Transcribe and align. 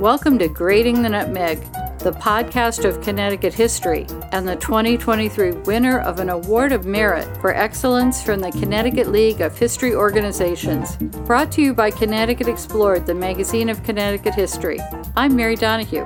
Welcome 0.00 0.38
to 0.40 0.48
Grating 0.48 1.00
the 1.00 1.08
Nutmeg, 1.08 1.58
the 2.00 2.12
podcast 2.12 2.84
of 2.84 3.00
Connecticut 3.00 3.54
history, 3.54 4.06
and 4.30 4.46
the 4.46 4.56
2023 4.56 5.52
winner 5.62 6.00
of 6.00 6.18
an 6.18 6.28
Award 6.28 6.72
of 6.72 6.84
Merit 6.84 7.26
for 7.40 7.54
Excellence 7.54 8.22
from 8.22 8.40
the 8.40 8.50
Connecticut 8.50 9.08
League 9.08 9.40
of 9.40 9.56
History 9.56 9.94
Organizations. 9.94 10.96
Brought 11.24 11.50
to 11.52 11.62
you 11.62 11.72
by 11.72 11.90
Connecticut 11.90 12.46
Explored, 12.46 13.06
the 13.06 13.14
magazine 13.14 13.70
of 13.70 13.82
Connecticut 13.84 14.34
history. 14.34 14.78
I'm 15.16 15.34
Mary 15.34 15.56
Donahue. 15.56 16.04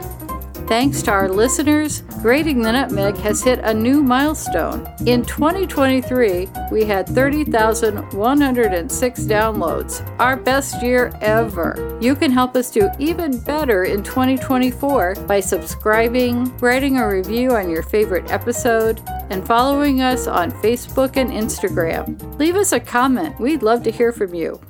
Thanks 0.71 1.02
to 1.02 1.11
our 1.11 1.29
listeners, 1.29 2.02
Grating 2.23 2.62
the 2.62 2.70
Nutmeg 2.70 3.16
has 3.16 3.43
hit 3.43 3.59
a 3.59 3.75
new 3.75 4.05
milestone. 4.05 4.87
In 5.05 5.25
2023, 5.25 6.48
we 6.70 6.84
had 6.84 7.09
30,106 7.09 9.20
downloads, 9.23 10.20
our 10.20 10.37
best 10.37 10.80
year 10.80 11.12
ever. 11.23 11.98
You 12.01 12.14
can 12.14 12.30
help 12.30 12.55
us 12.55 12.70
do 12.70 12.88
even 13.01 13.41
better 13.41 13.83
in 13.83 14.05
2024 14.05 15.16
by 15.27 15.41
subscribing, 15.41 16.56
writing 16.59 16.98
a 16.98 17.09
review 17.09 17.56
on 17.56 17.69
your 17.69 17.83
favorite 17.83 18.30
episode, 18.30 19.02
and 19.30 19.45
following 19.45 20.02
us 20.02 20.28
on 20.28 20.52
Facebook 20.52 21.16
and 21.16 21.30
Instagram. 21.30 22.39
Leave 22.39 22.55
us 22.55 22.70
a 22.70 22.78
comment, 22.78 23.41
we'd 23.41 23.64
love 23.64 23.83
to 23.83 23.91
hear 23.91 24.12
from 24.12 24.34
you. 24.34 24.61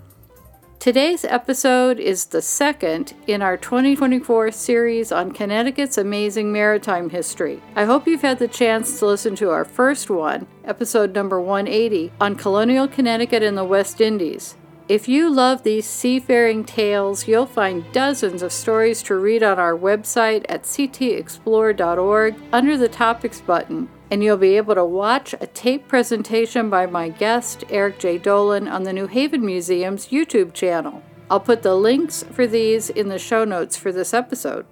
Today's 0.80 1.26
episode 1.26 2.00
is 2.00 2.24
the 2.24 2.40
second 2.40 3.12
in 3.26 3.42
our 3.42 3.58
2024 3.58 4.50
series 4.50 5.12
on 5.12 5.30
Connecticut's 5.30 5.98
amazing 5.98 6.50
maritime 6.52 7.10
history. 7.10 7.60
I 7.76 7.84
hope 7.84 8.06
you've 8.06 8.22
had 8.22 8.38
the 8.38 8.48
chance 8.48 8.98
to 8.98 9.04
listen 9.04 9.36
to 9.36 9.50
our 9.50 9.66
first 9.66 10.08
one, 10.08 10.46
episode 10.64 11.14
number 11.14 11.38
180, 11.38 12.12
on 12.18 12.34
colonial 12.34 12.88
Connecticut 12.88 13.42
and 13.42 13.58
the 13.58 13.64
West 13.64 14.00
Indies. 14.00 14.56
If 14.88 15.06
you 15.06 15.28
love 15.28 15.64
these 15.64 15.86
seafaring 15.86 16.64
tales, 16.64 17.28
you'll 17.28 17.44
find 17.44 17.84
dozens 17.92 18.42
of 18.42 18.50
stories 18.50 19.02
to 19.02 19.16
read 19.16 19.42
on 19.42 19.58
our 19.58 19.76
website 19.76 20.46
at 20.48 20.62
ctexplored.org 20.62 22.36
under 22.54 22.78
the 22.78 22.88
Topics 22.88 23.42
button 23.42 23.90
and 24.10 24.24
you'll 24.24 24.36
be 24.36 24.56
able 24.56 24.74
to 24.74 24.84
watch 24.84 25.34
a 25.40 25.46
tape 25.46 25.86
presentation 25.86 26.68
by 26.68 26.86
my 26.86 27.08
guest, 27.08 27.64
Eric 27.70 28.00
Jay 28.00 28.18
Dolin, 28.18 28.70
on 28.70 28.82
the 28.82 28.92
New 28.92 29.06
Haven 29.06 29.44
Museum's 29.44 30.08
YouTube 30.08 30.52
channel. 30.52 31.02
I'll 31.30 31.40
put 31.40 31.62
the 31.62 31.76
links 31.76 32.24
for 32.32 32.46
these 32.46 32.90
in 32.90 33.08
the 33.08 33.18
show 33.18 33.44
notes 33.44 33.76
for 33.76 33.92
this 33.92 34.12
episode. 34.12 34.66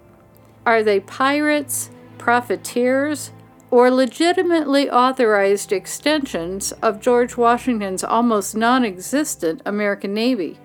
Are 0.67 0.83
they 0.83 0.99
pirates, 0.99 1.91
profiteers, 2.19 3.31
or 3.71 3.91
legitimately 3.91 4.91
authorized 4.91 5.73
extensions 5.73 6.73
of 6.83 7.01
George 7.01 7.37
Washington's 7.37 8.03
almost 8.03 8.57
non 8.57 8.85
existent 8.85 9.63
American 9.65 10.13
Navy? 10.13 10.59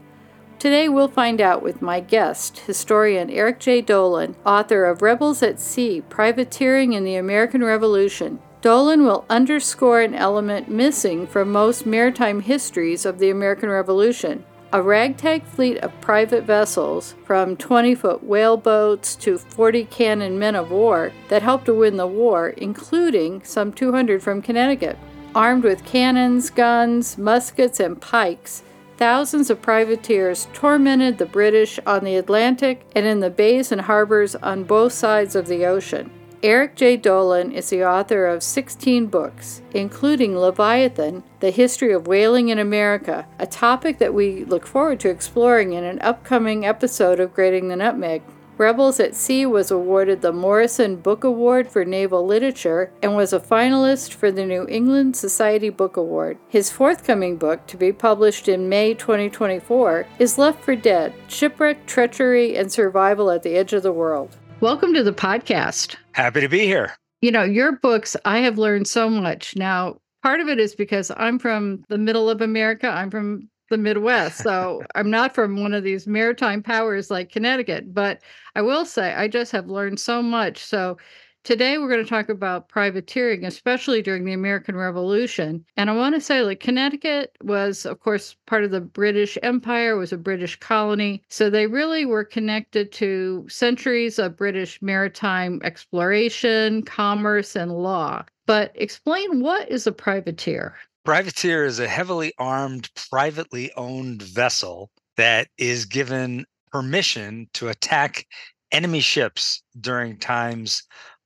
Today 0.57 0.87
we'll 0.89 1.09
find 1.09 1.41
out 1.41 1.61
with 1.61 1.81
my 1.81 1.99
guest, 1.99 2.59
historian 2.59 3.29
Eric 3.29 3.59
Jay 3.59 3.83
Dolin, 3.83 4.35
author 4.45 4.85
of 4.85 5.01
Rebels 5.01 5.43
at 5.43 5.59
Sea 5.59 6.01
Privateering 6.01 6.93
in 6.93 7.03
the 7.03 7.15
American 7.15 7.63
Revolution. 7.63 8.39
Dolin 8.63 9.03
will 9.03 9.25
underscore 9.29 9.99
an 9.99 10.15
element 10.15 10.69
missing 10.69 11.27
from 11.27 11.51
most 11.51 11.85
maritime 11.85 12.39
histories 12.39 13.05
of 13.05 13.19
the 13.19 13.29
American 13.29 13.67
Revolution 13.67 14.45
a 14.71 14.81
ragtag 14.81 15.43
fleet 15.43 15.77
of 15.79 15.91
private 15.99 16.45
vessels, 16.45 17.13
from 17.25 17.57
20 17.57 17.93
foot 17.93 18.23
whaleboats 18.23 19.15
to 19.17 19.37
40 19.37 19.83
cannon 19.85 20.39
men 20.39 20.55
of 20.55 20.71
war, 20.71 21.11
that 21.27 21.43
helped 21.43 21.65
to 21.65 21.73
win 21.75 21.97
the 21.97 22.07
war, 22.07 22.49
including 22.51 23.43
some 23.43 23.71
200 23.71 24.23
from 24.23 24.41
Connecticut. 24.41 24.97
Armed 25.35 25.65
with 25.65 25.85
cannons, 25.85 26.49
guns, 26.49 27.17
muskets, 27.19 27.81
and 27.81 28.01
pikes, 28.01 28.63
thousands 28.97 29.49
of 29.51 29.61
privateers 29.61 30.47
tormented 30.53 31.17
the 31.17 31.25
British 31.25 31.79
on 31.85 32.03
the 32.03 32.15
Atlantic 32.15 32.83
and 32.95 33.05
in 33.05 33.19
the 33.19 33.29
bays 33.29 33.73
and 33.73 33.81
harbors 33.81 34.35
on 34.35 34.63
both 34.63 34.93
sides 34.93 35.35
of 35.35 35.47
the 35.47 35.65
ocean. 35.65 36.09
Eric 36.43 36.75
Jay 36.75 36.97
Dolin 36.97 37.53
is 37.53 37.69
the 37.69 37.85
author 37.85 38.25
of 38.25 38.43
16 38.43 39.05
books, 39.05 39.61
including 39.73 40.37
Leviathan 40.37 41.23
The 41.39 41.51
History 41.51 41.93
of 41.93 42.05
Whaling 42.05 42.49
in 42.49 42.59
America, 42.59 43.25
a 43.39 43.47
topic 43.47 43.97
that 43.99 44.13
we 44.13 44.43
look 44.43 44.67
forward 44.67 44.99
to 44.99 45.09
exploring 45.09 45.71
in 45.71 45.85
an 45.85 46.01
upcoming 46.01 46.65
episode 46.65 47.21
of 47.21 47.33
Grating 47.33 47.69
the 47.69 47.77
Nutmeg. 47.77 48.23
Rebels 48.57 48.99
at 48.99 49.15
Sea 49.15 49.45
was 49.45 49.71
awarded 49.71 50.21
the 50.21 50.33
Morison 50.33 50.97
Book 50.97 51.23
Award 51.23 51.71
for 51.71 51.85
Naval 51.85 52.25
Literature 52.25 52.91
and 53.01 53.15
was 53.15 53.31
a 53.31 53.39
finalist 53.39 54.11
for 54.11 54.29
the 54.29 54.45
New 54.45 54.67
England 54.67 55.15
Society 55.15 55.69
Book 55.69 55.95
Award. 55.95 56.37
His 56.49 56.69
forthcoming 56.69 57.37
book, 57.37 57.65
to 57.67 57.77
be 57.77 57.93
published 57.93 58.49
in 58.49 58.67
May 58.67 58.93
2024, 58.95 60.05
is 60.19 60.37
Left 60.37 60.61
for 60.61 60.75
Dead 60.75 61.13
Shipwreck, 61.29 61.85
Treachery, 61.85 62.57
and 62.57 62.69
Survival 62.69 63.31
at 63.31 63.43
the 63.43 63.55
Edge 63.55 63.71
of 63.71 63.81
the 63.81 63.93
World. 63.93 64.37
Welcome 64.63 64.93
to 64.93 65.03
the 65.03 65.11
podcast. 65.11 65.97
Happy 66.13 66.39
to 66.39 66.47
be 66.47 66.59
here. 66.59 66.93
You 67.19 67.33
know, 67.33 67.43
your 67.43 67.73
books, 67.73 68.15
I 68.23 68.39
have 68.39 68.57
learned 68.57 68.87
so 68.87 69.09
much. 69.09 69.57
Now, 69.57 69.97
part 70.21 70.39
of 70.39 70.47
it 70.47 70.57
is 70.57 70.73
because 70.73 71.11
I'm 71.17 71.37
from 71.37 71.83
the 71.89 71.97
middle 71.97 72.29
of 72.29 72.39
America, 72.39 72.87
I'm 72.87 73.11
from 73.11 73.49
the 73.69 73.77
Midwest. 73.77 74.37
So 74.37 74.81
I'm 74.95 75.09
not 75.09 75.35
from 75.35 75.61
one 75.61 75.73
of 75.73 75.83
these 75.83 76.07
maritime 76.07 76.63
powers 76.63 77.11
like 77.11 77.29
Connecticut, 77.29 77.93
but 77.93 78.21
I 78.55 78.61
will 78.61 78.85
say 78.85 79.13
I 79.13 79.27
just 79.27 79.51
have 79.51 79.67
learned 79.67 79.99
so 79.99 80.21
much. 80.21 80.59
So 80.63 80.97
Today, 81.43 81.77
we're 81.77 81.89
going 81.89 82.03
to 82.03 82.09
talk 82.09 82.29
about 82.29 82.69
privateering, 82.69 83.43
especially 83.43 84.01
during 84.01 84.23
the 84.23 84.31
American 84.31 84.77
Revolution. 84.77 85.65
And 85.75 85.89
I 85.89 85.93
want 85.93 86.15
to 86.15 86.21
say, 86.21 86.41
like, 86.41 86.61
Connecticut 86.61 87.35
was, 87.43 87.85
of 87.85 87.99
course, 87.99 88.37
part 88.45 88.63
of 88.63 88.71
the 88.71 88.79
British 88.79 89.37
Empire, 89.43 89.97
was 89.97 90.13
a 90.13 90.17
British 90.17 90.57
colony. 90.57 91.21
So 91.27 91.49
they 91.49 91.67
really 91.67 92.05
were 92.05 92.23
connected 92.23 92.93
to 92.93 93.45
centuries 93.49 94.19
of 94.19 94.37
British 94.37 94.81
maritime 94.81 95.59
exploration, 95.65 96.81
commerce, 96.83 97.57
and 97.57 97.73
law. 97.73 98.23
But 98.45 98.71
explain 98.75 99.41
what 99.41 99.69
is 99.69 99.85
a 99.85 99.91
privateer? 99.91 100.77
Privateer 101.03 101.65
is 101.65 101.77
a 101.77 101.89
heavily 101.89 102.31
armed, 102.39 102.89
privately 103.09 103.69
owned 103.75 104.21
vessel 104.21 104.91
that 105.17 105.49
is 105.57 105.83
given 105.83 106.45
permission 106.71 107.49
to 107.55 107.67
attack 107.67 108.25
enemy 108.71 109.01
ships 109.01 109.61
during 109.79 110.17
times 110.17 110.83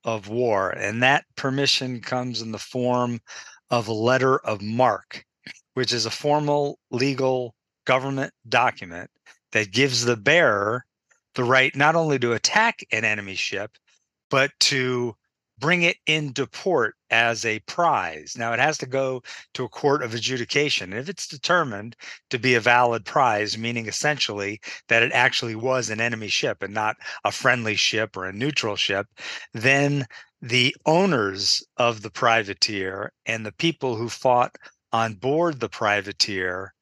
of 0.08 0.30
war. 0.30 0.72
And 0.72 1.04
that 1.04 1.26
permission 1.36 2.02
comes 2.02 2.42
in 2.42 2.52
the 2.52 2.58
form 2.58 3.20
of 3.70 3.88
a 3.88 3.94
letter 3.94 4.40
of 4.40 4.62
marque, 4.62 5.26
which 5.76 5.94
is 5.94 6.06
a 6.08 6.12
formal 6.12 6.80
legal 6.90 7.54
government 7.86 8.34
document 8.50 9.12
that 9.52 9.72
gives 9.72 10.06
the 10.06 10.18
bearer 10.18 10.86
the 11.36 11.44
right 11.44 11.76
not 11.76 11.96
only 11.96 12.18
to 12.20 12.34
attack 12.34 12.80
an 12.92 13.06
enemy 13.06 13.36
ship, 13.36 13.72
but 14.32 14.52
to 14.60 15.16
bring 15.60 15.84
it 15.84 15.98
into 16.06 16.46
port 16.46 16.96
as 17.10 17.46
a 17.46 17.60
prize. 17.62 18.36
Now, 18.38 18.54
it 18.54 18.60
has 18.60 18.78
to 18.80 18.86
go 18.86 19.24
to 19.54 19.64
a 19.64 19.70
court 19.70 20.04
of 20.04 20.14
adjudication. 20.14 20.94
If 20.94 21.10
it's 21.10 21.28
determined 21.28 21.96
to 22.30 22.38
be 22.38 22.56
a 22.56 22.60
valid 22.60 23.06
prize, 23.06 23.58
meaning 23.58 23.88
essentially 23.88 24.60
that 24.88 25.04
it 25.04 25.12
actually 25.14 25.56
was 25.56 25.90
an 25.90 26.02
enemy 26.02 26.28
ship 26.28 26.62
and 26.62 26.74
not 26.74 26.98
a 27.24 27.32
friendly 27.32 27.76
ship 27.76 28.16
or 28.16 28.26
a 28.26 28.34
neutral 28.34 28.76
ship, 28.76 29.08
then 29.54 30.06
the 30.42 30.76
owners 30.86 31.64
of 31.78 32.02
the 32.02 32.12
privateer 32.12 33.12
and 33.26 33.46
the 33.46 33.52
people 33.52 33.96
who 33.96 34.10
fought 34.10 34.56
on 34.92 35.16
board 35.16 35.60
the 35.60 35.70
privateer 35.70 36.74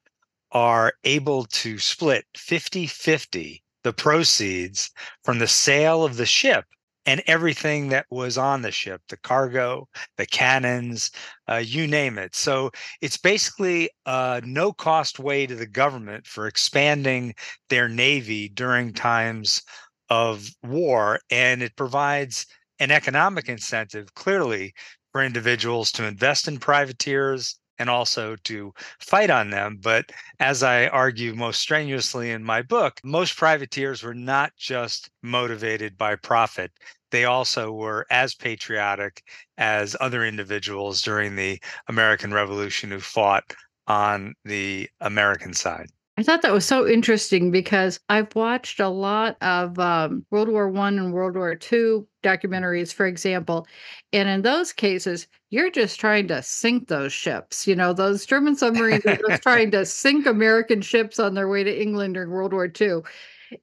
are 0.51 0.93
able 1.03 1.45
to 1.45 1.79
split 1.79 2.25
50 2.35 2.87
50 2.87 3.63
the 3.83 3.93
proceeds 3.93 4.91
from 5.23 5.39
the 5.39 5.47
sale 5.47 6.03
of 6.03 6.17
the 6.17 6.25
ship 6.25 6.65
and 7.05 7.21
everything 7.27 7.89
that 7.89 8.05
was 8.09 8.37
on 8.37 8.61
the 8.61 8.71
ship 8.71 9.01
the 9.09 9.17
cargo 9.17 9.87
the 10.17 10.25
cannons 10.25 11.11
uh, 11.47 11.55
you 11.63 11.87
name 11.87 12.17
it. 12.17 12.35
So 12.35 12.71
it's 13.01 13.17
basically 13.17 13.89
a 14.05 14.41
no 14.43 14.73
cost 14.73 15.19
way 15.19 15.45
to 15.45 15.55
the 15.55 15.67
government 15.67 16.25
for 16.25 16.47
expanding 16.47 17.35
their 17.69 17.87
navy 17.87 18.49
during 18.49 18.93
times 18.93 19.61
of 20.09 20.49
war 20.63 21.19
and 21.29 21.61
it 21.61 21.75
provides 21.75 22.45
an 22.79 22.91
economic 22.91 23.49
incentive 23.49 24.13
clearly 24.15 24.73
for 25.11 25.23
individuals 25.23 25.91
to 25.93 26.05
invest 26.05 26.47
in 26.47 26.59
privateers 26.59 27.57
and 27.79 27.89
also 27.89 28.35
to 28.43 28.73
fight 28.99 29.29
on 29.29 29.49
them. 29.49 29.79
But 29.81 30.11
as 30.39 30.63
I 30.63 30.87
argue 30.87 31.33
most 31.35 31.59
strenuously 31.59 32.31
in 32.31 32.43
my 32.43 32.61
book, 32.61 32.99
most 33.03 33.37
privateers 33.37 34.03
were 34.03 34.13
not 34.13 34.51
just 34.57 35.09
motivated 35.21 35.97
by 35.97 36.15
profit. 36.15 36.71
They 37.11 37.25
also 37.25 37.71
were 37.71 38.05
as 38.09 38.35
patriotic 38.35 39.23
as 39.57 39.95
other 39.99 40.25
individuals 40.25 41.01
during 41.01 41.35
the 41.35 41.61
American 41.87 42.33
Revolution 42.33 42.91
who 42.91 42.99
fought 42.99 43.53
on 43.87 44.33
the 44.43 44.89
American 44.99 45.53
side. 45.53 45.89
I 46.17 46.23
thought 46.23 46.41
that 46.43 46.53
was 46.53 46.63
so 46.65 46.87
interesting 46.87 47.51
because 47.51 47.99
I've 48.07 48.33
watched 48.35 48.79
a 48.79 48.87
lot 48.87 49.35
of 49.41 49.77
um, 49.79 50.25
World 50.31 50.47
War 50.47 50.69
One 50.69 50.97
and 50.97 51.11
World 51.11 51.35
War 51.35 51.55
Two 51.55 52.07
documentaries, 52.23 52.93
for 52.93 53.05
example, 53.05 53.67
and 54.13 54.29
in 54.29 54.41
those 54.41 54.71
cases, 54.71 55.27
you're 55.49 55.69
just 55.69 55.99
trying 55.99 56.29
to 56.29 56.41
sink 56.41 56.87
those 56.87 57.11
ships. 57.11 57.67
You 57.67 57.75
know, 57.75 57.91
those 57.91 58.25
German 58.25 58.55
submarines 58.55 59.05
are 59.05 59.17
just 59.27 59.41
trying 59.43 59.71
to 59.71 59.85
sink 59.85 60.25
American 60.25 60.81
ships 60.81 61.19
on 61.19 61.33
their 61.33 61.49
way 61.49 61.65
to 61.65 61.81
England 61.81 62.13
during 62.13 62.29
World 62.29 62.53
War 62.53 62.69
Two. 62.69 63.03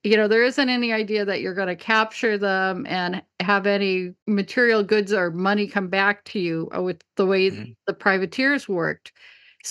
you 0.05 0.17
know, 0.17 0.29
there 0.29 0.45
isn't 0.45 0.69
any 0.71 0.93
idea 0.93 1.25
that 1.25 1.41
you're 1.43 1.55
going 1.55 1.69
to 1.69 1.77
capture 1.77 2.39
them 2.39 2.87
and 2.89 3.23
have 3.41 3.67
any 3.67 4.15
material 4.27 4.83
goods 4.85 5.13
or 5.13 5.31
money 5.31 5.67
come 5.69 5.89
back 5.89 6.25
to 6.27 6.41
you 6.41 6.71
uh, 6.77 6.83
with 6.83 7.03
the 7.17 7.27
way 7.27 7.51
Mhm. 7.51 7.77
the 7.87 7.95
privateers 7.95 8.69
worked. 8.69 9.13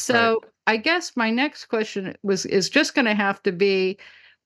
Right. 0.09 0.37
I 0.67 0.77
guess 0.77 1.15
my 1.17 1.29
next 1.31 1.65
question 1.65 2.15
was 2.23 2.45
is 2.45 2.69
just 2.69 2.95
going 2.95 3.05
to 3.05 3.15
have 3.15 3.41
to 3.43 3.51
be 3.51 3.97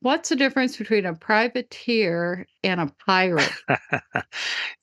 what's 0.02 0.30
the 0.30 0.36
difference 0.36 0.78
between 0.78 1.06
a 1.06 1.14
privateer 1.16 2.46
and 2.64 2.80
a 2.82 2.92
pirate? 3.06 3.54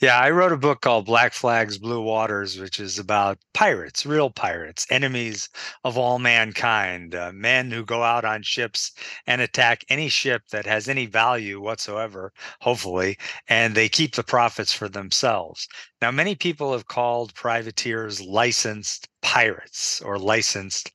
Yeah, 0.01 0.19
I 0.19 0.31
wrote 0.31 0.53
a 0.53 0.57
book 0.57 0.81
called 0.81 1.07
Black 1.07 1.33
Flags, 1.33 1.79
Blue 1.79 2.03
Waters, 2.03 2.59
which 2.59 2.81
is 2.81 2.99
about 2.99 3.39
pirates, 3.55 4.05
real 4.05 4.31
pirates, 4.31 4.85
enemies 4.91 5.49
of 5.85 5.97
all 5.97 6.19
mankind, 6.19 7.15
uh, 7.15 7.31
men 7.33 7.71
who 7.71 7.85
go 7.85 8.03
out 8.03 8.25
on 8.25 8.43
ships 8.43 8.93
and 9.27 9.41
attack 9.41 9.85
any 9.89 10.09
ship 10.09 10.43
that 10.51 10.67
has 10.67 10.89
any 10.89 11.07
value 11.07 11.61
whatsoever, 11.61 12.33
hopefully, 12.61 13.17
and 13.49 13.75
they 13.75 13.89
keep 13.89 14.15
the 14.17 14.25
profits 14.25 14.73
for 14.73 14.89
themselves. 14.89 15.69
Now, 16.01 16.11
many 16.11 16.35
people 16.35 16.73
have 16.73 16.89
called 16.89 17.35
privateers 17.35 18.21
licensed 18.21 19.09
pirates 19.23 20.01
or 20.01 20.19
licensed 20.19 20.91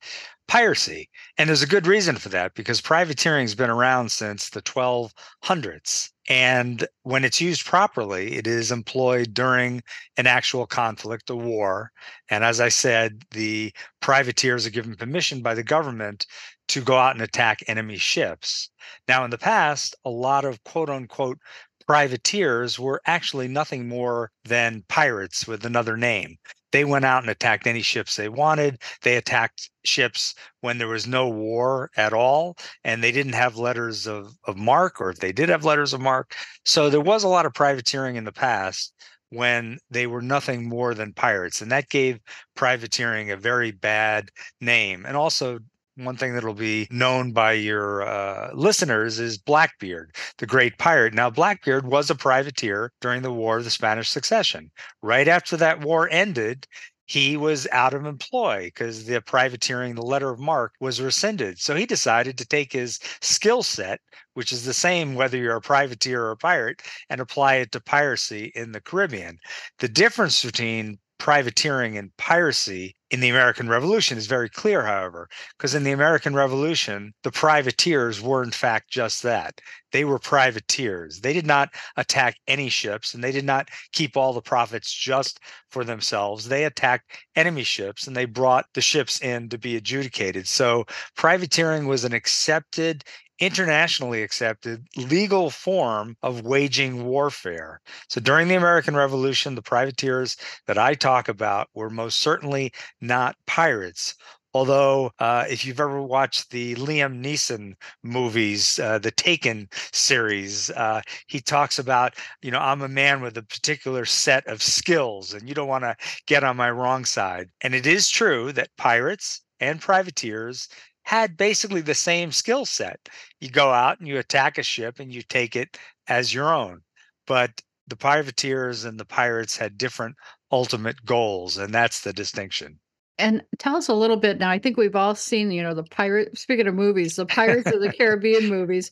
piracy. 0.48 1.08
And 1.36 1.48
there's 1.48 1.62
a 1.62 1.66
good 1.66 1.86
reason 1.86 2.16
for 2.16 2.30
that 2.30 2.54
because 2.54 2.80
privateering 2.80 3.44
has 3.44 3.54
been 3.54 3.70
around 3.70 4.10
since 4.10 4.50
the 4.50 4.62
1200s. 4.62 6.10
And 6.28 6.86
when 7.02 7.24
it's 7.24 7.40
used 7.40 7.64
properly, 7.64 8.36
it 8.36 8.46
is 8.46 8.72
employed 8.72 9.32
during 9.34 9.82
an 10.16 10.26
actual 10.26 10.66
conflict, 10.66 11.30
a 11.30 11.36
war. 11.36 11.92
And 12.30 12.44
as 12.44 12.60
I 12.60 12.68
said, 12.70 13.22
the 13.30 13.72
privateers 14.00 14.66
are 14.66 14.70
given 14.70 14.96
permission 14.96 15.42
by 15.42 15.54
the 15.54 15.62
government 15.62 16.26
to 16.68 16.82
go 16.82 16.96
out 16.98 17.14
and 17.14 17.22
attack 17.22 17.60
enemy 17.66 17.96
ships. 17.96 18.70
Now, 19.06 19.24
in 19.24 19.30
the 19.30 19.38
past, 19.38 19.96
a 20.04 20.10
lot 20.10 20.44
of 20.44 20.62
quote 20.64 20.90
unquote 20.90 21.38
privateers 21.86 22.78
were 22.78 23.00
actually 23.06 23.48
nothing 23.48 23.88
more 23.88 24.30
than 24.44 24.84
pirates 24.88 25.46
with 25.46 25.64
another 25.64 25.96
name. 25.96 26.36
They 26.72 26.84
went 26.84 27.04
out 27.04 27.22
and 27.22 27.30
attacked 27.30 27.66
any 27.66 27.82
ships 27.82 28.16
they 28.16 28.28
wanted. 28.28 28.80
They 29.02 29.16
attacked 29.16 29.70
ships 29.84 30.34
when 30.60 30.78
there 30.78 30.88
was 30.88 31.06
no 31.06 31.28
war 31.28 31.90
at 31.96 32.12
all, 32.12 32.56
and 32.84 33.02
they 33.02 33.12
didn't 33.12 33.32
have 33.32 33.56
letters 33.56 34.06
of, 34.06 34.34
of 34.44 34.56
marque, 34.56 35.00
or 35.00 35.10
if 35.10 35.18
they 35.18 35.32
did 35.32 35.48
have 35.48 35.64
letters 35.64 35.92
of 35.92 36.00
marque. 36.00 36.34
So 36.64 36.90
there 36.90 37.00
was 37.00 37.24
a 37.24 37.28
lot 37.28 37.46
of 37.46 37.54
privateering 37.54 38.16
in 38.16 38.24
the 38.24 38.32
past 38.32 38.92
when 39.30 39.78
they 39.90 40.06
were 40.06 40.22
nothing 40.22 40.68
more 40.68 40.94
than 40.94 41.12
pirates. 41.12 41.60
And 41.60 41.70
that 41.72 41.88
gave 41.88 42.20
privateering 42.54 43.30
a 43.30 43.36
very 43.36 43.70
bad 43.70 44.30
name. 44.60 45.04
And 45.06 45.16
also 45.16 45.60
one 45.98 46.16
thing 46.16 46.34
that'll 46.34 46.54
be 46.54 46.86
known 46.90 47.32
by 47.32 47.52
your 47.52 48.02
uh, 48.02 48.50
listeners 48.54 49.18
is 49.18 49.36
Blackbeard, 49.36 50.14
the 50.38 50.46
great 50.46 50.78
pirate. 50.78 51.12
Now, 51.12 51.28
Blackbeard 51.28 51.86
was 51.86 52.08
a 52.08 52.14
privateer 52.14 52.92
during 53.00 53.22
the 53.22 53.32
War 53.32 53.58
of 53.58 53.64
the 53.64 53.70
Spanish 53.70 54.08
Succession. 54.08 54.70
Right 55.02 55.28
after 55.28 55.56
that 55.56 55.80
war 55.80 56.08
ended, 56.10 56.66
he 57.06 57.36
was 57.36 57.66
out 57.72 57.94
of 57.94 58.04
employ 58.04 58.66
because 58.66 59.06
the 59.06 59.20
privateering, 59.22 59.94
the 59.94 60.02
letter 60.02 60.30
of 60.30 60.38
marque, 60.38 60.74
was 60.78 61.00
rescinded. 61.00 61.58
So 61.58 61.74
he 61.74 61.86
decided 61.86 62.36
to 62.38 62.46
take 62.46 62.72
his 62.72 63.00
skill 63.22 63.62
set, 63.62 64.00
which 64.34 64.52
is 64.52 64.64
the 64.64 64.74
same 64.74 65.14
whether 65.14 65.38
you're 65.38 65.56
a 65.56 65.60
privateer 65.60 66.22
or 66.24 66.32
a 66.32 66.36
pirate, 66.36 66.82
and 67.08 67.20
apply 67.20 67.54
it 67.56 67.72
to 67.72 67.80
piracy 67.80 68.52
in 68.54 68.72
the 68.72 68.80
Caribbean. 68.80 69.38
The 69.78 69.88
difference 69.88 70.44
between 70.44 70.98
privateering 71.18 71.96
and 71.98 72.16
piracy 72.18 72.94
in 73.10 73.20
the 73.20 73.28
American 73.30 73.68
Revolution 73.68 74.18
is 74.18 74.26
very 74.26 74.50
clear, 74.50 74.84
however, 74.84 75.28
because 75.56 75.74
in 75.74 75.82
the 75.82 75.92
American 75.92 76.34
Revolution, 76.34 77.14
the 77.22 77.30
privateers 77.30 78.20
were 78.20 78.42
in 78.42 78.50
fact 78.50 78.90
just 78.90 79.22
that. 79.22 79.60
They 79.92 80.04
were 80.04 80.18
privateers. 80.18 81.20
They 81.20 81.32
did 81.32 81.46
not 81.46 81.70
attack 81.96 82.36
any 82.46 82.68
ships 82.68 83.14
and 83.14 83.24
they 83.24 83.32
did 83.32 83.46
not 83.46 83.70
keep 83.92 84.16
all 84.16 84.34
the 84.34 84.42
profits 84.42 84.92
just 84.92 85.40
for 85.70 85.84
themselves. 85.84 86.48
They 86.48 86.64
attacked 86.64 87.10
enemy 87.34 87.64
ships 87.64 88.06
and 88.06 88.14
they 88.14 88.26
brought 88.26 88.66
the 88.74 88.82
ships 88.82 89.22
in 89.22 89.48
to 89.48 89.58
be 89.58 89.76
adjudicated. 89.76 90.46
So 90.46 90.84
privateering 91.16 91.86
was 91.86 92.04
an 92.04 92.12
accepted 92.12 93.04
internationally 93.38 94.22
accepted 94.22 94.86
legal 94.96 95.50
form 95.50 96.16
of 96.22 96.42
waging 96.42 97.04
warfare. 97.04 97.80
So 98.08 98.20
during 98.20 98.48
the 98.48 98.56
American 98.56 98.96
Revolution, 98.96 99.54
the 99.54 99.62
privateers 99.62 100.36
that 100.66 100.78
I 100.78 100.94
talk 100.94 101.28
about 101.28 101.68
were 101.74 101.90
most 101.90 102.18
certainly 102.20 102.72
not 103.00 103.36
pirates. 103.46 104.14
Although, 104.54 105.12
uh, 105.18 105.44
if 105.48 105.64
you've 105.64 105.78
ever 105.78 106.02
watched 106.02 106.50
the 106.50 106.74
Liam 106.76 107.22
Neeson 107.22 107.74
movies, 108.02 108.78
uh, 108.78 108.98
the 108.98 109.10
Taken 109.10 109.68
series, 109.92 110.70
uh, 110.70 111.02
he 111.26 111.40
talks 111.40 111.78
about, 111.78 112.14
you 112.40 112.50
know, 112.50 112.58
I'm 112.58 112.80
a 112.80 112.88
man 112.88 113.20
with 113.20 113.36
a 113.36 113.42
particular 113.42 114.06
set 114.06 114.46
of 114.46 114.62
skills 114.62 115.34
and 115.34 115.48
you 115.48 115.54
don't 115.54 115.68
want 115.68 115.84
to 115.84 115.96
get 116.26 116.44
on 116.44 116.56
my 116.56 116.70
wrong 116.70 117.04
side. 117.04 117.50
And 117.60 117.74
it 117.74 117.86
is 117.86 118.08
true 118.08 118.52
that 118.52 118.74
pirates 118.78 119.42
and 119.60 119.80
privateers 119.80 120.68
had 121.08 121.38
basically 121.38 121.80
the 121.80 121.94
same 121.94 122.30
skill 122.32 122.66
set. 122.66 123.08
You 123.40 123.48
go 123.48 123.70
out 123.70 123.98
and 123.98 124.06
you 124.06 124.18
attack 124.18 124.58
a 124.58 124.62
ship 124.62 125.00
and 125.00 125.10
you 125.10 125.22
take 125.22 125.56
it 125.56 125.78
as 126.06 126.34
your 126.34 126.52
own. 126.54 126.82
But 127.26 127.62
the 127.86 127.96
privateers 127.96 128.84
and 128.84 129.00
the 129.00 129.06
pirates 129.06 129.56
had 129.56 129.78
different 129.78 130.16
ultimate 130.52 131.06
goals, 131.06 131.56
and 131.56 131.72
that's 131.72 132.02
the 132.02 132.12
distinction. 132.12 132.78
And 133.16 133.42
tell 133.58 133.74
us 133.74 133.88
a 133.88 133.94
little 133.94 134.18
bit 134.18 134.38
now. 134.38 134.50
I 134.50 134.58
think 134.58 134.76
we've 134.76 134.94
all 134.94 135.14
seen, 135.14 135.50
you 135.50 135.62
know, 135.62 135.72
the 135.72 135.82
pirate. 135.82 136.36
Speaking 136.36 136.66
of 136.66 136.74
movies, 136.74 137.16
the 137.16 137.24
Pirates 137.24 137.70
of 137.70 137.80
the 137.80 137.90
Caribbean 137.98 138.46
movies. 138.46 138.90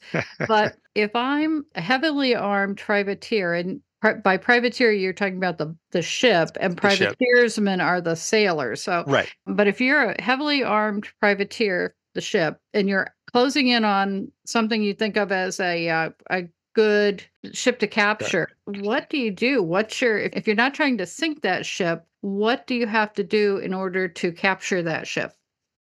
But 0.48 0.78
if 0.94 1.14
I'm 1.14 1.66
a 1.74 1.82
heavily 1.82 2.34
armed 2.34 2.78
privateer, 2.78 3.52
and 3.52 3.82
by 4.24 4.38
privateer 4.38 4.90
you're 4.90 5.12
talking 5.12 5.36
about 5.36 5.58
the 5.58 5.76
the 5.90 6.00
ship, 6.02 6.56
and 6.60 6.78
The 6.80 6.88
ship. 6.88 7.18
privateersmen 7.20 7.84
are 7.84 8.00
the 8.00 8.16
sailors. 8.16 8.82
So, 8.82 9.04
Right. 9.06 9.30
but 9.46 9.68
if 9.68 9.82
you're 9.82 10.12
a 10.12 10.22
heavily 10.22 10.64
armed 10.64 11.06
privateer, 11.20 11.94
the 12.16 12.20
ship, 12.20 12.60
and 12.74 12.88
you're 12.88 13.14
closing 13.30 13.68
in 13.68 13.84
on 13.84 14.32
something 14.44 14.82
you 14.82 14.94
think 14.94 15.16
of 15.16 15.30
as 15.30 15.60
a 15.60 15.88
uh, 15.88 16.10
a 16.30 16.48
good 16.76 17.24
ship 17.52 17.78
to 17.78 17.86
capture, 17.86 18.48
what 18.64 19.08
do 19.08 19.16
you 19.16 19.30
do? 19.30 19.62
What's 19.62 20.00
your 20.02 20.18
if 20.18 20.46
you're 20.46 20.54
not 20.54 20.74
trying 20.74 20.98
to 20.98 21.06
sink 21.06 21.42
that 21.42 21.64
ship? 21.64 22.04
What 22.20 22.66
do 22.66 22.74
you 22.74 22.86
have 22.86 23.14
to 23.14 23.24
do 23.24 23.56
in 23.58 23.72
order 23.72 24.08
to 24.08 24.32
capture 24.32 24.82
that 24.82 25.06
ship? 25.06 25.32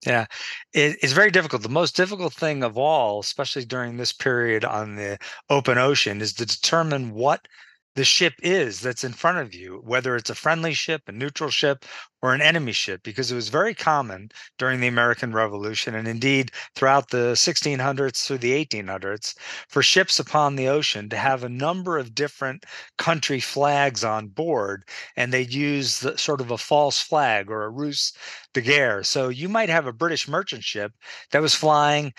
Yeah, 0.06 0.26
it, 0.74 0.98
it's 1.02 1.14
very 1.14 1.30
difficult. 1.30 1.62
The 1.62 1.70
most 1.70 1.96
difficult 1.96 2.34
thing 2.34 2.64
of 2.64 2.78
all, 2.78 3.20
especially 3.20 3.66
during 3.66 3.98
this 3.98 4.14
period 4.14 4.66
on 4.66 4.96
the 4.96 5.20
open 5.50 5.78
ocean, 5.78 6.22
is 6.22 6.34
to 6.34 6.46
determine 6.46 7.14
what 7.14 7.48
the 7.96 8.06
ship 8.06 8.34
is 8.42 8.82
that's 8.82 9.04
in 9.04 9.14
front 9.14 9.40
of 9.40 9.54
you, 9.54 9.82
whether 9.84 10.16
it's 10.16 10.30
a 10.30 10.36
friendly 10.36 10.74
ship, 10.74 11.04
a 11.08 11.12
neutral 11.12 11.50
ship, 11.50 11.86
or 12.22 12.34
an 12.34 12.42
enemy 12.42 12.72
ship, 12.72 13.02
because 13.04 13.32
it 13.32 13.36
was 13.36 13.50
very 13.50 13.74
common 13.74 14.30
during 14.58 14.80
the 14.80 14.88
American 14.88 15.34
Revolution 15.34 15.96
and 15.96 16.08
indeed 16.08 16.52
throughout 16.76 17.10
the 17.10 17.36
1600s 17.36 18.26
through 18.26 18.38
the 18.38 18.66
1800s 18.66 19.36
for 19.70 19.82
ships 19.82 20.20
upon 20.20 20.56
the 20.56 20.68
ocean 20.68 21.10
to 21.10 21.18
have 21.18 21.44
a 21.44 21.50
number 21.50 21.98
of 21.98 22.14
different 22.16 22.66
country 22.98 23.40
flags 23.40 24.04
on 24.04 24.28
board, 24.28 24.84
and 25.16 25.32
they'd 25.32 25.54
use 25.54 26.00
the, 26.00 26.18
sort 26.18 26.42
of 26.42 26.52
a 26.52 26.58
false 26.58 27.02
flag 27.02 27.50
or 27.50 27.64
a 27.64 27.70
ruse 27.70 28.14
de 28.54 28.62
guerre. 28.62 29.04
So 29.04 29.30
you 29.30 29.50
might 29.50 29.70
have 29.70 29.88
a 29.88 29.94
British 29.94 30.28
merchant 30.28 30.64
ship 30.64 30.92
that 31.32 31.42
was 31.42 31.56
flying 31.56 32.14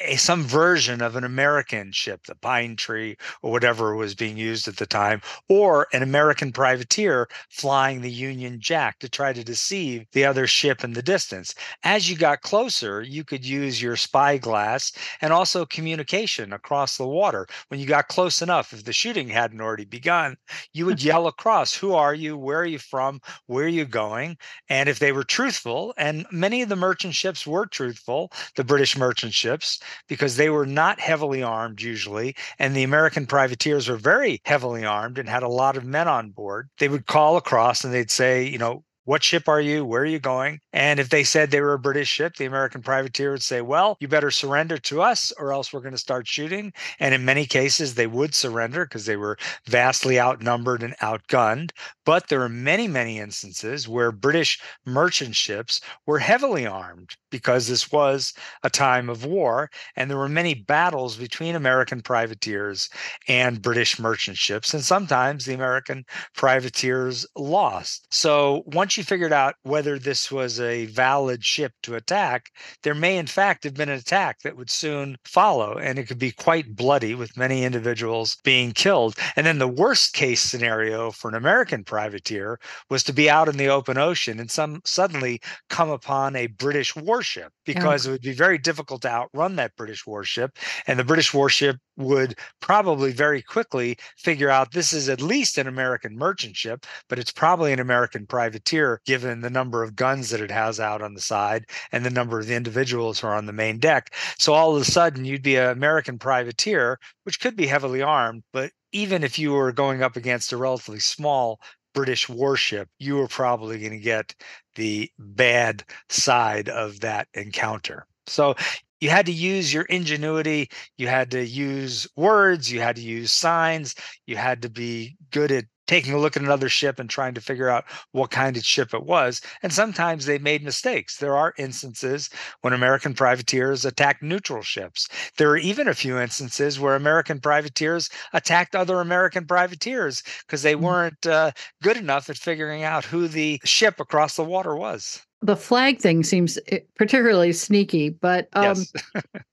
a, 0.00 0.16
some 0.16 0.42
version 0.42 1.00
of 1.02 1.16
an 1.16 1.24
American 1.24 1.92
ship, 1.92 2.26
the 2.26 2.34
Pine 2.34 2.76
Tree 2.76 3.16
or 3.42 3.50
whatever 3.50 3.94
was 3.94 4.14
being 4.14 4.36
used 4.36 4.68
at 4.68 4.76
the 4.76 4.86
time, 4.86 5.20
or 5.48 5.86
an 5.92 6.02
American 6.02 6.52
privateer 6.52 7.28
flying 7.50 8.00
the 8.00 8.10
Union 8.10 8.60
Jack 8.60 8.98
to 9.00 9.08
try 9.08 9.32
to 9.32 9.44
deceive 9.44 10.06
the 10.12 10.24
other 10.24 10.46
ship 10.46 10.84
in 10.84 10.92
the 10.92 11.02
distance. 11.02 11.54
As 11.84 12.10
you 12.10 12.16
got 12.16 12.42
closer, 12.42 13.02
you 13.02 13.24
could 13.24 13.44
use 13.44 13.82
your 13.82 13.96
spyglass 13.96 14.92
and 15.20 15.32
also 15.32 15.66
communication 15.66 16.52
across 16.52 16.96
the 16.96 17.06
water. 17.06 17.46
When 17.68 17.80
you 17.80 17.86
got 17.86 18.08
close 18.08 18.42
enough, 18.42 18.72
if 18.72 18.84
the 18.84 18.92
shooting 18.92 19.28
hadn't 19.28 19.60
already 19.60 19.84
begun, 19.84 20.36
you 20.72 20.86
would 20.86 21.02
yell 21.02 21.26
across, 21.26 21.74
Who 21.74 21.94
are 21.94 22.14
you? 22.14 22.36
Where 22.36 22.60
are 22.60 22.66
you 22.66 22.78
from? 22.78 23.20
Where 23.46 23.64
are 23.64 23.68
you 23.68 23.84
going? 23.84 24.36
And 24.68 24.88
if 24.88 24.98
they 24.98 25.12
were 25.12 25.24
truthful, 25.24 25.94
and 25.96 26.26
many 26.30 26.62
of 26.62 26.68
the 26.68 26.76
merchant 26.76 27.14
ships 27.14 27.46
were 27.46 27.66
truthful, 27.66 28.32
the 28.56 28.64
British 28.64 28.96
merchant 28.96 29.34
ships, 29.34 29.80
because 30.08 30.36
they 30.36 30.50
were 30.50 30.66
not 30.66 31.00
heavily 31.00 31.42
armed 31.42 31.80
usually, 31.80 32.34
and 32.58 32.74
the 32.74 32.82
American 32.82 33.26
privateers 33.26 33.88
were 33.88 33.96
very 33.96 34.40
heavily 34.44 34.84
armed 34.84 35.18
and 35.18 35.28
had 35.28 35.42
a 35.42 35.48
lot 35.48 35.76
of 35.76 35.84
men 35.84 36.08
on 36.08 36.30
board. 36.30 36.68
They 36.78 36.88
would 36.88 37.06
call 37.06 37.36
across 37.36 37.84
and 37.84 37.92
they'd 37.92 38.10
say, 38.10 38.44
you 38.44 38.58
know, 38.58 38.84
what 39.04 39.24
ship 39.24 39.48
are 39.48 39.60
you? 39.60 39.84
Where 39.84 40.02
are 40.02 40.06
you 40.06 40.20
going? 40.20 40.60
And 40.72 41.00
if 41.00 41.08
they 41.08 41.24
said 41.24 41.50
they 41.50 41.60
were 41.60 41.72
a 41.72 41.78
British 41.78 42.08
ship, 42.08 42.36
the 42.36 42.44
American 42.44 42.82
privateer 42.82 43.32
would 43.32 43.42
say, 43.42 43.60
Well, 43.60 43.96
you 43.98 44.06
better 44.06 44.30
surrender 44.30 44.78
to 44.78 45.02
us 45.02 45.32
or 45.38 45.52
else 45.52 45.72
we're 45.72 45.80
going 45.80 45.92
to 45.92 45.98
start 45.98 46.28
shooting. 46.28 46.72
And 47.00 47.14
in 47.14 47.24
many 47.24 47.46
cases, 47.46 47.94
they 47.94 48.06
would 48.06 48.34
surrender 48.34 48.84
because 48.84 49.06
they 49.06 49.16
were 49.16 49.38
vastly 49.66 50.20
outnumbered 50.20 50.82
and 50.82 50.96
outgunned. 50.98 51.72
But 52.04 52.28
there 52.28 52.42
are 52.42 52.48
many, 52.48 52.88
many 52.88 53.18
instances 53.18 53.88
where 53.88 54.10
British 54.10 54.60
merchant 54.84 55.36
ships 55.36 55.80
were 56.06 56.18
heavily 56.18 56.66
armed 56.66 57.16
because 57.30 57.68
this 57.68 57.92
was 57.92 58.34
a 58.62 58.70
time 58.70 59.08
of 59.08 59.24
war. 59.24 59.70
And 59.96 60.10
there 60.10 60.18
were 60.18 60.28
many 60.28 60.54
battles 60.54 61.16
between 61.16 61.54
American 61.54 62.02
privateers 62.02 62.88
and 63.28 63.62
British 63.62 63.98
merchant 63.98 64.36
ships. 64.36 64.74
And 64.74 64.84
sometimes 64.84 65.44
the 65.44 65.54
American 65.54 66.04
privateers 66.34 67.26
lost. 67.36 68.06
So 68.10 68.62
once 68.66 68.96
you 68.96 69.04
figured 69.04 69.32
out 69.32 69.54
whether 69.62 69.98
this 69.98 70.30
was 70.30 70.60
a 70.60 70.86
valid 70.86 71.44
ship 71.44 71.72
to 71.84 71.94
attack, 71.94 72.50
there 72.82 72.94
may, 72.94 73.16
in 73.16 73.26
fact, 73.26 73.64
have 73.64 73.74
been 73.74 73.88
an 73.88 73.98
attack 73.98 74.40
that 74.42 74.56
would 74.56 74.70
soon 74.70 75.16
follow. 75.24 75.78
And 75.78 75.98
it 75.98 76.06
could 76.06 76.18
be 76.18 76.32
quite 76.32 76.76
bloody 76.76 77.14
with 77.14 77.36
many 77.36 77.64
individuals 77.64 78.36
being 78.44 78.72
killed. 78.72 79.16
And 79.36 79.46
then 79.46 79.58
the 79.58 79.68
worst 79.68 80.14
case 80.14 80.40
scenario 80.40 81.10
for 81.10 81.28
an 81.28 81.34
American 81.34 81.84
privateer 81.92 82.58
was 82.88 83.04
to 83.04 83.12
be 83.12 83.28
out 83.28 83.50
in 83.50 83.58
the 83.58 83.68
open 83.68 83.98
ocean 83.98 84.40
and 84.40 84.50
some 84.50 84.80
suddenly 84.86 85.38
come 85.68 85.90
upon 85.90 86.34
a 86.34 86.46
British 86.46 86.96
warship 86.96 87.48
oh, 87.48 87.60
because 87.66 88.06
it 88.06 88.10
would 88.10 88.22
be 88.22 88.32
very 88.32 88.56
difficult 88.56 89.02
to 89.02 89.10
outrun 89.10 89.56
that 89.56 89.76
British 89.76 90.06
warship. 90.06 90.58
And 90.86 90.98
the 90.98 91.04
British 91.04 91.34
warship 91.34 91.76
would 91.98 92.38
probably 92.62 93.12
very 93.12 93.42
quickly 93.42 93.98
figure 94.16 94.48
out 94.48 94.72
this 94.72 94.94
is 94.94 95.10
at 95.10 95.20
least 95.20 95.58
an 95.58 95.66
American 95.66 96.16
merchant 96.16 96.56
ship, 96.56 96.86
but 97.10 97.18
it's 97.18 97.30
probably 97.30 97.74
an 97.74 97.80
American 97.80 98.26
privateer 98.26 99.02
given 99.04 99.42
the 99.42 99.50
number 99.50 99.82
of 99.82 99.94
guns 99.94 100.30
that 100.30 100.40
it 100.40 100.50
has 100.50 100.80
out 100.80 101.02
on 101.02 101.12
the 101.12 101.20
side 101.20 101.66
and 101.92 102.06
the 102.06 102.10
number 102.10 102.38
of 102.38 102.46
the 102.46 102.54
individuals 102.54 103.20
who 103.20 103.26
are 103.26 103.34
on 103.34 103.44
the 103.44 103.52
main 103.52 103.78
deck. 103.78 104.14
So 104.38 104.54
all 104.54 104.74
of 104.74 104.80
a 104.80 104.86
sudden, 104.86 105.26
you'd 105.26 105.42
be 105.42 105.56
an 105.56 105.68
American 105.68 106.18
privateer, 106.18 106.98
which 107.24 107.38
could 107.38 107.54
be 107.54 107.66
heavily 107.66 108.00
armed, 108.00 108.44
but 108.50 108.70
even 108.92 109.24
if 109.24 109.38
you 109.38 109.52
were 109.52 109.72
going 109.72 110.02
up 110.02 110.16
against 110.16 110.52
a 110.52 110.56
relatively 110.56 111.00
small 111.00 111.58
British 111.94 112.28
warship, 112.28 112.88
you 112.98 113.16
were 113.16 113.28
probably 113.28 113.78
going 113.78 113.92
to 113.92 113.98
get 113.98 114.34
the 114.74 115.10
bad 115.18 115.84
side 116.08 116.68
of 116.68 117.00
that 117.00 117.28
encounter. 117.34 118.06
So 118.26 118.54
you 119.00 119.10
had 119.10 119.26
to 119.26 119.32
use 119.32 119.74
your 119.74 119.82
ingenuity. 119.84 120.70
You 120.96 121.08
had 121.08 121.30
to 121.32 121.44
use 121.44 122.06
words. 122.16 122.70
You 122.70 122.80
had 122.80 122.96
to 122.96 123.02
use 123.02 123.32
signs. 123.32 123.94
You 124.26 124.36
had 124.36 124.62
to 124.62 124.70
be 124.70 125.16
good 125.30 125.50
at 125.50 125.64
taking 125.92 126.14
a 126.14 126.18
look 126.18 126.38
at 126.38 126.42
another 126.42 126.70
ship 126.70 126.98
and 126.98 127.10
trying 127.10 127.34
to 127.34 127.40
figure 127.42 127.68
out 127.68 127.84
what 128.12 128.30
kind 128.30 128.56
of 128.56 128.64
ship 128.64 128.94
it 128.94 129.04
was. 129.04 129.42
And 129.62 129.70
sometimes 129.70 130.24
they 130.24 130.38
made 130.38 130.64
mistakes. 130.64 131.18
There 131.18 131.36
are 131.36 131.52
instances 131.58 132.30
when 132.62 132.72
American 132.72 133.12
privateers 133.12 133.84
attacked 133.84 134.22
neutral 134.22 134.62
ships. 134.62 135.06
There 135.36 135.50
are 135.50 135.58
even 135.58 135.88
a 135.88 135.94
few 135.94 136.18
instances 136.18 136.80
where 136.80 136.94
American 136.94 137.40
privateers 137.40 138.08
attacked 138.32 138.74
other 138.74 139.02
American 139.02 139.44
privateers 139.44 140.22
because 140.46 140.62
they 140.62 140.74
mm. 140.74 140.80
weren't 140.80 141.26
uh, 141.26 141.50
good 141.82 141.98
enough 141.98 142.30
at 142.30 142.38
figuring 142.38 142.84
out 142.84 143.04
who 143.04 143.28
the 143.28 143.60
ship 143.62 144.00
across 144.00 144.34
the 144.34 144.44
water 144.44 144.74
was 144.74 145.20
the 145.42 145.56
flag 145.56 145.98
thing 145.98 146.22
seems 146.22 146.58
eh, 146.68 146.78
particularly 146.96 147.52
sneaky 147.52 148.08
but 148.08 148.48
um 148.54 148.64
yes. 148.64 148.92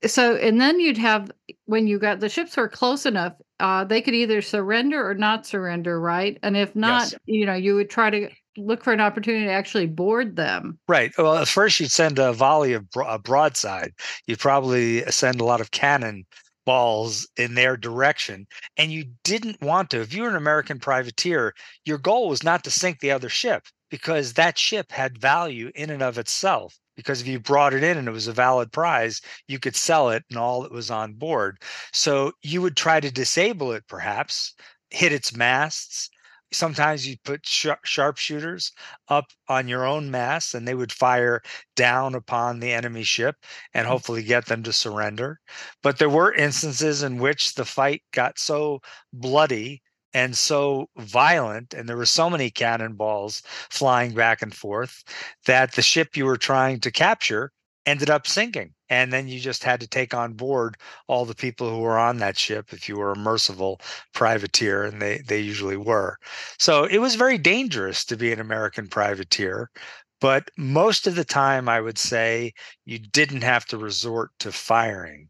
so 0.12 0.36
and 0.36 0.60
then 0.60 0.80
you'd 0.80 0.96
have 0.96 1.30
when 1.66 1.86
you 1.86 1.98
got 1.98 2.20
the 2.20 2.28
ships 2.28 2.56
were 2.56 2.68
close 2.68 3.04
enough 3.04 3.34
uh 3.58 3.84
they 3.84 4.00
could 4.00 4.14
either 4.14 4.40
surrender 4.40 5.06
or 5.06 5.14
not 5.14 5.44
surrender 5.44 6.00
right? 6.00 6.38
And 6.42 6.56
if 6.56 6.74
not 6.74 7.10
yes. 7.10 7.14
you 7.26 7.44
know 7.44 7.54
you 7.54 7.74
would 7.74 7.90
try 7.90 8.08
to 8.10 8.30
look 8.56 8.82
for 8.82 8.92
an 8.92 9.00
opportunity 9.00 9.46
to 9.46 9.52
actually 9.52 9.86
board 9.86 10.36
them. 10.36 10.78
Right. 10.88 11.12
Well 11.18 11.36
at 11.36 11.48
first 11.48 11.80
you'd 11.80 11.90
send 11.90 12.18
a 12.18 12.32
volley 12.32 12.72
of 12.72 12.88
bro- 12.90 13.08
a 13.08 13.18
broadside. 13.18 13.92
You'd 14.26 14.38
probably 14.38 15.02
send 15.10 15.40
a 15.40 15.44
lot 15.44 15.60
of 15.60 15.70
cannon 15.70 16.24
balls 16.66 17.28
in 17.36 17.54
their 17.54 17.76
direction 17.76 18.46
and 18.76 18.92
you 18.92 19.06
didn't 19.24 19.60
want 19.60 19.90
to. 19.90 20.00
If 20.00 20.14
you 20.14 20.22
were 20.22 20.28
an 20.28 20.36
american 20.36 20.78
privateer 20.78 21.54
your 21.84 21.98
goal 21.98 22.28
was 22.28 22.44
not 22.44 22.64
to 22.64 22.70
sink 22.70 23.00
the 23.00 23.10
other 23.10 23.28
ship 23.28 23.64
because 23.90 24.34
that 24.34 24.56
ship 24.56 24.92
had 24.92 25.18
value 25.18 25.70
in 25.74 25.90
and 25.90 26.02
of 26.02 26.16
itself. 26.18 26.78
Because 26.96 27.20
if 27.20 27.26
you 27.26 27.40
brought 27.40 27.74
it 27.74 27.82
in 27.82 27.98
and 27.98 28.08
it 28.08 28.12
was 28.12 28.26
a 28.26 28.32
valid 28.32 28.72
prize, 28.72 29.20
you 29.48 29.58
could 29.58 29.76
sell 29.76 30.10
it 30.10 30.24
and 30.30 30.38
all 30.38 30.62
that 30.62 30.72
was 30.72 30.90
on 30.90 31.14
board. 31.14 31.58
So 31.92 32.32
you 32.42 32.62
would 32.62 32.76
try 32.76 33.00
to 33.00 33.10
disable 33.10 33.72
it, 33.72 33.84
perhaps, 33.88 34.54
hit 34.90 35.12
its 35.12 35.34
masts. 35.34 36.10
Sometimes 36.52 37.06
you 37.06 37.16
put 37.24 37.46
sh- 37.46 37.68
sharpshooters 37.84 38.72
up 39.08 39.26
on 39.48 39.68
your 39.68 39.86
own 39.86 40.10
masts 40.10 40.52
and 40.52 40.66
they 40.66 40.74
would 40.74 40.92
fire 40.92 41.40
down 41.76 42.14
upon 42.14 42.58
the 42.58 42.72
enemy 42.72 43.04
ship 43.04 43.36
and 43.72 43.86
mm. 43.86 43.88
hopefully 43.88 44.22
get 44.22 44.46
them 44.46 44.62
to 44.64 44.72
surrender. 44.72 45.40
But 45.82 45.98
there 45.98 46.10
were 46.10 46.34
instances 46.34 47.02
in 47.02 47.18
which 47.18 47.54
the 47.54 47.64
fight 47.64 48.02
got 48.12 48.38
so 48.38 48.80
bloody 49.12 49.80
and 50.14 50.36
so 50.36 50.88
violent, 50.98 51.74
and 51.74 51.88
there 51.88 51.96
were 51.96 52.06
so 52.06 52.28
many 52.28 52.50
cannonballs 52.50 53.42
flying 53.70 54.12
back 54.14 54.42
and 54.42 54.54
forth 54.54 55.04
that 55.46 55.72
the 55.72 55.82
ship 55.82 56.16
you 56.16 56.24
were 56.26 56.36
trying 56.36 56.80
to 56.80 56.90
capture 56.90 57.52
ended 57.86 58.10
up 58.10 58.26
sinking. 58.26 58.74
And 58.88 59.12
then 59.12 59.28
you 59.28 59.40
just 59.40 59.64
had 59.64 59.80
to 59.80 59.86
take 59.86 60.12
on 60.14 60.34
board 60.34 60.76
all 61.06 61.24
the 61.24 61.34
people 61.34 61.70
who 61.70 61.80
were 61.80 61.98
on 61.98 62.18
that 62.18 62.36
ship 62.36 62.72
if 62.72 62.88
you 62.88 62.96
were 62.96 63.12
a 63.12 63.18
merciful 63.18 63.80
privateer, 64.12 64.84
and 64.84 65.00
they, 65.00 65.18
they 65.18 65.40
usually 65.40 65.76
were. 65.76 66.16
So 66.58 66.84
it 66.84 66.98
was 66.98 67.14
very 67.14 67.38
dangerous 67.38 68.04
to 68.06 68.16
be 68.16 68.32
an 68.32 68.40
American 68.40 68.88
privateer. 68.88 69.70
But 70.20 70.50
most 70.58 71.06
of 71.06 71.14
the 71.14 71.24
time, 71.24 71.68
I 71.68 71.80
would 71.80 71.98
say 71.98 72.52
you 72.84 72.98
didn't 72.98 73.42
have 73.42 73.64
to 73.66 73.78
resort 73.78 74.32
to 74.40 74.52
firing 74.52 75.29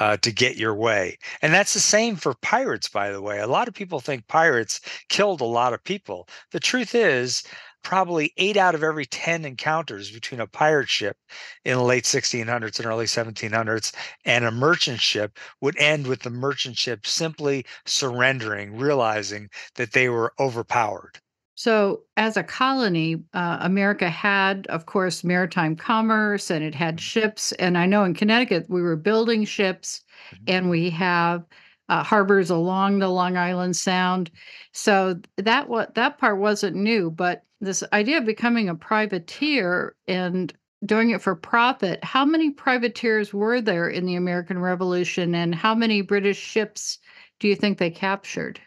uh, 0.00 0.16
to 0.16 0.32
get 0.32 0.56
your 0.56 0.74
way. 0.74 1.16
And 1.42 1.54
that's 1.54 1.74
the 1.74 1.80
same 1.80 2.16
for 2.16 2.34
pirates, 2.34 2.88
by 2.88 3.10
the 3.10 3.22
way. 3.22 3.38
A 3.38 3.46
lot 3.46 3.68
of 3.68 3.74
people 3.74 4.00
think 4.00 4.26
pirates 4.26 4.80
killed 5.08 5.40
a 5.40 5.44
lot 5.44 5.72
of 5.72 5.84
people. 5.84 6.28
The 6.50 6.60
truth 6.60 6.94
is, 6.94 7.44
probably 7.82 8.32
eight 8.36 8.56
out 8.56 8.74
of 8.74 8.82
every 8.82 9.06
10 9.06 9.44
encounters 9.44 10.10
between 10.10 10.40
a 10.40 10.46
pirate 10.46 10.88
ship 10.88 11.16
in 11.64 11.76
the 11.76 11.82
late 11.82 12.04
1600s 12.04 12.78
and 12.78 12.86
early 12.86 13.06
1700s 13.06 13.92
and 14.24 14.44
a 14.44 14.50
merchant 14.50 15.00
ship 15.00 15.38
would 15.60 15.78
end 15.78 16.06
with 16.06 16.20
the 16.20 16.30
merchant 16.30 16.76
ship 16.76 17.06
simply 17.06 17.64
surrendering, 17.86 18.76
realizing 18.76 19.48
that 19.76 19.92
they 19.92 20.08
were 20.08 20.34
overpowered. 20.38 21.20
So, 21.60 22.04
as 22.16 22.38
a 22.38 22.42
colony, 22.42 23.22
uh, 23.34 23.58
America 23.60 24.08
had, 24.08 24.66
of 24.68 24.86
course, 24.86 25.22
maritime 25.22 25.76
commerce 25.76 26.50
and 26.50 26.64
it 26.64 26.74
had 26.74 26.94
mm-hmm. 26.94 27.02
ships. 27.02 27.52
And 27.52 27.76
I 27.76 27.84
know 27.84 28.02
in 28.04 28.14
Connecticut, 28.14 28.64
we 28.70 28.80
were 28.80 28.96
building 28.96 29.44
ships 29.44 30.02
mm-hmm. 30.32 30.44
and 30.46 30.70
we 30.70 30.88
have 30.88 31.44
uh, 31.90 32.02
harbors 32.02 32.48
along 32.48 32.98
the 33.00 33.08
Long 33.08 33.36
Island 33.36 33.76
Sound. 33.76 34.30
So 34.72 35.20
that 35.36 35.68
what 35.68 35.94
that 35.96 36.16
part 36.16 36.38
wasn't 36.38 36.76
new, 36.76 37.10
but 37.10 37.42
this 37.60 37.84
idea 37.92 38.16
of 38.16 38.24
becoming 38.24 38.70
a 38.70 38.74
privateer 38.74 39.94
and 40.08 40.50
doing 40.86 41.10
it 41.10 41.20
for 41.20 41.34
profit. 41.34 42.02
How 42.02 42.24
many 42.24 42.52
privateers 42.52 43.34
were 43.34 43.60
there 43.60 43.86
in 43.86 44.06
the 44.06 44.14
American 44.14 44.60
Revolution, 44.60 45.34
and 45.34 45.54
how 45.54 45.74
many 45.74 46.00
British 46.00 46.38
ships 46.38 46.98
do 47.38 47.48
you 47.48 47.54
think 47.54 47.76
they 47.76 47.90
captured? 47.90 48.58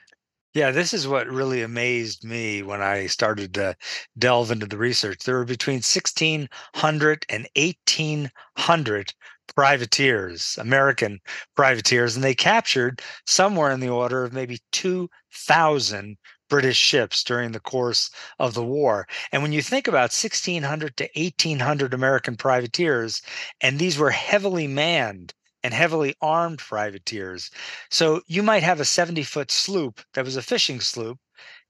Yeah, 0.54 0.72
this 0.72 0.94
is 0.94 1.08
what 1.08 1.28
really 1.28 1.62
amazed 1.62 2.24
me 2.24 2.62
when 2.64 2.82
I 2.82 3.08
started 3.08 3.54
to 3.56 3.76
delve 4.18 4.52
into 4.52 4.66
the 4.66 4.78
research. 4.78 5.20
There 5.24 5.36
were 5.36 5.46
between 5.46 5.82
1,600 5.82 7.26
and 7.30 7.48
1,800 7.56 9.14
privateers, 9.56 10.58
American 10.60 11.20
privateers, 11.56 12.16
and 12.16 12.24
they 12.24 12.34
captured 12.36 13.02
somewhere 13.28 13.72
in 13.72 13.80
the 13.80 13.90
order 13.90 14.24
of 14.24 14.34
maybe 14.34 14.60
2,000 14.72 16.18
British 16.50 16.78
ships 16.78 17.24
during 17.24 17.52
the 17.52 17.60
course 17.60 18.10
of 18.40 18.54
the 18.54 18.64
war. 18.66 19.08
And 19.32 19.42
when 19.44 19.54
you 19.54 19.62
think 19.62 19.88
about 19.88 20.12
1,600 20.14 20.98
to 20.98 21.10
1,800 21.16 21.94
American 21.94 22.36
privateers, 22.38 23.22
and 23.62 23.78
these 23.80 23.98
were 23.98 24.12
heavily 24.12 24.68
manned 24.68 25.34
and 25.64 25.74
heavily 25.74 26.16
armed 26.22 26.60
privateers. 26.60 27.50
So 27.90 28.22
you 28.28 28.44
might 28.44 28.64
have 28.64 28.80
a 28.80 28.86
70 28.86 29.24
foot 29.24 29.52
sloop 29.52 30.02
that 30.14 30.26
was 30.26 30.36
a 30.36 30.42
fishing 30.42 30.80
sloop, 30.82 31.20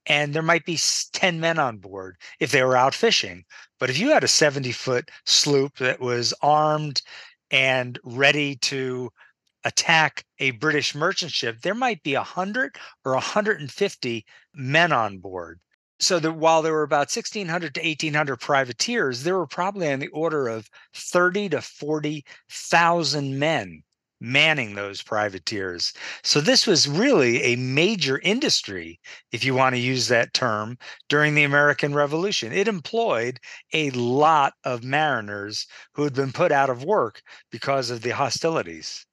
and 0.05 0.33
there 0.33 0.41
might 0.41 0.65
be 0.65 0.79
10 1.13 1.39
men 1.39 1.59
on 1.59 1.77
board 1.77 2.17
if 2.39 2.51
they 2.51 2.63
were 2.63 2.77
out 2.77 2.95
fishing. 2.95 3.45
But 3.79 3.89
if 3.89 3.99
you 3.99 4.09
had 4.09 4.23
a 4.23 4.27
70 4.27 4.71
foot 4.71 5.11
sloop 5.25 5.77
that 5.77 5.99
was 5.99 6.33
armed 6.41 7.01
and 7.51 7.99
ready 8.03 8.55
to 8.57 9.11
attack 9.65 10.25
a 10.39 10.51
British 10.51 10.95
merchant 10.95 11.31
ship, 11.31 11.61
there 11.61 11.75
might 11.75 12.03
be 12.03 12.15
100 12.15 12.77
or 13.05 13.13
150 13.13 14.25
men 14.53 14.91
on 14.91 15.19
board 15.19 15.59
so 16.03 16.19
that 16.19 16.33
while 16.33 16.61
there 16.61 16.73
were 16.73 16.83
about 16.83 17.09
1600 17.09 17.75
to 17.75 17.81
1800 17.81 18.37
privateers 18.37 19.23
there 19.23 19.37
were 19.37 19.47
probably 19.47 19.91
on 19.91 19.99
the 19.99 20.07
order 20.09 20.47
of 20.47 20.69
30 20.93 21.49
to 21.49 21.61
40,000 21.61 23.39
men 23.39 23.83
manning 24.23 24.73
those 24.73 25.01
privateers. 25.01 25.91
So 26.23 26.39
this 26.39 26.65
was 26.65 26.87
really 26.87 27.43
a 27.43 27.57
major 27.57 28.19
industry 28.19 29.01
if 29.33 29.43
you 29.43 29.53
want 29.53 29.75
to 29.75 29.81
use 29.81 30.07
that 30.07 30.33
term 30.33 30.77
during 31.09 31.35
the 31.35 31.43
american 31.43 31.93
revolution. 31.93 32.53
It 32.53 32.69
employed 32.69 33.39
a 33.73 33.89
lot 33.91 34.53
of 34.63 34.83
mariners 34.83 35.67
who 35.93 36.03
had 36.03 36.13
been 36.13 36.31
put 36.31 36.53
out 36.53 36.69
of 36.69 36.85
work 36.85 37.21
because 37.51 37.89
of 37.89 38.01
the 38.01 38.11
hostilities. 38.11 39.05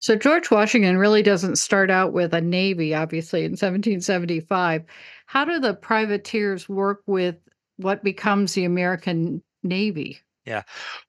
So 0.00 0.14
George 0.14 0.50
Washington 0.50 0.96
really 0.96 1.22
doesn't 1.22 1.56
start 1.56 1.90
out 1.90 2.12
with 2.12 2.32
a 2.32 2.40
navy, 2.40 2.94
obviously, 2.94 3.40
in 3.40 3.52
1775. 3.52 4.84
How 5.28 5.44
do 5.44 5.60
the 5.60 5.74
privateers 5.74 6.70
work 6.70 7.02
with 7.06 7.36
what 7.76 8.02
becomes 8.02 8.54
the 8.54 8.64
American 8.64 9.42
Navy? 9.62 10.20
Yeah. 10.46 10.62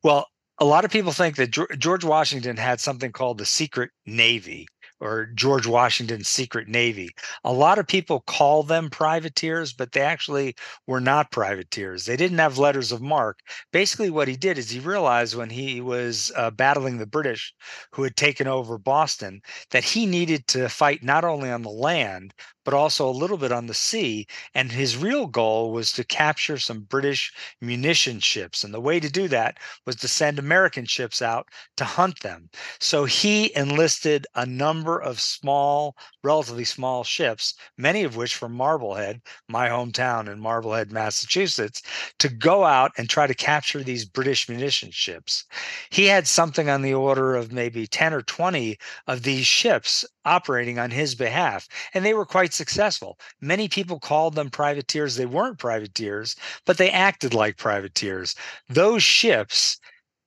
Well, 0.04 0.28
a 0.60 0.66
lot 0.66 0.84
of 0.84 0.92
people 0.92 1.14
think 1.14 1.38
that 1.38 1.52
George 1.80 2.04
Washington 2.04 2.58
had 2.58 2.82
something 2.82 3.14
called 3.14 3.38
the 3.38 3.46
secret 3.46 3.92
navy 4.06 4.68
or 5.00 5.28
George 5.36 5.66
Washington's 5.66 6.28
secret 6.28 6.68
navy. 6.68 7.12
A 7.46 7.54
lot 7.54 7.80
of 7.80 7.88
people 7.88 8.20
call 8.28 8.64
them 8.64 8.90
privateers, 8.90 9.72
but 9.72 9.94
they 9.94 10.02
actually 10.02 10.54
were 10.86 11.00
not 11.00 11.32
privateers. 11.32 12.06
They 12.06 12.18
didn't 12.18 12.40
have 12.40 12.58
letters 12.58 12.92
of 12.92 13.02
marque. 13.02 13.40
Basically, 13.72 14.10
what 14.10 14.28
he 14.28 14.36
did 14.36 14.58
is 14.58 14.70
he 14.70 14.82
realized 14.82 15.36
when 15.36 15.50
he 15.50 15.80
was 15.80 16.30
uh, 16.36 16.52
battling 16.52 16.98
the 16.98 17.08
British 17.08 17.54
who 17.94 18.04
had 18.04 18.18
taken 18.18 18.48
over 18.48 18.78
Boston 18.78 19.40
that 19.72 19.86
he 19.86 20.06
needed 20.06 20.46
to 20.48 20.68
fight 20.68 21.04
not 21.04 21.24
only 21.24 21.50
on 21.50 21.62
the 21.62 21.70
land, 21.70 22.34
but 22.70 22.78
also 22.78 23.10
a 23.10 23.22
little 23.24 23.38
bit 23.38 23.52
on 23.52 23.66
the 23.66 23.74
sea. 23.74 24.28
And 24.54 24.72
his 24.72 24.96
real 24.96 25.26
goal 25.26 25.72
was 25.72 25.92
to 25.94 26.04
capture 26.04 26.60
some 26.60 26.82
British 26.82 27.34
munition 27.62 28.20
ships. 28.20 28.64
And 28.64 28.72
the 28.72 28.80
way 28.80 29.00
to 29.00 29.10
do 29.10 29.28
that 29.30 29.58
was 29.88 29.96
to 29.96 30.08
send 30.08 30.38
American 30.38 30.86
ships 30.86 31.20
out 31.20 31.48
to 31.78 31.84
hunt 31.84 32.20
them. 32.20 32.48
So 32.80 33.06
he 33.06 33.52
enlisted 33.56 34.28
a 34.36 34.46
number 34.46 35.02
of 35.02 35.20
small, 35.20 35.98
relatively 36.24 36.64
small 36.64 37.04
ships, 37.04 37.56
many 37.76 38.04
of 38.04 38.16
which 38.16 38.36
from 38.36 38.54
Marblehead, 38.54 39.24
my 39.48 39.68
hometown 39.68 40.32
in 40.32 40.40
Marblehead, 40.40 40.92
Massachusetts, 40.92 41.82
to 42.20 42.30
go 42.30 42.66
out 42.66 42.92
and 43.00 43.10
try 43.10 43.26
to 43.26 43.34
capture 43.34 43.82
these 43.82 44.06
British 44.06 44.48
munition 44.48 44.92
ships. 44.92 45.46
He 45.90 46.06
had 46.06 46.28
something 46.28 46.70
on 46.70 46.84
the 46.84 46.94
order 46.94 47.36
of 47.36 47.52
maybe 47.52 47.88
10 47.88 48.14
or 48.14 48.22
20 48.22 48.78
of 49.08 49.24
these 49.24 49.48
ships 49.48 50.06
operating 50.24 50.78
on 50.78 50.92
his 50.92 51.16
behalf. 51.16 51.68
And 51.96 52.06
they 52.06 52.14
were 52.14 52.26
quite 52.26 52.54
successful. 52.60 53.18
Many 53.42 53.68
people 53.68 54.00
called 54.00 54.36
them 54.36 54.50
privateers. 54.50 55.16
They 55.16 55.26
weren't 55.26 55.58
privateers, 55.58 56.36
but 56.66 56.78
they 56.78 56.92
acted 56.92 57.34
like 57.34 57.58
privateers. 57.58 58.36
Those 58.68 59.02
ships 59.02 59.80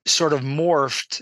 sort 0.05 0.33
of 0.33 0.41
morphed 0.41 1.21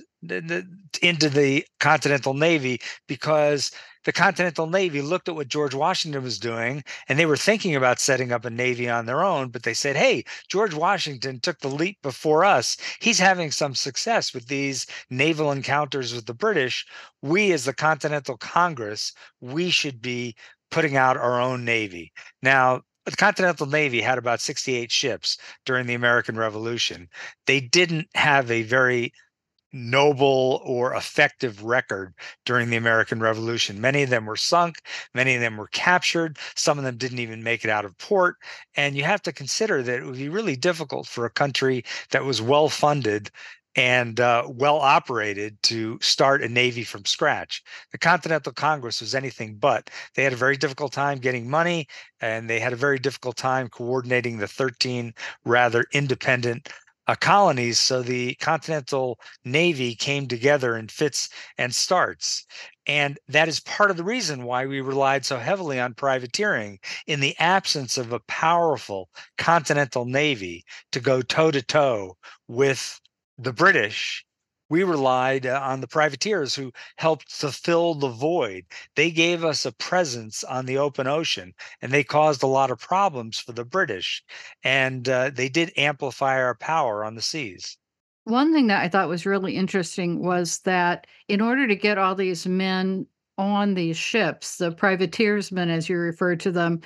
into 1.02 1.30
the 1.30 1.66
Continental 1.80 2.34
Navy 2.34 2.80
because 3.08 3.72
the 4.04 4.12
Continental 4.12 4.66
Navy 4.66 5.02
looked 5.02 5.30
at 5.30 5.36
what 5.36 5.48
George 5.48 5.76
Washington 5.76 6.24
was 6.24 6.40
doing 6.40 6.84
and 7.08 7.20
they 7.20 7.28
were 7.28 7.38
thinking 7.38 7.76
about 7.76 8.00
setting 8.00 8.32
up 8.32 8.46
a 8.46 8.50
navy 8.50 8.90
on 8.90 9.06
their 9.06 9.24
own. 9.24 9.50
But 9.50 9.64
they 9.64 9.76
said, 9.76 9.96
hey, 9.96 10.24
George 10.48 10.74
Washington 10.74 11.40
took 11.40 11.60
the 11.60 11.68
leap 11.68 11.98
before 12.02 12.44
us. 12.44 12.78
He's 13.00 13.20
having 13.20 13.52
some 13.52 13.76
success 13.76 14.34
with 14.34 14.48
these 14.48 14.88
naval 15.12 15.52
encounters 15.52 16.16
with 16.16 16.26
the 16.26 16.34
British. 16.34 16.86
We, 17.22 17.52
as 17.52 17.66
the 17.66 17.74
Continental 17.74 18.38
Congress, 18.38 19.14
we 19.40 19.70
should 19.70 20.02
be 20.02 20.36
putting 20.72 20.98
out 20.98 21.18
our 21.18 21.40
own 21.40 21.64
navy. 21.64 22.12
Now, 22.42 22.82
the 23.06 23.12
Continental 23.12 23.66
Navy 23.66 24.02
had 24.02 24.18
about 24.18 24.42
68 24.42 24.92
ships 24.92 25.38
during 25.66 25.88
the 25.88 25.96
American 25.96 26.38
Revolution. 26.38 27.10
They 27.48 27.60
didn't 27.60 28.08
have 28.16 28.50
a 28.50 28.62
very 28.64 29.14
noble 29.74 30.62
or 30.66 30.94
effective 30.96 31.64
record 31.64 32.14
during 32.46 32.70
the 32.70 32.76
American 32.78 33.20
Revolution. 33.20 33.80
Many 33.80 34.04
of 34.04 34.10
them 34.10 34.26
were 34.26 34.36
sunk, 34.36 34.82
many 35.14 35.36
of 35.36 35.42
them 35.42 35.58
were 35.58 35.68
captured, 35.68 36.38
some 36.56 36.78
of 36.78 36.84
them 36.84 36.98
didn't 36.98 37.20
even 37.20 37.44
make 37.44 37.64
it 37.64 37.70
out 37.70 37.86
of 37.86 37.98
port. 37.98 38.36
And 38.76 38.96
you 38.96 39.04
have 39.04 39.22
to 39.24 39.32
consider 39.32 39.82
that 39.82 40.00
it 40.00 40.06
would 40.06 40.18
be 40.18 40.30
really 40.30 40.56
difficult 40.56 41.08
for 41.08 41.26
a 41.26 41.30
country 41.30 41.84
that 42.12 42.26
was 42.26 42.42
well 42.42 42.70
funded 42.70 43.32
and 43.76 44.20
uh, 44.20 44.44
well 44.48 44.78
operated 44.78 45.62
to 45.64 45.98
start 46.02 46.44
a 46.44 46.50
navy 46.50 46.84
from 46.84 47.06
scratch. 47.06 47.64
The 47.92 47.98
Continental 47.98 48.52
Congress 48.52 49.02
was 49.02 49.16
anything 49.16 49.56
but. 49.56 49.90
They 50.16 50.24
had 50.24 50.34
a 50.34 50.38
very 50.38 50.58
difficult 50.58 50.92
time 50.92 51.20
getting 51.20 51.50
money, 51.50 51.88
and 52.20 52.50
they 52.50 52.60
had 52.60 52.74
a 52.74 52.78
very 52.78 53.00
difficult 53.00 53.38
time 53.38 53.70
coordinating 53.70 54.38
the 54.38 54.48
13 54.48 55.14
rather 55.46 55.86
independent 55.94 56.70
uh, 57.08 57.16
colonies. 57.16 57.80
So 57.80 58.02
the 58.02 58.36
Continental 58.36 59.20
Navy 59.44 59.96
came 59.96 60.28
together 60.28 60.78
in 60.78 60.88
fits 60.88 61.30
and 61.58 61.74
starts. 61.74 62.46
And 62.88 63.20
that 63.28 63.48
is 63.48 63.60
part 63.60 63.92
of 63.92 63.98
the 63.98 64.04
reason 64.04 64.44
why 64.44 64.66
we 64.66 64.82
relied 64.82 65.26
so 65.26 65.38
heavily 65.38 65.80
on 65.80 65.94
privateering 65.94 66.80
in 67.08 67.20
the 67.20 67.38
absence 67.40 67.98
of 67.98 68.12
a 68.12 68.20
powerful 68.22 69.10
Continental 69.38 70.06
Navy 70.06 70.66
to 70.92 71.00
go 71.00 71.22
toe 71.22 71.52
to 71.52 71.62
toe 71.62 72.18
with 72.48 73.00
the 73.44 73.54
British 73.54 74.26
we 74.72 74.84
relied 74.84 75.46
uh, 75.46 75.60
on 75.62 75.82
the 75.82 75.88
privateers 75.88 76.56
who 76.56 76.72
helped 76.96 77.42
to 77.42 77.52
fill 77.52 77.94
the 77.94 78.08
void. 78.08 78.64
They 78.96 79.12
gave 79.12 79.44
us 79.44 79.66
a 79.66 79.74
presence 79.74 80.46
on 80.46 80.66
the 80.66 80.78
open 80.78 81.08
ocean 81.08 81.54
and 81.82 81.92
they 81.92 82.06
caused 82.06 82.42
a 82.42 82.48
lot 82.48 82.72
of 82.72 82.80
problems 82.80 83.38
for 83.38 83.52
the 83.52 83.66
British. 83.66 84.24
And 84.64 85.10
uh, 85.10 85.32
they 85.32 85.50
did 85.50 85.74
amplify 85.76 86.42
our 86.42 86.56
power 86.56 87.04
on 87.04 87.16
the 87.16 87.22
seas. 87.22 87.78
One 88.24 88.54
thing 88.54 88.68
that 88.68 88.82
I 88.82 88.88
thought 88.88 89.10
was 89.10 89.26
really 89.26 89.58
interesting 89.58 90.24
was 90.24 90.60
that 90.60 91.06
in 91.28 91.42
order 91.42 91.68
to 91.68 91.76
get 91.76 91.98
all 91.98 92.16
these 92.16 92.48
men 92.48 93.06
on 93.38 93.74
these 93.74 93.98
ships, 93.98 94.56
the 94.56 94.72
privateersmen, 94.72 95.70
as 95.70 95.90
you 95.90 95.98
refer 95.98 96.38
to 96.38 96.52
them, 96.52 96.80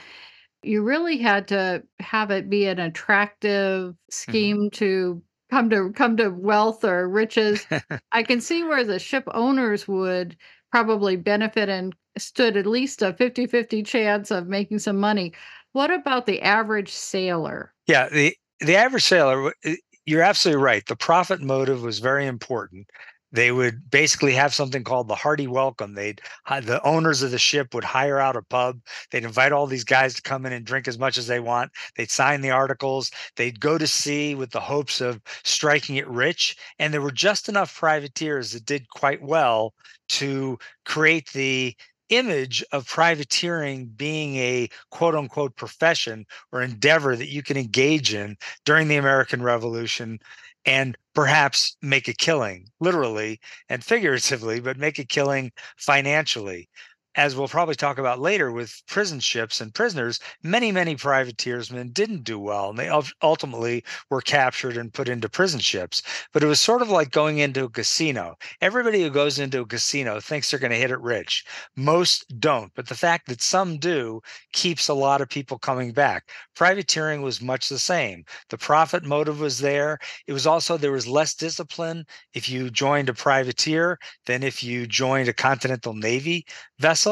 you 0.63 0.81
really 0.81 1.17
had 1.17 1.47
to 1.49 1.83
have 1.99 2.31
it 2.31 2.49
be 2.49 2.65
an 2.65 2.79
attractive 2.79 3.91
mm-hmm. 3.91 3.93
scheme 4.09 4.57
mm-hmm. 4.57 4.77
to 4.77 5.21
come 5.49 5.69
to 5.69 5.91
come 5.93 6.17
to 6.17 6.29
wealth 6.29 6.83
or 6.83 7.07
riches. 7.07 7.65
I 8.11 8.23
can 8.23 8.41
see 8.41 8.63
where 8.63 8.83
the 8.83 8.99
ship 8.99 9.23
owners 9.33 9.87
would 9.87 10.37
probably 10.71 11.15
benefit 11.15 11.69
and 11.69 11.95
stood 12.17 12.57
at 12.57 12.65
least 12.65 13.01
a 13.01 13.13
50-50 13.13 13.85
chance 13.85 14.31
of 14.31 14.47
making 14.47 14.79
some 14.79 14.97
money. 14.99 15.33
What 15.73 15.91
about 15.91 16.25
the 16.25 16.41
average 16.41 16.91
sailor? 16.91 17.73
Yeah, 17.87 18.09
the 18.09 18.35
the 18.61 18.75
average 18.75 19.03
sailor 19.03 19.53
eh, 19.63 19.75
you're 20.05 20.21
absolutely 20.21 20.63
right. 20.63 20.85
The 20.85 20.95
profit 20.95 21.41
motive 21.41 21.81
was 21.81 21.99
very 21.99 22.27
important 22.27 22.87
they 23.35 23.51
would 23.51 23.89
basically 23.89 24.33
have 24.33 24.53
something 24.53 24.83
called 24.83 25.07
the 25.07 25.15
hearty 25.15 25.47
welcome. 25.47 25.93
They'd 25.93 26.21
the 26.47 26.81
owners 26.83 27.21
of 27.21 27.31
the 27.31 27.39
ship 27.39 27.73
would 27.73 27.83
hire 27.83 28.19
out 28.19 28.35
a 28.35 28.41
pub. 28.41 28.79
They'd 29.11 29.25
invite 29.25 29.51
all 29.51 29.67
these 29.67 29.83
guys 29.83 30.13
to 30.15 30.21
come 30.21 30.45
in 30.45 30.53
and 30.53 30.65
drink 30.65 30.87
as 30.87 30.99
much 30.99 31.17
as 31.17 31.27
they 31.27 31.39
want. 31.39 31.71
They'd 31.95 32.11
sign 32.11 32.41
the 32.41 32.51
articles. 32.51 33.11
They'd 33.35 33.59
go 33.59 33.77
to 33.77 33.87
sea 33.87 34.35
with 34.35 34.51
the 34.51 34.59
hopes 34.59 35.01
of 35.01 35.21
striking 35.43 35.97
it 35.97 36.07
rich. 36.07 36.55
And 36.79 36.93
there 36.93 37.01
were 37.01 37.11
just 37.11 37.49
enough 37.49 37.75
privateers 37.75 38.51
that 38.51 38.65
did 38.65 38.89
quite 38.89 39.21
well 39.21 39.73
to 40.09 40.57
create 40.85 41.31
the 41.33 41.75
image 42.09 42.63
of 42.71 42.87
privateering 42.87 43.87
being 43.87 44.35
a 44.35 44.69
quote 44.91 45.15
unquote 45.15 45.55
profession 45.55 46.25
or 46.51 46.61
endeavor 46.61 47.15
that 47.15 47.29
you 47.29 47.41
can 47.41 47.57
engage 47.57 48.13
in 48.13 48.37
during 48.63 48.87
the 48.87 48.97
American 48.97 49.41
Revolution 49.41 50.19
and 50.65 50.97
perhaps 51.15 51.77
make 51.81 52.07
a 52.07 52.13
killing, 52.13 52.67
literally 52.79 53.39
and 53.69 53.83
figuratively, 53.83 54.59
but 54.59 54.77
make 54.77 54.99
a 54.99 55.05
killing 55.05 55.51
financially 55.77 56.69
as 57.15 57.35
we'll 57.35 57.47
probably 57.47 57.75
talk 57.75 57.97
about 57.97 58.19
later 58.19 58.51
with 58.51 58.81
prison 58.87 59.19
ships 59.19 59.61
and 59.61 59.73
prisoners, 59.73 60.19
many, 60.43 60.71
many 60.71 60.95
privateersmen 60.95 61.93
didn't 61.93 62.23
do 62.23 62.37
well. 62.37 62.69
And 62.69 62.79
they 62.79 62.89
ultimately 63.21 63.83
were 64.09 64.21
captured 64.21 64.75
and 64.75 64.93
put 64.93 65.07
into 65.07 65.29
prison 65.29 65.61
ships. 65.61 66.01
But 66.33 66.43
it 66.43 66.47
was 66.47 66.59
sort 66.59 66.81
of 66.81 66.89
like 66.89 67.11
going 67.11 67.37
into 67.37 67.63
a 67.63 67.69
casino. 67.69 68.35
Everybody 68.59 69.01
who 69.01 69.09
goes 69.09 69.39
into 69.39 69.61
a 69.61 69.65
casino 69.65 70.19
thinks 70.19 70.51
they're 70.51 70.59
going 70.59 70.71
to 70.71 70.77
hit 70.77 70.91
it 70.91 70.99
rich. 70.99 71.45
Most 71.77 72.25
don't. 72.39 72.71
But 72.75 72.87
the 72.87 72.95
fact 72.95 73.27
that 73.27 73.41
some 73.41 73.77
do 73.77 74.21
keeps 74.51 74.89
a 74.89 74.93
lot 74.93 75.21
of 75.21 75.29
people 75.29 75.57
coming 75.57 75.93
back. 75.93 76.29
Privateering 76.55 77.21
was 77.21 77.41
much 77.41 77.69
the 77.69 77.79
same. 77.79 78.25
The 78.49 78.57
profit 78.57 79.03
motive 79.03 79.39
was 79.39 79.59
there. 79.59 79.99
It 80.27 80.33
was 80.33 80.45
also, 80.45 80.77
there 80.77 80.91
was 80.91 81.07
less 81.07 81.33
discipline 81.33 82.05
if 82.33 82.49
you 82.49 82.69
joined 82.69 83.07
a 83.07 83.13
privateer 83.13 83.99
than 84.25 84.43
if 84.43 84.63
you 84.63 84.85
joined 84.85 85.29
a 85.29 85.33
Continental 85.33 85.93
Navy 85.93 86.45
vessel 86.79 87.04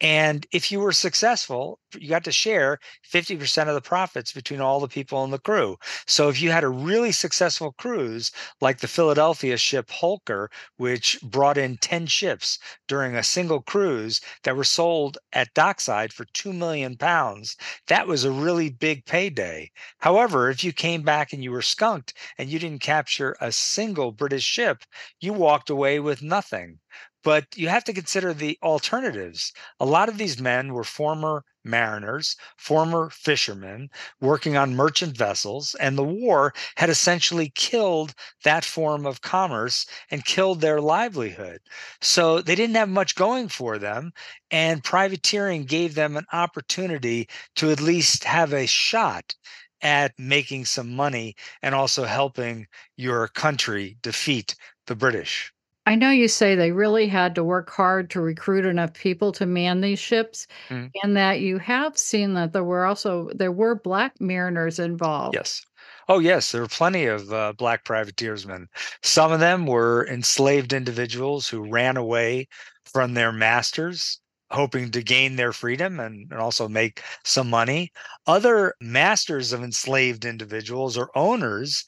And 0.00 0.46
if 0.52 0.70
you 0.70 0.80
were 0.80 0.92
successful, 0.92 1.78
you 1.94 2.08
got 2.08 2.24
to 2.24 2.32
share 2.32 2.78
50% 3.10 3.68
of 3.68 3.74
the 3.74 3.80
profits 3.80 4.32
between 4.32 4.60
all 4.60 4.80
the 4.80 4.88
people 4.88 5.24
in 5.24 5.30
the 5.30 5.38
crew. 5.38 5.76
So 6.06 6.28
if 6.28 6.42
you 6.42 6.50
had 6.50 6.64
a 6.64 6.68
really 6.68 7.12
successful 7.12 7.72
cruise, 7.72 8.30
like 8.60 8.80
the 8.80 8.88
Philadelphia 8.88 9.56
ship 9.56 9.90
Holker, 9.90 10.50
which 10.76 11.18
brought 11.22 11.56
in 11.56 11.78
10 11.78 12.06
ships 12.06 12.58
during 12.86 13.16
a 13.16 13.22
single 13.22 13.62
cruise 13.62 14.20
that 14.42 14.56
were 14.56 14.64
sold 14.64 15.16
at 15.32 15.54
dockside 15.54 16.12
for 16.12 16.26
2 16.26 16.52
million 16.52 16.96
pounds, 16.96 17.56
that 17.86 18.06
was 18.06 18.24
a 18.24 18.30
really 18.30 18.70
big 18.70 19.06
payday. 19.06 19.70
However, 19.98 20.50
if 20.50 20.62
you 20.64 20.72
came 20.72 21.02
back 21.02 21.32
and 21.32 21.42
you 21.42 21.50
were 21.50 21.62
skunked 21.62 22.12
and 22.36 22.50
you 22.50 22.58
didn't 22.58 22.82
capture 22.82 23.36
a 23.40 23.50
single 23.52 24.12
British 24.12 24.44
ship, 24.44 24.84
you 25.20 25.32
walked 25.32 25.70
away 25.70 25.98
with 25.98 26.20
nothing. 26.22 26.80
But 27.24 27.56
you 27.56 27.68
have 27.68 27.82
to 27.84 27.92
consider 27.92 28.32
the 28.32 28.58
alternatives. 28.62 29.52
A 29.80 29.86
lot 29.86 30.08
of 30.08 30.18
these 30.18 30.38
men 30.38 30.72
were 30.74 30.84
former 30.84 31.44
mariners, 31.64 32.36
former 32.56 33.10
fishermen 33.10 33.88
working 34.20 34.56
on 34.56 34.76
merchant 34.76 35.16
vessels, 35.16 35.74
and 35.80 35.98
the 35.98 36.04
war 36.04 36.52
had 36.76 36.90
essentially 36.90 37.50
killed 37.54 38.14
that 38.44 38.64
form 38.64 39.06
of 39.06 39.22
commerce 39.22 39.86
and 40.10 40.24
killed 40.24 40.60
their 40.60 40.80
livelihood. 40.80 41.60
So 42.00 42.40
they 42.42 42.54
didn't 42.54 42.76
have 42.76 42.90
much 42.90 43.14
going 43.16 43.48
for 43.48 43.78
them, 43.78 44.12
and 44.50 44.84
privateering 44.84 45.64
gave 45.64 45.94
them 45.94 46.16
an 46.16 46.26
opportunity 46.32 47.28
to 47.56 47.70
at 47.70 47.80
least 47.80 48.24
have 48.24 48.52
a 48.52 48.66
shot 48.66 49.34
at 49.80 50.12
making 50.18 50.66
some 50.66 50.94
money 50.94 51.34
and 51.62 51.74
also 51.74 52.04
helping 52.04 52.66
your 52.96 53.28
country 53.28 53.96
defeat 54.02 54.54
the 54.86 54.94
British. 54.94 55.52
I 55.86 55.94
know 55.94 56.10
you 56.10 56.28
say 56.28 56.54
they 56.54 56.72
really 56.72 57.08
had 57.08 57.34
to 57.36 57.44
work 57.44 57.70
hard 57.70 58.10
to 58.10 58.20
recruit 58.20 58.66
enough 58.66 58.92
people 58.94 59.32
to 59.32 59.46
man 59.46 59.80
these 59.80 59.98
ships, 59.98 60.46
Mhm. 60.70 60.94
and 61.02 61.16
that 61.16 61.40
you 61.40 61.58
have 61.58 61.96
seen 61.98 62.34
that 62.34 62.52
there 62.52 62.64
were 62.64 62.84
also 62.86 63.28
there 63.34 63.52
were 63.52 63.74
black 63.74 64.20
mariners 64.20 64.78
involved. 64.78 65.38
Yes. 65.38 65.64
Oh, 66.08 66.18
yes, 66.18 66.52
there 66.52 66.62
were 66.62 66.68
plenty 66.68 67.06
of 67.06 67.32
uh, 67.32 67.52
black 67.54 67.84
privateersmen. 67.84 68.66
Some 69.02 69.32
of 69.32 69.40
them 69.40 69.66
were 69.66 70.06
enslaved 70.06 70.72
individuals 70.72 71.48
who 71.48 71.68
ran 71.68 71.96
away 71.96 72.46
from 72.84 73.14
their 73.14 73.32
masters, 73.32 74.20
hoping 74.50 74.90
to 74.92 75.02
gain 75.02 75.36
their 75.36 75.52
freedom 75.52 75.98
and, 76.00 76.30
and 76.30 76.40
also 76.40 76.68
make 76.68 77.02
some 77.24 77.50
money. 77.50 77.90
Other 78.26 78.74
masters 78.80 79.52
of 79.52 79.62
enslaved 79.64 80.24
individuals 80.24 80.96
or 80.96 81.10
owners, 81.16 81.84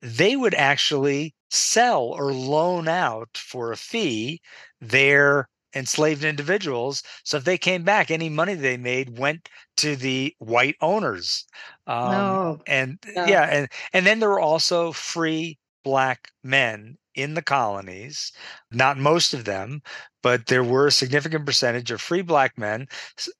they 0.00 0.36
would 0.36 0.54
actually 0.54 1.34
sell 1.50 2.02
or 2.04 2.32
loan 2.32 2.88
out 2.88 3.36
for 3.36 3.72
a 3.72 3.76
fee 3.76 4.40
their 4.80 5.48
enslaved 5.74 6.24
individuals. 6.24 7.02
So 7.24 7.36
if 7.36 7.44
they 7.44 7.58
came 7.58 7.84
back, 7.84 8.10
any 8.10 8.28
money 8.28 8.54
they 8.54 8.76
made 8.76 9.18
went 9.18 9.48
to 9.78 9.96
the 9.96 10.34
white 10.38 10.76
owners. 10.80 11.46
Um, 11.86 12.40
No. 12.40 12.62
and 12.66 12.98
Yeah. 13.14 13.24
yeah, 13.24 13.42
and 13.44 13.68
and 13.92 14.06
then 14.06 14.20
there 14.20 14.28
were 14.30 14.40
also 14.40 14.92
free 14.92 15.58
black 15.84 16.30
men 16.42 16.98
in 17.18 17.34
the 17.34 17.42
colonies. 17.42 18.32
Not 18.70 18.96
most 18.96 19.34
of 19.34 19.44
them, 19.44 19.82
but 20.22 20.46
there 20.46 20.64
were 20.64 20.86
a 20.86 20.92
significant 20.92 21.44
percentage 21.44 21.90
of 21.90 22.00
free 22.00 22.22
black 22.22 22.56
men, 22.56 22.86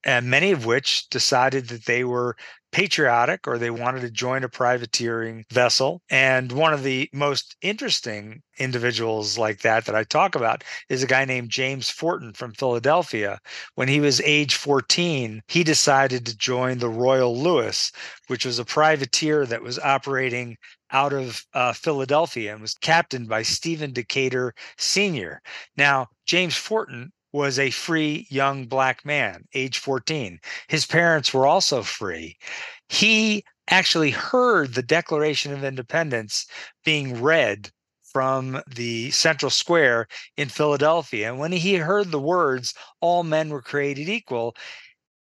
and 0.05 0.29
many 0.29 0.51
of 0.51 0.65
which 0.65 1.09
decided 1.11 1.69
that 1.69 1.87
they 1.87 2.05
were 2.05 2.37
patriotic 2.71 3.47
or 3.47 3.57
they 3.57 3.71
wanted 3.71 4.01
to 4.03 4.11
join 4.11 4.45
a 4.45 4.49
privateering 4.49 5.45
vessel. 5.51 6.03
And 6.11 6.53
one 6.53 6.75
of 6.75 6.83
the 6.83 7.09
most 7.13 7.57
interesting 7.63 8.43
individuals 8.59 9.39
like 9.39 9.61
that 9.61 9.87
that 9.87 9.95
I 9.95 10.05
talk 10.05 10.35
about 10.35 10.65
is 10.89 11.03
a 11.03 11.07
guy 11.07 11.25
named 11.25 11.51
James 11.51 11.91
Forten 11.91 12.35
from 12.35 12.53
Philadelphia. 12.53 13.41
When 13.75 13.89
he 13.89 14.01
was 14.01 14.21
age 14.21 14.55
14, 14.57 15.43
he 15.49 15.65
decided 15.65 16.27
to 16.27 16.37
join 16.37 16.79
the 16.79 16.91
Royal 16.91 17.37
Louis, 17.37 17.91
which 18.27 18.45
was 18.45 18.59
a 18.59 18.65
privateer 18.65 19.47
that 19.47 19.63
was 19.63 19.79
operating 19.79 20.57
out 20.91 21.13
of 21.13 21.45
uh, 21.55 21.73
Philadelphia 21.73 22.53
and 22.53 22.61
was 22.61 22.75
captained 22.75 23.29
by 23.29 23.43
Stephen 23.43 23.93
Decatur 23.93 24.55
Sr. 24.77 25.43
Now, 25.77 26.09
James 26.27 26.55
Forten 26.55 27.11
was 27.33 27.59
a 27.59 27.71
free 27.71 28.27
young 28.31 28.67
black 28.67 29.05
man, 29.05 29.45
age 29.55 29.79
14. 29.79 30.41
His 30.69 30.87
parents 30.87 31.35
were 31.35 31.47
also 31.47 31.83
free. 31.83 32.37
He 32.89 33.45
actually 33.71 34.11
heard 34.11 34.75
the 34.75 34.83
Declaration 34.83 35.53
of 35.53 35.63
Independence 35.63 36.47
being 36.85 37.21
read 37.21 37.71
from 38.13 38.63
the 38.75 39.11
central 39.11 39.51
square 39.51 40.09
in 40.37 40.49
Philadelphia. 40.49 41.29
And 41.29 41.39
when 41.39 41.53
he 41.53 41.75
heard 41.75 42.11
the 42.11 42.19
words, 42.19 42.75
all 43.01 43.23
men 43.23 43.51
were 43.51 43.61
created 43.61 44.09
equal, 44.09 44.57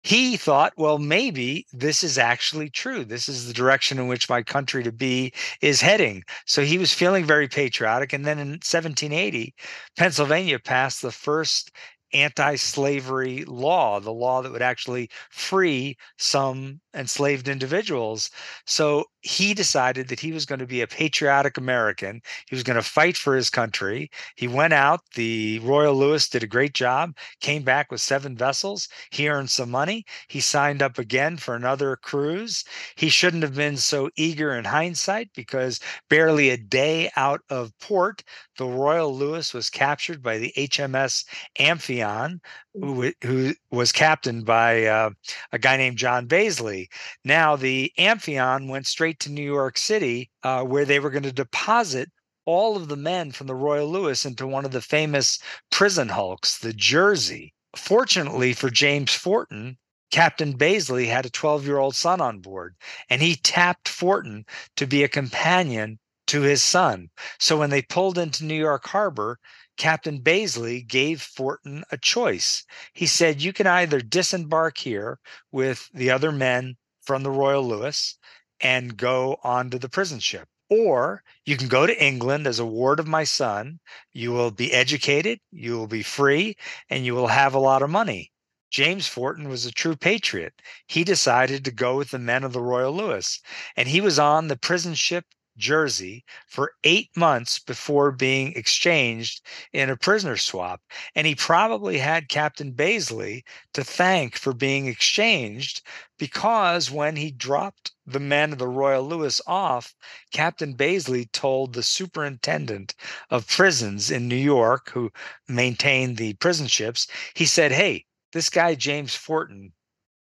he 0.06 0.36
thought, 0.36 0.72
well, 0.76 0.98
maybe 0.98 1.66
this 1.72 2.04
is 2.04 2.16
actually 2.16 2.70
true. 2.70 3.04
This 3.04 3.28
is 3.28 3.48
the 3.48 3.52
direction 3.52 3.98
in 3.98 4.06
which 4.06 4.28
my 4.28 4.40
country 4.40 4.84
to 4.84 4.92
be 4.92 5.32
is 5.60 5.80
heading. 5.80 6.22
So 6.46 6.62
he 6.62 6.78
was 6.78 6.94
feeling 6.94 7.24
very 7.24 7.48
patriotic. 7.48 8.12
And 8.12 8.24
then 8.24 8.38
in 8.38 8.50
1780, 8.50 9.52
Pennsylvania 9.96 10.60
passed 10.60 11.02
the 11.02 11.10
first 11.10 11.72
anti 12.12 12.54
slavery 12.54 13.44
law, 13.46 13.98
the 13.98 14.12
law 14.12 14.42
that 14.42 14.52
would 14.52 14.62
actually 14.62 15.10
free 15.30 15.96
some 16.18 16.80
enslaved 16.96 17.48
individuals. 17.48 18.30
So 18.66 19.04
he 19.20 19.54
decided 19.54 20.08
that 20.08 20.20
he 20.20 20.32
was 20.32 20.46
going 20.46 20.58
to 20.60 20.66
be 20.66 20.80
a 20.80 20.86
patriotic 20.86 21.58
American. 21.58 22.22
He 22.48 22.54
was 22.54 22.62
going 22.62 22.76
to 22.76 22.82
fight 22.82 23.16
for 23.16 23.36
his 23.36 23.50
country. 23.50 24.10
He 24.36 24.48
went 24.48 24.72
out. 24.72 25.00
The 25.14 25.58
Royal 25.60 25.94
Louis 25.94 26.28
did 26.28 26.42
a 26.42 26.46
great 26.46 26.74
job, 26.74 27.16
came 27.40 27.62
back 27.62 27.90
with 27.90 28.00
seven 28.00 28.36
vessels. 28.36 28.88
He 29.10 29.28
earned 29.28 29.50
some 29.50 29.70
money. 29.70 30.04
He 30.28 30.40
signed 30.40 30.82
up 30.82 30.98
again 30.98 31.36
for 31.36 31.54
another 31.54 31.96
cruise. 31.96 32.64
He 32.96 33.08
shouldn't 33.08 33.42
have 33.42 33.54
been 33.54 33.76
so 33.76 34.10
eager 34.16 34.56
in 34.56 34.64
hindsight 34.64 35.30
because 35.34 35.80
barely 36.08 36.50
a 36.50 36.56
day 36.56 37.10
out 37.16 37.42
of 37.50 37.76
port, 37.78 38.22
the 38.58 38.66
Royal 38.66 39.14
Louis 39.14 39.52
was 39.52 39.70
captured 39.70 40.22
by 40.22 40.38
the 40.38 40.52
HMS 40.56 41.24
Amphion, 41.58 42.40
who, 42.80 43.12
who 43.22 43.54
was 43.70 43.92
captained 43.92 44.44
by 44.44 44.84
uh, 44.84 45.10
a 45.52 45.58
guy 45.58 45.76
named 45.76 45.98
John 45.98 46.26
Bazely. 46.26 46.88
Now, 47.24 47.56
the 47.56 47.92
Amphion 47.98 48.68
went 48.68 48.86
straight 48.86 49.20
to 49.20 49.30
New 49.30 49.44
York 49.44 49.78
City, 49.78 50.30
uh, 50.42 50.62
where 50.62 50.84
they 50.84 51.00
were 51.00 51.10
going 51.10 51.22
to 51.22 51.32
deposit 51.32 52.10
all 52.44 52.76
of 52.76 52.88
the 52.88 52.96
men 52.96 53.32
from 53.32 53.46
the 53.46 53.54
Royal 53.54 53.88
Louis 53.88 54.24
into 54.24 54.46
one 54.46 54.64
of 54.64 54.70
the 54.70 54.80
famous 54.80 55.38
prison 55.70 56.08
hulks, 56.08 56.58
the 56.58 56.72
Jersey. 56.72 57.52
Fortunately 57.74 58.52
for 58.52 58.70
James 58.70 59.12
Forten, 59.12 59.76
Captain 60.10 60.56
Bazely 60.56 61.08
had 61.08 61.26
a 61.26 61.30
12 61.30 61.66
year 61.66 61.78
old 61.78 61.96
son 61.96 62.20
on 62.20 62.38
board, 62.38 62.76
and 63.10 63.20
he 63.20 63.36
tapped 63.36 63.88
Forten 63.88 64.44
to 64.76 64.86
be 64.86 65.02
a 65.02 65.08
companion 65.08 65.98
to 66.28 66.42
his 66.42 66.62
son. 66.62 67.10
So 67.38 67.58
when 67.58 67.70
they 67.70 67.82
pulled 67.82 68.18
into 68.18 68.44
New 68.44 68.54
York 68.54 68.86
Harbor, 68.86 69.38
Captain 69.76 70.20
Bazely 70.20 70.80
gave 70.86 71.20
Forten 71.22 71.84
a 71.90 71.98
choice. 71.98 72.64
He 72.92 73.06
said, 73.06 73.42
You 73.42 73.52
can 73.52 73.66
either 73.66 74.00
disembark 74.00 74.78
here 74.78 75.18
with 75.52 75.90
the 75.92 76.10
other 76.10 76.32
men 76.32 76.76
from 77.02 77.22
the 77.22 77.30
Royal 77.30 77.66
Louis 77.66 78.16
and 78.60 78.96
go 78.96 79.38
onto 79.42 79.78
the 79.78 79.88
prison 79.88 80.18
ship. 80.18 80.48
Or 80.68 81.22
you 81.44 81.56
can 81.56 81.68
go 81.68 81.86
to 81.86 82.04
England 82.04 82.46
as 82.46 82.58
a 82.58 82.66
ward 82.66 82.98
of 82.98 83.06
my 83.06 83.24
son. 83.24 83.78
You 84.12 84.32
will 84.32 84.50
be 84.50 84.72
educated, 84.72 85.40
you 85.52 85.78
will 85.78 85.86
be 85.86 86.02
free, 86.02 86.56
and 86.90 87.04
you 87.04 87.14
will 87.14 87.28
have 87.28 87.54
a 87.54 87.60
lot 87.60 87.82
of 87.82 87.90
money. 87.90 88.32
James 88.70 89.06
Forten 89.06 89.48
was 89.48 89.64
a 89.64 89.70
true 89.70 89.94
patriot. 89.94 90.60
He 90.86 91.04
decided 91.04 91.64
to 91.64 91.70
go 91.70 91.96
with 91.96 92.10
the 92.10 92.18
men 92.18 92.42
of 92.42 92.52
the 92.52 92.60
Royal 92.60 92.92
Louis, 92.92 93.40
and 93.76 93.88
he 93.88 94.00
was 94.00 94.18
on 94.18 94.48
the 94.48 94.56
prison 94.56 94.94
ship 94.94 95.24
Jersey 95.56 96.24
for 96.46 96.72
eight 96.84 97.10
months 97.16 97.58
before 97.58 98.12
being 98.12 98.52
exchanged 98.54 99.40
in 99.72 99.90
a 99.90 99.96
prisoner 99.96 100.36
swap. 100.36 100.82
And 101.14 101.26
he 101.26 101.34
probably 101.34 101.98
had 101.98 102.28
Captain 102.28 102.72
Bazely 102.72 103.44
to 103.72 103.82
thank 103.84 104.36
for 104.36 104.52
being 104.52 104.86
exchanged 104.86 105.82
because 106.18 106.90
when 106.90 107.16
he 107.16 107.30
dropped 107.30 107.92
the 108.06 108.20
men 108.20 108.52
of 108.52 108.58
the 108.58 108.68
Royal 108.68 109.06
Louis 109.06 109.40
off, 109.46 109.94
Captain 110.32 110.74
Bazely 110.74 111.30
told 111.32 111.72
the 111.72 111.82
superintendent 111.82 112.94
of 113.30 113.48
prisons 113.48 114.10
in 114.10 114.28
New 114.28 114.36
York, 114.36 114.90
who 114.90 115.10
maintained 115.48 116.16
the 116.16 116.34
prison 116.34 116.66
ships, 116.66 117.06
he 117.34 117.46
said, 117.46 117.72
Hey, 117.72 118.06
this 118.32 118.50
guy, 118.50 118.74
James 118.74 119.14
Forten, 119.14 119.72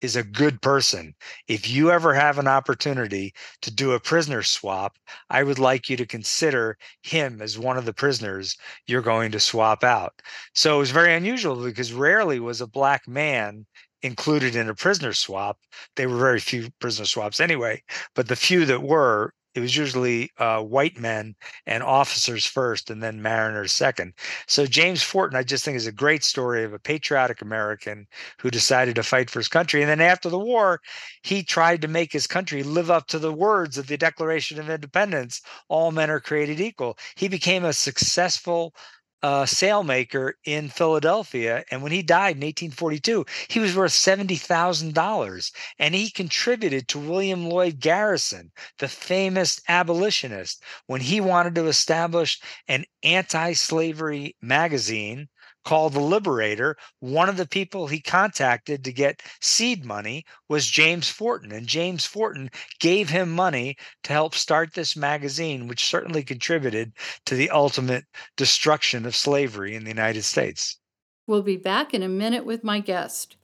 is 0.02 0.16
a 0.16 0.24
good 0.24 0.62
person. 0.62 1.14
If 1.48 1.70
you 1.70 1.92
ever 1.92 2.14
have 2.14 2.38
an 2.38 2.48
opportunity 2.48 3.34
to 3.62 3.72
do 3.72 3.92
a 3.92 4.00
prisoner 4.00 4.44
swap, 4.44 4.98
I 5.30 5.44
would 5.44 5.60
like 5.60 5.90
you 5.90 5.98
to 5.98 6.06
consider 6.06 6.78
him 7.04 7.42
as 7.42 7.60
one 7.60 7.78
of 7.78 7.86
the 7.86 7.94
prisoners 7.94 8.58
you're 8.88 9.02
going 9.02 9.32
to 9.32 9.40
swap 9.40 9.84
out. 9.84 10.22
So 10.54 10.76
it 10.76 10.80
was 10.80 10.92
very 10.92 11.14
unusual 11.14 11.64
because 11.64 11.94
rarely 11.94 12.40
was 12.40 12.62
a 12.62 12.68
black 12.68 13.08
man 13.08 13.66
included 14.02 14.56
in 14.56 14.70
a 14.70 14.76
prisoner 14.76 15.14
swap. 15.14 15.60
They 15.96 16.08
were 16.08 16.18
very 16.18 16.40
few 16.40 16.70
prisoner 16.80 17.06
swaps 17.06 17.40
anyway, 17.40 17.84
but 18.16 18.28
the 18.28 18.36
few 18.36 18.66
that 18.66 18.82
were, 18.82 19.34
it 19.60 19.62
was 19.62 19.76
usually 19.76 20.32
uh, 20.38 20.62
white 20.62 20.98
men 20.98 21.36
and 21.66 21.84
officers 21.84 22.46
first 22.46 22.90
and 22.90 23.04
then 23.04 23.22
mariners 23.22 23.74
second. 23.74 24.14
So 24.48 24.66
James 24.66 25.04
Forten, 25.04 25.36
I 25.36 25.44
just 25.44 25.66
think 25.66 25.76
is 25.76 25.86
a 25.86 25.92
great 25.92 26.24
story 26.24 26.64
of 26.64 26.72
a 26.72 26.80
patriotic 26.80 27.42
American 27.42 28.08
who 28.40 28.50
decided 28.50 28.96
to 28.96 29.04
fight 29.04 29.30
for 29.30 29.40
his 29.40 29.50
country. 29.50 29.82
And 29.82 29.90
then 29.90 30.00
after 30.00 30.30
the 30.30 30.40
war, 30.40 30.80
he 31.24 31.44
tried 31.44 31.82
to 31.82 31.90
make 31.90 32.14
his 32.14 32.26
country 32.26 32.64
live 32.64 32.90
up 32.90 33.08
to 33.08 33.20
the 33.20 33.34
words 33.34 33.78
of 33.78 33.88
the 33.88 33.98
Declaration 33.98 34.62
of 34.62 34.70
Independence 34.70 35.42
all 35.68 35.92
men 35.92 36.10
are 36.10 36.22
created 36.22 36.62
equal. 36.62 36.98
He 37.16 37.28
became 37.28 37.66
a 37.66 37.74
successful 37.74 38.74
uh, 39.22 39.44
sailmaker 39.44 40.34
in 40.46 40.70
Philadelphia. 40.70 41.64
And 41.72 41.82
when 41.82 41.92
he 41.92 42.02
died 42.02 42.38
in 42.38 42.42
1842, 42.42 43.26
he 43.48 43.60
was 43.60 43.76
worth 43.76 43.92
$70,000. 43.92 45.52
And 45.78 45.96
he 45.96 46.10
contributed 46.10 46.88
to 46.88 47.00
William 47.00 47.46
Lloyd 47.48 47.80
Garrison, 47.80 48.52
the 48.78 48.88
famous 48.88 49.62
abolitionist, 49.68 50.64
when 50.88 51.02
he 51.02 51.22
wanted 51.22 51.56
to 51.56 51.68
establish 51.68 52.40
an 52.68 52.86
anti 53.04 53.54
slavery 53.54 54.36
magazine 54.42 55.28
called 55.70 55.94
the 55.94 56.00
Liberator, 56.00 56.76
one 57.00 57.30
of 57.30 57.38
the 57.38 57.48
people 57.48 57.86
he 57.86 58.02
contacted 58.02 58.84
to 58.84 58.92
get 58.92 59.22
seed 59.40 59.86
money 59.86 60.26
was 60.48 60.66
James 60.66 61.08
Forten. 61.08 61.52
And 61.52 61.68
James 61.68 62.08
Forten 62.08 62.50
gave 62.80 63.08
him 63.08 63.30
money 63.30 63.78
to 64.02 64.12
help 64.12 64.34
start 64.34 64.74
this 64.74 64.96
magazine, 64.96 65.68
which 65.68 65.86
certainly 65.86 66.24
contributed 66.24 66.94
to 67.28 67.36
the 67.36 67.52
ultimate 67.52 68.06
destruction 68.36 69.06
of 69.06 69.16
slavery 69.16 69.76
in 69.76 69.84
the 69.84 69.92
United 69.92 70.24
States. 70.24 70.80
We'll 71.28 71.44
be 71.44 71.58
back 71.58 71.94
in 71.94 72.02
a 72.02 72.10
minute 72.10 72.46
with 72.46 72.64
my 72.64 72.80
guest. 72.80 73.38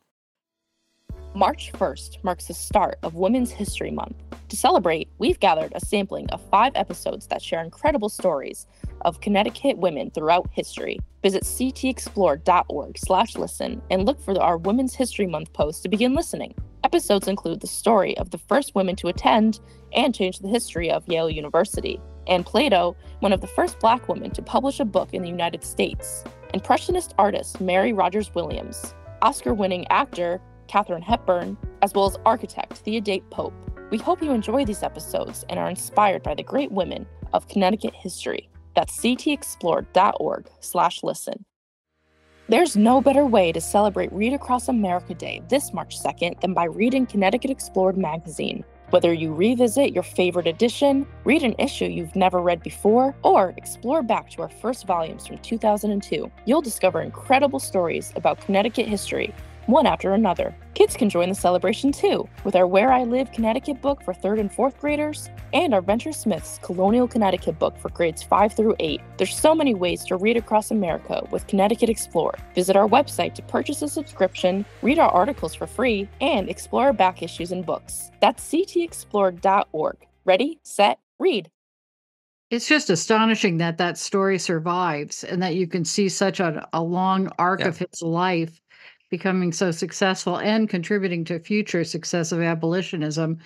March 1.36 1.70
1st 1.74 2.24
marks 2.24 2.48
the 2.48 2.54
start 2.54 2.98
of 3.04 3.16
Women's 3.16 3.52
History 3.52 3.92
Month. 3.92 4.16
To 4.48 4.56
celebrate, 4.56 5.10
we've 5.18 5.40
gathered 5.42 5.74
a 5.76 5.86
sampling 5.86 6.30
of 6.30 6.42
five 6.50 6.72
episodes 6.76 7.28
that 7.28 7.42
share 7.42 7.62
incredible 7.62 8.08
stories 8.08 8.68
of 9.02 9.20
Connecticut 9.20 9.78
women 9.78 10.12
throughout 10.12 10.48
history. 10.54 10.98
Visit 11.24 11.44
ctexplored.org 11.44 12.98
slash 12.98 13.36
listen 13.36 13.82
and 13.92 14.06
look 14.06 14.22
for 14.22 14.42
our 14.42 14.58
Women's 14.58 14.96
History 14.96 15.28
Month 15.28 15.52
post 15.52 15.84
to 15.84 15.90
begin 15.90 16.14
listening. 16.14 16.56
Episodes 16.86 17.28
include 17.28 17.60
the 17.60 17.68
story 17.68 18.18
of 18.18 18.30
the 18.30 18.38
first 18.38 18.74
women 18.74 18.96
to 18.96 19.10
attend 19.10 19.60
and 19.94 20.16
change 20.16 20.40
the 20.40 20.48
history 20.48 20.90
of 20.90 21.06
Yale 21.06 21.30
University, 21.30 22.00
Ann 22.28 22.46
Plato, 22.46 22.96
one 23.20 23.34
of 23.34 23.42
the 23.42 23.48
first 23.48 23.78
black 23.82 24.08
women 24.08 24.32
to 24.32 24.42
publish 24.42 24.80
a 24.80 24.86
book 24.86 25.14
in 25.14 25.22
the 25.22 25.28
United 25.28 25.66
States, 25.66 26.24
Impressionist 26.54 27.14
artist 27.18 27.60
Mary 27.60 27.92
Rogers 27.92 28.34
Williams, 28.34 28.94
Oscar 29.22 29.54
winning 29.54 29.86
actor 29.90 30.40
Katharine 30.68 31.02
Hepburn, 31.02 31.58
as 31.82 31.94
well 31.94 32.06
as 32.06 32.18
architect 32.26 32.74
Theodate 32.74 33.30
Pope. 33.30 33.54
We 33.92 33.98
hope 33.98 34.22
you 34.22 34.32
enjoy 34.32 34.66
these 34.66 34.84
episodes 34.84 35.46
and 35.50 35.60
are 35.60 35.70
inspired 35.70 36.24
by 36.24 36.36
the 36.36 36.44
great 36.44 36.72
women 36.72 37.06
of 37.34 37.48
Connecticut 37.48 37.94
history. 37.94 38.50
That's 38.76 38.98
ctexplored.org 39.00 40.50
slash 40.60 41.04
listen. 41.04 41.46
There's 42.48 42.76
no 42.76 43.02
better 43.02 43.26
way 43.26 43.52
to 43.52 43.60
celebrate 43.60 44.14
Read 44.14 44.34
Across 44.34 44.68
America 44.68 45.16
Day 45.16 45.42
this 45.50 45.74
March 45.74 46.00
2nd 46.00 46.42
than 46.42 46.54
by 46.54 46.66
reading 46.66 47.08
Connecticut 47.08 47.50
Explored 47.50 47.98
magazine. 47.98 48.64
Whether 48.92 49.12
you 49.14 49.34
revisit 49.34 49.94
your 49.94 50.04
favorite 50.04 50.46
edition, 50.46 51.08
read 51.24 51.42
an 51.42 51.56
issue 51.58 51.86
you've 51.86 52.16
never 52.16 52.40
read 52.40 52.62
before, 52.62 53.16
or 53.24 53.56
explore 53.58 54.04
back 54.04 54.30
to 54.32 54.44
our 54.44 54.50
first 54.50 54.86
volumes 54.86 55.26
from 55.26 55.40
2002, 55.40 56.32
you'll 56.46 56.62
discover 56.62 57.02
incredible 57.02 57.60
stories 57.60 58.14
about 58.16 58.40
Connecticut 58.42 58.88
history 58.88 59.34
one 59.68 59.86
after 59.86 60.14
another. 60.14 60.56
Kids 60.74 60.96
can 60.96 61.10
join 61.10 61.30
the 61.30 61.36
celebration 61.36 61.92
too, 61.92 62.28
with 62.44 62.56
our 62.56 62.68
Where 62.68 62.92
I 62.92 63.04
Live 63.04 63.32
Connecticut 63.32 63.82
book 63.82 64.04
for 64.04 64.14
3rd 64.14 64.42
and 64.42 64.52
4th 64.52 64.78
graders, 64.80 65.30
and 65.54 65.74
our 65.74 65.82
Venture 65.82 66.12
Smith's 66.12 66.60
Colonial 66.62 67.08
Connecticut 67.08 67.58
book 67.58 67.78
for 67.78 67.90
grades 67.90 68.22
5 68.22 68.54
through 68.54 68.76
8. 68.80 69.02
There's 69.18 69.36
so 69.36 69.56
many 69.56 69.74
ways 69.74 70.04
to 70.06 70.18
read 70.18 70.38
across 70.38 70.72
America 70.72 71.26
with 71.32 71.48
Connecticut 71.48 71.90
Explored. 71.90 72.42
Visit 72.54 72.76
our 72.76 72.88
website 72.88 73.34
to 73.36 73.42
purchase 73.42 73.82
a 73.82 73.88
subscription, 73.88 74.66
read 74.82 75.00
our 75.00 75.10
articles 75.10 75.56
for 75.56 75.68
free, 75.68 76.10
and 76.22 76.50
explore 76.50 76.86
our 76.86 76.94
back 76.94 77.24
issues 77.24 77.52
and 77.52 77.66
books. 77.66 78.12
That's 78.22 78.44
ctexplored.org. 78.48 79.98
Ready, 80.26 80.60
set, 80.64 81.00
read. 81.20 81.50
It's 82.52 82.68
just 82.68 82.92
astonishing 82.92 83.58
that 83.58 83.80
that 83.80 83.98
story 83.98 84.38
survives 84.38 85.24
and 85.24 85.42
that 85.42 85.56
you 85.56 85.68
can 85.68 85.84
see 85.84 86.10
such 86.10 86.40
a, 86.40 86.68
a 86.74 86.82
long 86.82 87.30
arc 87.40 87.62
yeah. 87.62 87.70
of 87.70 87.78
his 87.78 88.02
life 88.04 88.62
becoming 89.10 89.52
so 89.52 89.72
successful 89.72 90.38
and 90.38 90.70
contributing 90.70 91.26
to 91.26 91.40
future 91.40 91.84
success 91.84 92.32
of 92.32 92.42
abolitionism. 92.42 93.38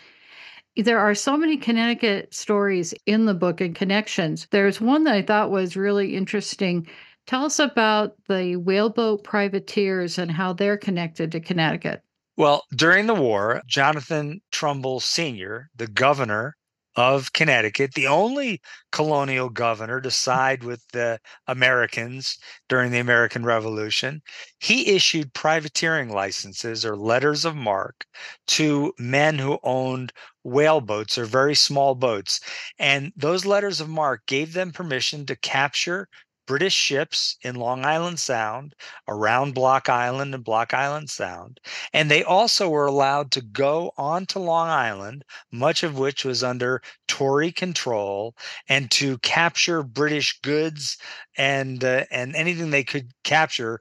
There 0.75 0.99
are 0.99 1.15
so 1.15 1.35
many 1.37 1.57
Connecticut 1.57 2.33
stories 2.33 2.93
in 3.05 3.25
the 3.25 3.33
book 3.33 3.59
and 3.61 3.75
connections. 3.75 4.47
There's 4.51 4.79
one 4.79 5.03
that 5.05 5.15
I 5.15 5.21
thought 5.21 5.51
was 5.51 5.75
really 5.75 6.15
interesting. 6.15 6.87
Tell 7.27 7.45
us 7.45 7.59
about 7.59 8.15
the 8.27 8.55
whaleboat 8.55 9.23
privateers 9.23 10.17
and 10.17 10.31
how 10.31 10.53
they're 10.53 10.77
connected 10.77 11.31
to 11.31 11.39
Connecticut. 11.39 12.01
Well, 12.37 12.63
during 12.73 13.07
the 13.07 13.13
war, 13.13 13.61
Jonathan 13.67 14.39
Trumbull 14.51 15.01
Sr., 15.01 15.69
the 15.75 15.87
governor 15.87 16.55
of 16.95 17.33
Connecticut, 17.33 17.93
the 17.93 18.07
only 18.07 18.61
colonial 18.91 19.49
governor 19.49 20.01
to 20.01 20.09
mm. 20.09 20.13
side 20.13 20.63
with 20.63 20.83
the 20.91 21.19
Americans 21.47 22.37
during 22.67 22.91
the 22.91 22.99
American 22.99 23.45
Revolution. 23.45 24.21
He 24.59 24.95
issued 24.95 25.33
privateering 25.33 26.09
licenses 26.09 26.85
or 26.85 26.95
letters 26.97 27.45
of 27.45 27.55
marque 27.55 28.05
to 28.47 28.93
men 28.97 29.37
who 29.37 29.59
owned 29.63 30.11
whaleboats 30.43 31.17
or 31.17 31.25
very 31.25 31.55
small 31.55 31.95
boats. 31.95 32.39
And 32.79 33.13
those 33.15 33.45
letters 33.45 33.79
of 33.81 33.89
marque 33.89 34.25
gave 34.25 34.53
them 34.53 34.71
permission 34.71 35.25
to 35.27 35.35
capture 35.35 36.09
British 36.49 36.73
ships 36.73 37.37
in 37.43 37.53
Long 37.53 37.85
Island 37.85 38.19
Sound, 38.19 38.73
around 39.07 39.53
Block 39.53 39.87
Island 39.87 40.33
and 40.33 40.43
Block 40.43 40.73
Island 40.73 41.11
Sound. 41.11 41.59
And 41.93 42.09
they 42.09 42.23
also 42.23 42.67
were 42.67 42.87
allowed 42.87 43.29
to 43.33 43.41
go 43.41 43.91
onto 43.97 44.39
Long 44.39 44.67
Island, 44.67 45.23
much 45.51 45.83
of 45.83 45.99
which 45.99 46.25
was 46.25 46.43
under 46.43 46.81
Tory 47.07 47.51
control, 47.51 48.35
and 48.67 48.89
to 48.89 49.19
capture 49.19 49.83
British 49.83 50.39
goods 50.41 50.97
and 51.37 51.83
uh, 51.83 52.05
and 52.09 52.35
anything 52.35 52.71
they 52.71 52.83
could 52.83 53.11
capture 53.23 53.79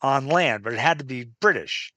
on 0.00 0.26
land, 0.26 0.64
but 0.64 0.72
it 0.72 0.78
had 0.78 0.98
to 1.00 1.04
be 1.04 1.28
British. 1.42 1.92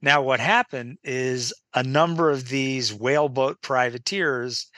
Now, 0.00 0.22
what 0.22 0.38
happened 0.38 0.98
is 1.02 1.52
a 1.74 1.82
number 1.82 2.30
of 2.30 2.50
these 2.50 2.94
whaleboat 2.94 3.62
privateers 3.62 4.70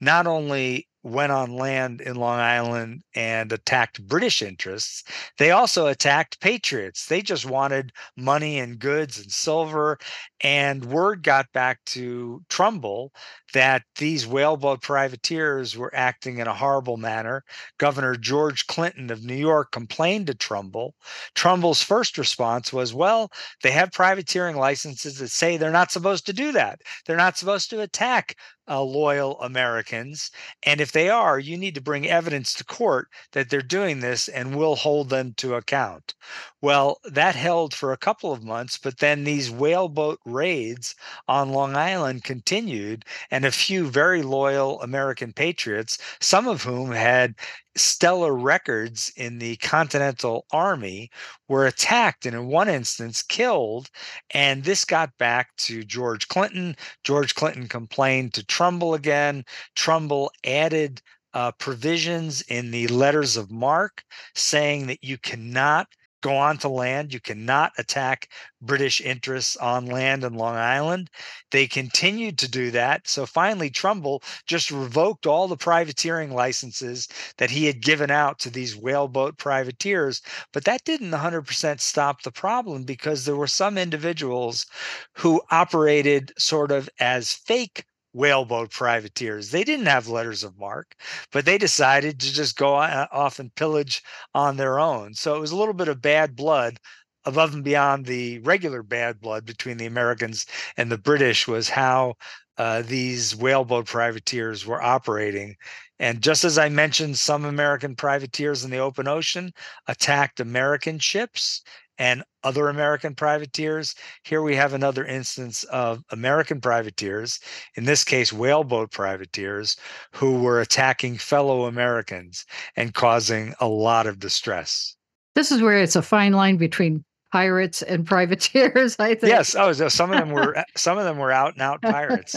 not 0.00 0.28
only 0.28 0.86
went 1.08 1.32
on 1.32 1.52
land 1.56 2.00
in 2.00 2.16
Long 2.16 2.38
Island 2.38 3.02
and 3.14 3.52
attacked 3.52 4.06
British 4.06 4.42
interests, 4.42 5.04
they 5.38 5.50
also 5.50 5.86
attacked 5.86 6.40
patriots. 6.40 7.06
They 7.06 7.22
just 7.22 7.46
wanted 7.46 7.92
money 8.16 8.58
and 8.58 8.78
goods 8.78 9.18
and 9.18 9.30
silver. 9.30 9.98
And 10.40 10.84
word 10.84 11.22
got 11.22 11.52
back 11.52 11.84
to 11.86 12.42
Trumbull 12.48 13.12
that 13.54 13.82
these 13.96 14.26
whaleboat 14.26 14.82
privateers 14.82 15.76
were 15.76 15.94
acting 15.94 16.38
in 16.38 16.46
a 16.46 16.54
horrible 16.54 16.96
manner. 16.96 17.44
Governor 17.78 18.16
George 18.16 18.66
Clinton 18.66 19.10
of 19.10 19.24
New 19.24 19.34
York 19.34 19.72
complained 19.72 20.26
to 20.26 20.34
Trumbull. 20.34 20.94
Trumbull's 21.34 21.82
first 21.82 22.18
response 22.18 22.72
was, 22.72 22.92
well, 22.92 23.30
they 23.62 23.70
have 23.70 23.92
privateering 23.92 24.56
licenses 24.56 25.18
that 25.18 25.30
say 25.30 25.56
they're 25.56 25.70
not 25.70 25.90
supposed 25.90 26.26
to 26.26 26.32
do 26.32 26.52
that. 26.52 26.80
They're 27.06 27.16
not 27.16 27.38
supposed 27.38 27.70
to 27.70 27.80
attack 27.80 28.36
uh, 28.68 28.82
loyal 28.82 29.40
Americans. 29.40 30.30
And 30.62 30.80
if 30.80 30.92
they 30.92 31.08
are, 31.08 31.38
you 31.38 31.56
need 31.56 31.74
to 31.74 31.80
bring 31.80 32.06
evidence 32.06 32.52
to 32.54 32.64
court 32.64 33.08
that 33.32 33.48
they're 33.48 33.62
doing 33.62 34.00
this 34.00 34.28
and 34.28 34.56
we'll 34.56 34.76
hold 34.76 35.08
them 35.08 35.32
to 35.38 35.54
account. 35.54 36.14
Well, 36.60 36.98
that 37.04 37.34
held 37.36 37.72
for 37.74 37.92
a 37.92 37.96
couple 37.96 38.32
of 38.32 38.42
months, 38.44 38.78
but 38.78 38.98
then 38.98 39.24
these 39.24 39.50
whaleboat 39.50 40.18
raids 40.24 40.94
on 41.28 41.50
Long 41.50 41.76
Island 41.76 42.24
continued. 42.24 43.04
And 43.30 43.44
a 43.44 43.50
few 43.52 43.88
very 43.88 44.22
loyal 44.22 44.80
American 44.82 45.32
patriots, 45.32 45.98
some 46.20 46.46
of 46.48 46.62
whom 46.62 46.90
had 46.92 47.34
stellar 47.76 48.34
records 48.34 49.12
in 49.16 49.38
the 49.38 49.56
Continental 49.56 50.46
Army 50.52 51.10
were 51.48 51.66
attacked 51.66 52.26
and, 52.26 52.34
in 52.34 52.46
one 52.46 52.68
instance, 52.68 53.22
killed. 53.22 53.88
And 54.30 54.64
this 54.64 54.84
got 54.84 55.16
back 55.18 55.54
to 55.58 55.84
George 55.84 56.26
Clinton. 56.28 56.76
George 57.04 57.34
Clinton 57.36 57.68
complained 57.68 58.34
to 58.34 58.44
Trumbull 58.44 58.94
again. 58.94 59.44
Trumbull 59.76 60.30
added 60.44 61.02
uh, 61.34 61.52
provisions 61.52 62.42
in 62.42 62.70
the 62.70 62.88
letters 62.88 63.36
of 63.36 63.50
marque 63.50 64.02
saying 64.34 64.86
that 64.88 65.04
you 65.04 65.18
cannot 65.18 65.88
go 66.20 66.36
on 66.36 66.58
to 66.58 66.68
land. 66.68 67.12
You 67.12 67.20
cannot 67.20 67.72
attack 67.78 68.28
British 68.60 69.00
interests 69.00 69.56
on 69.56 69.86
land 69.86 70.24
in 70.24 70.34
Long 70.34 70.56
Island. 70.56 71.10
They 71.50 71.66
continued 71.66 72.38
to 72.38 72.48
do 72.48 72.70
that. 72.72 73.08
So 73.08 73.26
finally, 73.26 73.70
Trumbull 73.70 74.22
just 74.46 74.70
revoked 74.70 75.26
all 75.26 75.48
the 75.48 75.56
privateering 75.56 76.32
licenses 76.34 77.08
that 77.36 77.50
he 77.50 77.66
had 77.66 77.80
given 77.82 78.10
out 78.10 78.38
to 78.40 78.50
these 78.50 78.76
whaleboat 78.76 79.38
privateers. 79.38 80.22
But 80.52 80.64
that 80.64 80.84
didn't 80.84 81.10
100% 81.10 81.80
stop 81.80 82.22
the 82.22 82.32
problem 82.32 82.84
because 82.84 83.24
there 83.24 83.36
were 83.36 83.46
some 83.46 83.78
individuals 83.78 84.66
who 85.14 85.42
operated 85.50 86.32
sort 86.38 86.72
of 86.72 86.88
as 86.98 87.32
fake 87.32 87.84
whaleboat 88.18 88.70
privateers. 88.72 89.50
They 89.52 89.62
didn't 89.62 89.86
have 89.86 90.08
letters 90.08 90.42
of 90.42 90.58
marque, 90.58 90.96
but 91.30 91.44
they 91.44 91.56
decided 91.56 92.18
to 92.18 92.32
just 92.32 92.56
go 92.56 92.74
off 92.74 93.38
and 93.38 93.54
pillage 93.54 94.02
on 94.34 94.56
their 94.56 94.80
own. 94.80 95.14
So 95.14 95.36
it 95.36 95.40
was 95.40 95.52
a 95.52 95.56
little 95.56 95.72
bit 95.72 95.86
of 95.88 96.02
bad 96.02 96.34
blood 96.34 96.78
above 97.24 97.54
and 97.54 97.62
beyond 97.62 98.06
the 98.06 98.40
regular 98.40 98.82
bad 98.82 99.20
blood 99.20 99.46
between 99.46 99.76
the 99.76 99.86
Americans 99.86 100.46
and 100.76 100.90
the 100.90 100.98
British 100.98 101.46
was 101.46 101.68
how 101.68 102.14
uh, 102.56 102.82
these 102.82 103.36
whaleboat 103.36 103.86
privateers 103.86 104.66
were 104.66 104.82
operating. 104.82 105.54
And 106.00 106.20
just 106.20 106.44
as 106.44 106.58
I 106.58 106.68
mentioned, 106.68 107.18
some 107.18 107.44
American 107.44 107.94
privateers 107.94 108.64
in 108.64 108.70
the 108.70 108.78
open 108.78 109.06
ocean 109.06 109.52
attacked 109.86 110.40
American 110.40 110.98
ships 110.98 111.62
and 111.98 112.22
other 112.44 112.68
American 112.68 113.14
privateers. 113.14 113.94
Here 114.22 114.42
we 114.42 114.54
have 114.56 114.72
another 114.72 115.04
instance 115.04 115.64
of 115.64 116.02
American 116.10 116.60
privateers, 116.60 117.40
in 117.74 117.84
this 117.84 118.04
case, 118.04 118.32
whaleboat 118.32 118.90
privateers, 118.90 119.76
who 120.12 120.40
were 120.40 120.60
attacking 120.60 121.18
fellow 121.18 121.66
Americans 121.66 122.46
and 122.76 122.94
causing 122.94 123.54
a 123.60 123.68
lot 123.68 124.06
of 124.06 124.18
distress. 124.18 124.96
This 125.34 125.52
is 125.52 125.62
where 125.62 125.78
it's 125.78 125.96
a 125.96 126.02
fine 126.02 126.32
line 126.32 126.56
between 126.56 127.04
pirates 127.32 127.82
and 127.82 128.06
privateers, 128.06 128.96
I 128.98 129.14
think. 129.14 129.30
Yes. 129.30 129.54
Oh, 129.54 129.72
so 129.72 129.88
some 129.88 130.12
of 130.12 130.18
them 130.18 130.30
were 130.30 130.64
some 130.76 130.98
of 130.98 131.04
them 131.04 131.18
were 131.18 131.32
out 131.32 131.54
and 131.54 131.62
out 131.62 131.82
pirates. 131.82 132.36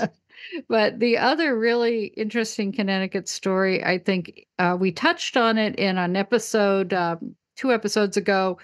but 0.68 1.00
the 1.00 1.18
other 1.18 1.58
really 1.58 2.06
interesting 2.18 2.72
Connecticut 2.72 3.28
story, 3.28 3.84
I 3.84 3.98
think 3.98 4.48
uh, 4.60 4.78
we 4.80 4.92
touched 4.92 5.38
on 5.38 5.58
it 5.58 5.76
in 5.76 5.98
an 5.98 6.16
episode 6.16 6.94
um, 6.94 7.36
two 7.56 7.72
episodes 7.72 8.18
ago 8.18 8.58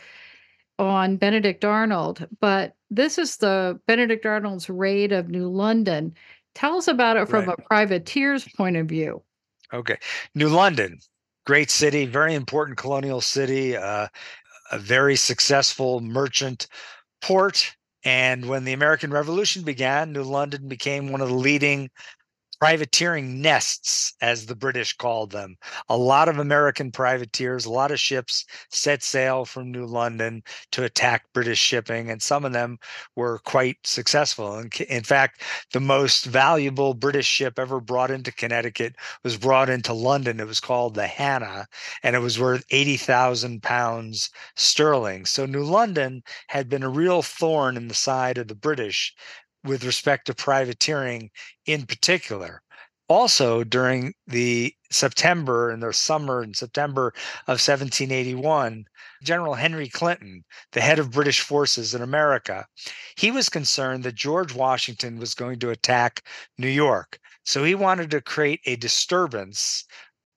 on 0.80 1.18
Benedict 1.18 1.66
Arnold, 1.66 2.28
but 2.40 2.76
this 2.90 3.18
is 3.18 3.38
the 3.38 3.80
Benedict 3.88 4.26
Arnold's 4.26 4.70
raid 4.70 5.12
of 5.12 5.30
New 5.30 5.48
London. 5.50 6.14
Tell 6.56 6.78
us 6.78 6.88
about 6.88 7.18
it 7.18 7.28
from 7.28 7.46
Right. 7.46 7.58
a 7.60 7.62
privateer's 7.64 8.48
point 8.56 8.78
of 8.78 8.88
view. 8.88 9.22
Okay. 9.74 9.98
New 10.36 10.50
London, 10.50 11.00
great 11.46 11.70
city, 11.70 12.06
very 12.06 12.34
important 12.36 12.78
colonial 12.78 13.22
city, 13.22 13.76
uh, 13.76 14.08
a 14.72 14.80
very 14.80 15.16
successful 15.16 16.00
merchant 16.00 16.68
port. 17.22 17.76
And 18.04 18.46
when 18.48 18.64
the 18.64 18.74
American 18.74 19.12
Revolution 19.12 19.64
began, 19.64 20.14
New 20.14 20.24
London 20.24 20.68
became 20.68 21.12
one 21.12 21.22
of 21.22 21.30
the 21.30 21.36
leading 21.36 21.90
privateering 22.60 23.42
nests, 23.42 24.14
as 24.22 24.46
the 24.46 24.56
British 24.56 24.94
called 24.94 25.32
them. 25.32 25.56
A 25.90 25.98
lot 25.98 26.28
of 26.28 26.40
American 26.40 26.92
privateers, 26.92 27.66
a 27.66 27.72
lot 27.72 27.92
of 27.92 28.00
ships 28.00 28.46
set 28.70 29.04
sail 29.04 29.46
from 29.46 29.72
New 29.72 29.86
London 29.86 30.42
to 30.72 30.84
attack 30.84 31.26
British 31.34 31.60
shipping, 31.60 32.10
and 32.10 32.22
some 32.22 32.46
of 32.46 32.54
them 32.54 32.78
were 33.16 33.40
quite 33.40 33.78
successful. 33.86 34.58
In, 34.60 34.70
in 34.90 35.04
fact, 35.04 35.44
the 35.74 35.80
most 35.80 36.26
valuable 36.26 36.94
British 36.94 37.28
ship 37.28 37.60
ever 37.60 37.80
brought 37.80 38.12
into 38.12 38.32
Connecticut 38.32 38.96
was 39.24 39.38
brought 39.38 39.70
into 39.70 39.94
London. 39.94 40.40
It 40.40 40.48
was 40.48 40.60
called 40.60 40.96
the 40.96 41.08
Hannah, 41.08 41.68
and 42.04 42.16
it 42.16 42.20
was 42.20 42.40
worth 42.40 42.66
80,000 42.72 43.62
pounds 43.62 44.30
sterling. 44.56 45.26
So 45.26 45.46
New 45.46 45.64
London 45.64 46.24
had 46.48 46.70
been 46.70 46.84
a 46.84 46.90
real 46.90 47.22
thorn 47.22 47.78
in 47.78 47.88
the 47.88 47.94
side 47.94 48.38
of 48.38 48.48
the 48.48 48.56
British 48.56 49.14
with 49.68 49.84
respect 49.84 50.26
to 50.28 50.34
privateering 50.34 51.30
in 51.66 51.86
particular. 51.86 52.62
Also, 53.10 53.64
during 53.64 54.14
the 54.26 54.74
September 54.92 55.70
and 55.70 55.82
the 55.82 55.94
summer 55.94 56.42
and 56.42 56.56
September 56.56 57.14
of 57.48 57.60
1781, 57.60 58.86
General 59.24 59.54
Henry 59.54 59.88
Clinton, 59.88 60.44
the 60.74 60.82
head 60.82 61.00
of 61.00 61.12
British 61.12 61.40
forces 61.40 61.96
in 61.96 62.02
America, 62.02 62.66
he 63.16 63.32
was 63.32 63.48
concerned 63.48 64.04
that 64.04 64.16
George 64.16 64.54
Washington 64.54 65.20
was 65.20 65.34
going 65.34 65.60
to 65.60 65.70
attack 65.70 66.22
New 66.58 66.68
York. 66.68 67.18
So 67.46 67.64
he 67.64 67.76
wanted 67.76 68.12
to 68.12 68.22
create 68.22 68.60
a 68.66 68.76
disturbance 68.76 69.86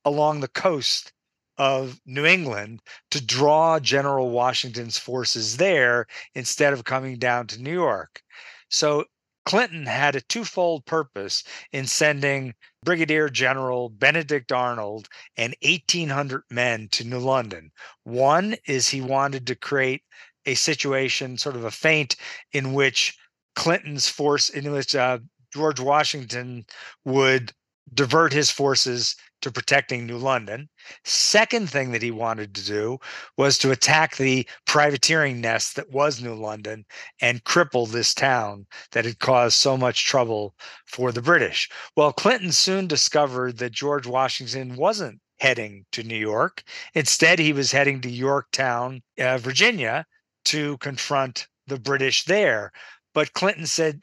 along 0.04 0.40
the 0.40 0.48
coast 0.48 1.12
of 1.58 2.00
New 2.06 2.24
England 2.24 2.80
to 3.10 3.24
draw 3.24 3.80
General 3.80 4.30
Washington's 4.30 4.96
forces 4.96 5.56
there 5.56 6.06
instead 6.34 6.72
of 6.72 6.84
coming 6.84 7.18
down 7.18 7.48
to 7.48 7.60
New 7.60 7.72
York. 7.72 8.22
So 8.70 9.04
Clinton 9.50 9.86
had 9.86 10.14
a 10.14 10.20
twofold 10.20 10.86
purpose 10.86 11.42
in 11.72 11.84
sending 11.84 12.54
Brigadier 12.84 13.28
General 13.28 13.88
Benedict 13.88 14.52
Arnold 14.52 15.08
and 15.36 15.56
1,800 15.60 16.44
men 16.50 16.86
to 16.92 17.02
New 17.02 17.18
London. 17.18 17.72
One 18.04 18.54
is 18.68 18.90
he 18.90 19.00
wanted 19.00 19.48
to 19.48 19.56
create 19.56 20.04
a 20.46 20.54
situation, 20.54 21.36
sort 21.36 21.56
of 21.56 21.64
a 21.64 21.72
feint, 21.72 22.14
in 22.52 22.74
which 22.74 23.18
Clinton's 23.56 24.08
force, 24.08 24.50
in 24.50 24.70
which 24.70 24.94
uh, 24.94 25.18
George 25.52 25.80
Washington 25.80 26.64
would 27.04 27.52
divert 27.92 28.32
his 28.32 28.52
forces 28.52 29.16
to 29.42 29.50
protecting 29.50 30.06
New 30.06 30.18
London. 30.18 30.68
Second 31.04 31.70
thing 31.70 31.92
that 31.92 32.02
he 32.02 32.10
wanted 32.10 32.54
to 32.54 32.64
do 32.64 32.98
was 33.36 33.58
to 33.58 33.70
attack 33.70 34.16
the 34.16 34.46
privateering 34.66 35.40
nest 35.40 35.76
that 35.76 35.90
was 35.90 36.20
New 36.20 36.34
London 36.34 36.84
and 37.20 37.44
cripple 37.44 37.90
this 37.90 38.14
town 38.14 38.66
that 38.92 39.04
had 39.04 39.18
caused 39.18 39.56
so 39.56 39.76
much 39.76 40.04
trouble 40.04 40.54
for 40.86 41.12
the 41.12 41.22
British. 41.22 41.68
Well, 41.96 42.12
Clinton 42.12 42.52
soon 42.52 42.86
discovered 42.86 43.58
that 43.58 43.72
George 43.72 44.06
Washington 44.06 44.76
wasn't 44.76 45.20
heading 45.38 45.86
to 45.92 46.02
New 46.02 46.16
York. 46.16 46.62
Instead, 46.94 47.38
he 47.38 47.52
was 47.52 47.72
heading 47.72 48.00
to 48.02 48.10
Yorktown, 48.10 49.02
uh, 49.18 49.38
Virginia, 49.38 50.04
to 50.44 50.76
confront 50.78 51.48
the 51.66 51.78
British 51.78 52.24
there. 52.24 52.72
But 53.14 53.32
Clinton 53.32 53.66
said, 53.66 54.00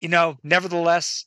you 0.00 0.08
know, 0.08 0.36
nevertheless, 0.42 1.26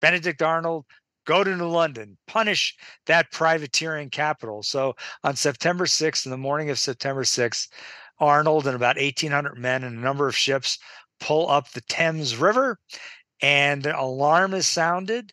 Benedict 0.00 0.42
Arnold, 0.42 0.84
go 1.26 1.44
to 1.44 1.56
New 1.56 1.68
London, 1.68 2.16
punish 2.26 2.76
that 3.06 3.30
privateering 3.30 4.10
capital. 4.10 4.62
So 4.62 4.94
on 5.24 5.36
September 5.36 5.86
6th, 5.86 6.24
in 6.24 6.30
the 6.30 6.36
morning 6.36 6.70
of 6.70 6.78
September 6.78 7.24
6th, 7.24 7.68
Arnold 8.18 8.66
and 8.66 8.76
about 8.76 8.96
1,800 8.96 9.58
men 9.58 9.84
and 9.84 9.98
a 9.98 10.00
number 10.00 10.28
of 10.28 10.36
ships 10.36 10.78
pull 11.20 11.48
up 11.48 11.70
the 11.70 11.80
Thames 11.82 12.36
River, 12.36 12.78
and 13.40 13.86
an 13.86 13.94
alarm 13.94 14.54
is 14.54 14.66
sounded. 14.66 15.32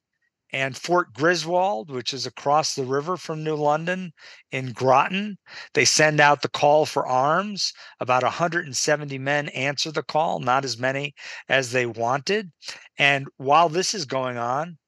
And 0.52 0.76
Fort 0.76 1.14
Griswold, 1.14 1.92
which 1.92 2.12
is 2.12 2.26
across 2.26 2.74
the 2.74 2.84
river 2.84 3.18
from 3.18 3.44
New 3.44 3.54
London 3.54 4.12
in 4.52 4.72
Groton, 4.72 5.38
they 5.76 5.86
send 5.86 6.20
out 6.20 6.42
the 6.42 6.50
call 6.50 6.88
for 6.88 7.06
arms. 7.06 7.72
About 8.00 8.24
170 8.24 9.20
men 9.20 9.50
answer 9.50 9.92
the 9.92 10.02
call, 10.02 10.40
not 10.40 10.66
as 10.66 10.80
many 10.80 11.14
as 11.50 11.72
they 11.72 11.86
wanted. 11.86 12.52
And 12.98 13.28
while 13.38 13.70
this 13.70 13.94
is 13.94 14.06
going 14.06 14.38
on, 14.38 14.79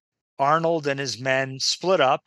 Arnold 0.42 0.88
and 0.88 1.00
his 1.00 1.20
men 1.20 1.60
split 1.60 2.02
up. 2.02 2.24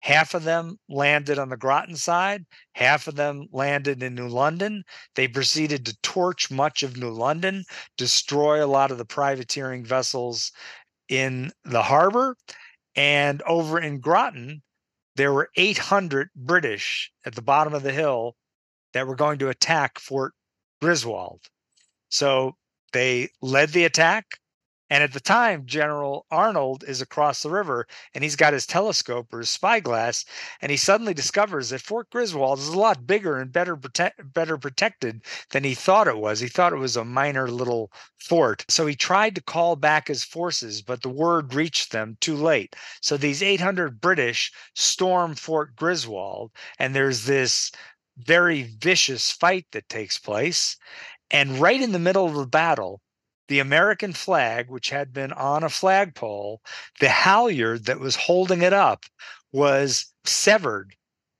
Half 0.00 0.32
of 0.32 0.44
them 0.44 0.78
landed 0.88 1.38
on 1.38 1.50
the 1.50 1.58
Groton 1.58 1.96
side, 1.96 2.46
half 2.72 3.06
of 3.06 3.16
them 3.16 3.48
landed 3.52 4.02
in 4.02 4.14
New 4.14 4.28
London. 4.28 4.82
They 5.14 5.28
proceeded 5.28 5.84
to 5.84 5.98
torch 6.02 6.50
much 6.50 6.82
of 6.82 6.96
New 6.96 7.10
London, 7.10 7.64
destroy 7.98 8.64
a 8.64 8.66
lot 8.66 8.90
of 8.90 8.96
the 8.96 9.04
privateering 9.04 9.84
vessels 9.84 10.52
in 11.08 11.52
the 11.64 11.82
harbor. 11.82 12.36
And 12.96 13.42
over 13.42 13.78
in 13.78 14.00
Groton, 14.00 14.62
there 15.16 15.32
were 15.34 15.50
800 15.56 16.30
British 16.34 17.12
at 17.26 17.34
the 17.34 17.42
bottom 17.42 17.74
of 17.74 17.82
the 17.82 17.92
hill 17.92 18.36
that 18.94 19.06
were 19.06 19.16
going 19.16 19.38
to 19.40 19.50
attack 19.50 19.98
Fort 19.98 20.32
Griswold. 20.80 21.42
So 22.08 22.56
they 22.94 23.28
led 23.42 23.70
the 23.70 23.84
attack. 23.84 24.39
And 24.90 25.04
at 25.04 25.12
the 25.12 25.20
time, 25.20 25.66
General 25.66 26.26
Arnold 26.30 26.82
is 26.86 27.00
across 27.00 27.42
the 27.42 27.50
river 27.50 27.86
and 28.12 28.24
he's 28.24 28.34
got 28.34 28.52
his 28.52 28.66
telescope 28.66 29.32
or 29.32 29.38
his 29.38 29.48
spyglass, 29.48 30.24
and 30.60 30.70
he 30.70 30.76
suddenly 30.76 31.14
discovers 31.14 31.70
that 31.70 31.80
Fort 31.80 32.10
Griswold 32.10 32.58
is 32.58 32.68
a 32.68 32.78
lot 32.78 33.06
bigger 33.06 33.38
and 33.38 33.52
better 33.52 33.76
protect, 33.76 34.34
better 34.34 34.58
protected 34.58 35.22
than 35.50 35.62
he 35.62 35.74
thought 35.74 36.08
it 36.08 36.18
was. 36.18 36.40
He 36.40 36.48
thought 36.48 36.72
it 36.72 36.76
was 36.76 36.96
a 36.96 37.04
minor 37.04 37.48
little 37.48 37.92
fort. 38.18 38.64
So 38.68 38.86
he 38.86 38.96
tried 38.96 39.36
to 39.36 39.42
call 39.42 39.76
back 39.76 40.08
his 40.08 40.24
forces, 40.24 40.82
but 40.82 41.02
the 41.02 41.08
word 41.08 41.54
reached 41.54 41.92
them 41.92 42.16
too 42.20 42.36
late. 42.36 42.74
So 43.00 43.16
these 43.16 43.42
800 43.42 44.00
British 44.00 44.52
storm 44.74 45.36
Fort 45.36 45.76
Griswold, 45.76 46.50
and 46.78 46.94
there's 46.94 47.26
this 47.26 47.70
very 48.18 48.62
vicious 48.78 49.30
fight 49.30 49.66
that 49.72 49.88
takes 49.88 50.18
place. 50.18 50.76
And 51.30 51.58
right 51.60 51.80
in 51.80 51.92
the 51.92 51.98
middle 51.98 52.26
of 52.26 52.34
the 52.34 52.46
battle, 52.46 53.00
the 53.50 53.58
American 53.58 54.12
flag, 54.12 54.70
which 54.70 54.90
had 54.90 55.12
been 55.12 55.32
on 55.32 55.64
a 55.64 55.68
flagpole, 55.68 56.62
the 57.00 57.08
halyard 57.08 57.84
that 57.86 57.98
was 57.98 58.14
holding 58.14 58.62
it 58.62 58.72
up 58.72 59.04
was 59.50 60.14
severed 60.24 60.94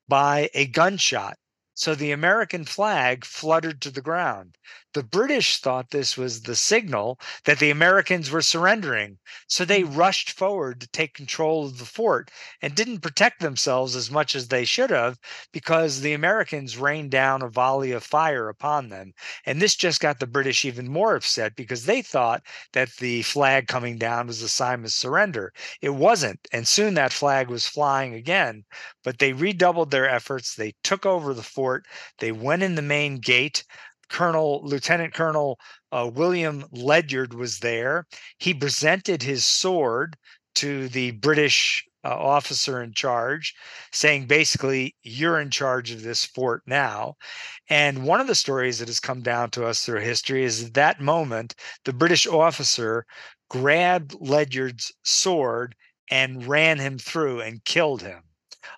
by 0.09 0.51
a 0.53 0.67
gunshot. 0.67 1.39
So 1.75 1.95
the 1.95 2.11
American 2.11 2.65
flag 2.65 3.25
fluttered 3.25 3.81
to 3.83 3.93
the 3.93 4.03
ground. 4.03 4.59
The 4.93 5.03
British 5.05 5.59
thought 5.59 5.91
this 5.91 6.17
was 6.17 6.43
the 6.43 6.57
signal 6.57 7.21
that 7.45 7.61
the 7.61 7.71
Americans 7.71 8.29
were 8.29 8.43
surrendering. 8.43 9.19
So 9.47 9.65
they 9.65 9.83
mm. 9.83 9.97
rushed 9.97 10.33
forward 10.33 10.81
to 10.81 10.89
take 10.89 11.15
control 11.15 11.67
of 11.67 11.79
the 11.79 11.85
fort 11.85 12.29
and 12.61 12.75
didn't 12.75 12.99
protect 12.99 13.39
themselves 13.39 13.95
as 13.95 14.11
much 14.11 14.35
as 14.35 14.49
they 14.49 14.65
should 14.65 14.91
have 14.91 15.21
because 15.53 16.01
the 16.01 16.13
Americans 16.13 16.77
rained 16.77 17.13
down 17.13 17.41
a 17.41 17.49
volley 17.49 17.93
of 17.93 18.03
fire 18.03 18.49
upon 18.49 18.89
them. 18.89 19.13
And 19.47 19.63
this 19.63 19.77
just 19.77 20.01
got 20.01 20.19
the 20.19 20.27
British 20.27 20.65
even 20.65 20.89
more 20.89 21.15
upset 21.15 21.55
because 21.55 21.85
they 21.85 22.03
thought 22.03 22.43
that 22.73 22.91
the 22.97 23.23
flag 23.23 23.69
coming 23.69 23.97
down 23.97 24.27
was 24.27 24.43
a 24.43 24.49
sign 24.49 24.85
of 24.85 24.91
surrender. 24.91 25.53
It 25.81 25.91
wasn't. 25.91 26.49
And 26.53 26.67
soon 26.67 26.95
that 26.95 27.13
flag 27.13 27.49
was 27.49 27.69
flying 27.69 28.13
again. 28.15 28.65
But 29.05 29.21
they 29.21 29.33
redoubled 29.33 29.93
their 29.93 30.09
efforts. 30.09 30.57
They 30.57 30.75
took 30.83 31.07
over 31.07 31.33
the 31.33 31.45
fort. 31.45 31.87
They 32.19 32.33
went 32.33 32.65
in 32.65 32.75
the 32.75 32.83
main 32.83 33.19
gate. 33.19 33.63
Colonel, 34.11 34.61
Lieutenant 34.65 35.15
Colonel 35.15 35.59
uh, 35.93 36.11
William 36.13 36.65
Ledyard 36.73 37.35
was 37.35 37.59
there. 37.61 38.07
He 38.39 38.53
presented 38.53 39.23
his 39.23 39.45
sword 39.45 40.17
to 40.57 40.89
the 40.89 41.13
British 41.13 41.85
uh, 42.05 42.09
officer 42.09 42.83
in 42.83 42.93
charge, 42.93 43.55
saying 43.93 44.27
basically, 44.27 44.95
you're 45.03 45.41
in 45.41 45.51
charge 45.51 45.91
of 45.91 46.03
this 46.03 46.25
fort 46.25 46.63
now. 46.67 47.15
And 47.69 48.05
one 48.05 48.21
of 48.21 48.27
the 48.27 48.35
stories 48.35 48.79
that 48.79 48.89
has 48.89 49.01
come 49.01 49.23
down 49.23 49.51
to 49.51 49.67
us 49.67 49.85
through 49.85 50.01
history 50.01 50.45
is 50.45 50.65
at 50.65 50.75
that 50.75 51.01
moment, 51.01 51.55
the 51.85 51.93
British 51.93 52.27
officer 52.27 53.05
grabbed 53.49 54.15
Ledyard's 54.21 54.93
sword 55.05 55.75
and 56.11 56.47
ran 56.47 56.79
him 56.79 56.99
through 56.99 57.41
and 57.41 57.65
killed 57.65 58.03
him. 58.03 58.23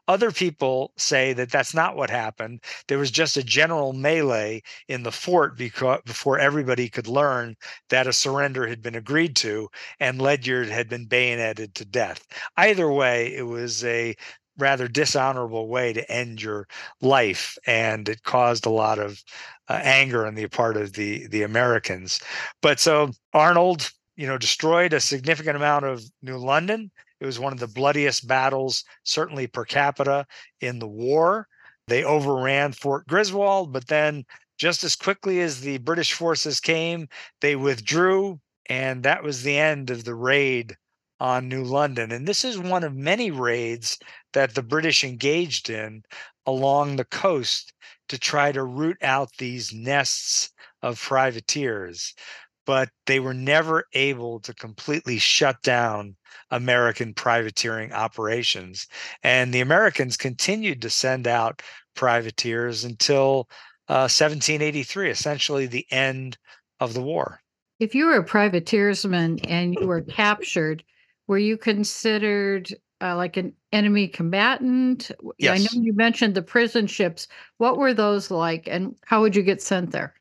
Other 0.08 0.30
people 0.30 0.92
say 0.96 1.32
that 1.34 1.50
that's 1.50 1.74
not 1.74 1.96
what 1.96 2.10
happened. 2.10 2.62
There 2.88 2.98
was 2.98 3.10
just 3.10 3.36
a 3.36 3.42
general 3.42 3.92
melee 3.92 4.62
in 4.88 5.02
the 5.02 5.12
fort 5.12 5.56
because, 5.56 6.00
before 6.04 6.38
everybody 6.38 6.88
could 6.88 7.06
learn 7.08 7.56
that 7.88 8.06
a 8.06 8.12
surrender 8.12 8.66
had 8.66 8.82
been 8.82 8.94
agreed 8.94 9.36
to 9.36 9.68
and 10.00 10.20
Ledyard 10.20 10.68
had 10.68 10.88
been 10.88 11.06
bayoneted 11.06 11.74
to 11.76 11.84
death. 11.84 12.26
Either 12.56 12.90
way, 12.90 13.34
it 13.34 13.42
was 13.42 13.84
a 13.84 14.14
rather 14.58 14.86
dishonorable 14.88 15.68
way 15.68 15.92
to 15.92 16.10
end 16.12 16.42
your 16.42 16.68
life 17.00 17.56
and 17.66 18.08
it 18.08 18.22
caused 18.22 18.66
a 18.66 18.70
lot 18.70 18.98
of 18.98 19.22
uh, 19.68 19.80
anger 19.82 20.26
on 20.26 20.34
the 20.34 20.46
part 20.46 20.76
of 20.76 20.92
the 20.92 21.26
the 21.28 21.42
Americans 21.42 22.20
but 22.60 22.78
so 22.78 23.10
Arnold 23.32 23.90
you 24.16 24.26
know 24.26 24.36
destroyed 24.36 24.92
a 24.92 25.00
significant 25.00 25.56
amount 25.56 25.84
of 25.86 26.04
New 26.20 26.36
London 26.36 26.90
it 27.22 27.26
was 27.26 27.38
one 27.38 27.52
of 27.52 27.60
the 27.60 27.68
bloodiest 27.68 28.26
battles 28.26 28.84
certainly 29.04 29.46
per 29.46 29.64
capita 29.64 30.26
in 30.60 30.78
the 30.78 30.88
war 30.88 31.46
they 31.88 32.04
overran 32.04 32.72
Fort 32.72 33.06
Griswold 33.06 33.72
but 33.72 33.86
then 33.86 34.24
just 34.58 34.84
as 34.84 34.96
quickly 34.96 35.40
as 35.40 35.60
the 35.60 35.78
British 35.78 36.12
forces 36.12 36.60
came 36.60 37.08
they 37.40 37.56
withdrew 37.56 38.40
and 38.68 39.02
that 39.02 39.22
was 39.22 39.42
the 39.42 39.58
end 39.58 39.90
of 39.90 40.04
the 40.04 40.14
raid 40.14 40.76
on 41.22 41.48
New 41.48 41.62
London. 41.62 42.10
And 42.10 42.26
this 42.26 42.44
is 42.44 42.58
one 42.58 42.82
of 42.82 42.96
many 42.96 43.30
raids 43.30 43.96
that 44.32 44.56
the 44.56 44.62
British 44.62 45.04
engaged 45.04 45.70
in 45.70 46.02
along 46.46 46.96
the 46.96 47.04
coast 47.04 47.72
to 48.08 48.18
try 48.18 48.50
to 48.50 48.64
root 48.64 48.96
out 49.02 49.30
these 49.38 49.72
nests 49.72 50.50
of 50.82 51.00
privateers. 51.00 52.12
But 52.64 52.90
they 53.06 53.18
were 53.20 53.34
never 53.34 53.84
able 53.92 54.40
to 54.40 54.54
completely 54.54 55.18
shut 55.18 55.62
down 55.62 56.16
American 56.50 57.14
privateering 57.14 57.92
operations. 57.92 58.86
And 59.22 59.52
the 59.52 59.60
Americans 59.60 60.16
continued 60.16 60.82
to 60.82 60.90
send 60.90 61.26
out 61.26 61.62
privateers 61.94 62.84
until 62.84 63.48
uh, 63.88 64.06
1783, 64.08 65.10
essentially 65.10 65.66
the 65.66 65.86
end 65.90 66.38
of 66.80 66.94
the 66.94 67.02
war. 67.02 67.40
If 67.80 67.94
you 67.94 68.06
were 68.06 68.18
a 68.18 68.24
privateersman 68.24 69.44
and 69.48 69.74
you 69.74 69.86
were 69.86 70.02
captured, 70.02 70.84
were 71.26 71.38
you 71.38 71.56
considered 71.56 72.72
uh, 73.00 73.16
like 73.16 73.36
an 73.36 73.52
enemy 73.72 74.06
combatant? 74.06 75.10
Yes. 75.38 75.60
I 75.60 75.62
know 75.64 75.82
you 75.82 75.92
mentioned 75.92 76.34
the 76.34 76.42
prison 76.42 76.86
ships. 76.86 77.26
What 77.58 77.78
were 77.78 77.92
those 77.92 78.30
like, 78.30 78.68
and 78.68 78.94
how 79.04 79.20
would 79.20 79.34
you 79.34 79.42
get 79.42 79.60
sent 79.60 79.90
there? 79.90 80.14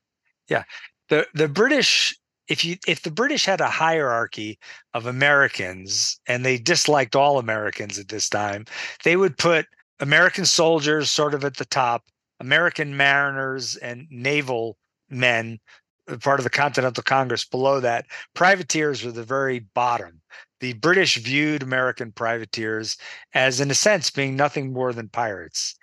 Yeah, 0.50 0.64
the 1.10 1.28
the 1.34 1.48
British. 1.48 2.18
If 2.48 2.66
you 2.66 2.78
if 2.88 3.02
the 3.02 3.12
British 3.12 3.46
had 3.46 3.62
a 3.62 3.68
hierarchy 3.68 4.60
of 4.94 5.06
Americans 5.06 6.20
and 6.28 6.46
they 6.46 6.58
disliked 6.58 7.16
all 7.16 7.40
Americans 7.40 7.98
at 8.00 8.10
this 8.10 8.30
time, 8.30 8.66
they 9.04 9.16
would 9.16 9.38
put 9.38 9.68
American 10.00 10.46
soldiers 10.46 11.12
sort 11.12 11.34
of 11.34 11.46
at 11.46 11.58
the 11.58 11.66
top, 11.66 12.06
American 12.40 12.98
mariners 12.98 13.76
and 13.78 14.08
naval 14.10 14.78
men 15.10 15.60
uh, 16.08 16.18
part 16.18 16.40
of 16.40 16.44
the 16.44 16.50
Continental 16.50 17.04
Congress 17.04 17.46
below 17.46 17.80
that. 17.80 18.06
Privateers 18.34 19.04
were 19.04 19.12
the 19.12 19.24
very 19.24 19.60
bottom 19.60 20.22
the 20.62 20.74
British 20.74 21.18
viewed 21.18 21.64
American 21.64 22.12
privateers 22.12 22.96
as, 23.34 23.60
in 23.60 23.70
a 23.70 23.76
sense, 23.76 24.10
being 24.10 24.36
nothing 24.36 24.72
more 24.72 24.94
than 24.94 25.10
pirates. 25.10 25.76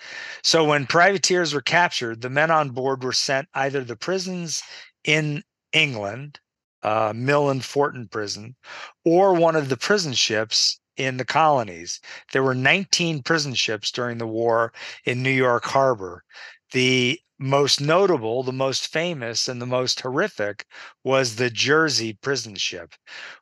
So 0.42 0.64
when 0.64 0.86
privateers 0.86 1.52
were 1.52 1.61
captured, 1.61 2.22
the 2.22 2.30
men 2.30 2.50
on 2.50 2.70
board 2.70 3.04
were 3.04 3.12
sent 3.12 3.48
either 3.54 3.84
to 3.84 3.96
prisons 3.96 4.62
in 5.04 5.42
England, 5.72 6.38
uh, 6.83 7.12
Mill 7.14 7.51
and 7.51 7.64
Forten 7.64 8.09
prison, 8.09 8.57
or 9.05 9.35
one 9.35 9.57
of 9.57 9.68
the 9.68 9.76
prison 9.76 10.12
ships 10.12 10.81
in 10.97 11.16
the 11.16 11.24
colonies. 11.24 12.01
There 12.33 12.43
were 12.43 12.55
19 12.55 13.22
prison 13.22 13.55
ships 13.55 13.91
during 13.91 14.18
the 14.18 14.26
war 14.26 14.72
in 15.05 15.22
New 15.22 15.31
York 15.31 15.64
Harbor. 15.64 16.24
The 16.72 17.20
most 17.39 17.81
notable, 17.81 18.43
the 18.43 18.53
most 18.53 18.93
famous, 18.93 19.49
and 19.49 19.62
the 19.62 19.66
most 19.66 20.01
horrific 20.01 20.66
was 21.05 21.37
the 21.37 21.51
Jersey 21.51 22.14
prison 22.14 22.57
ship, 22.57 22.95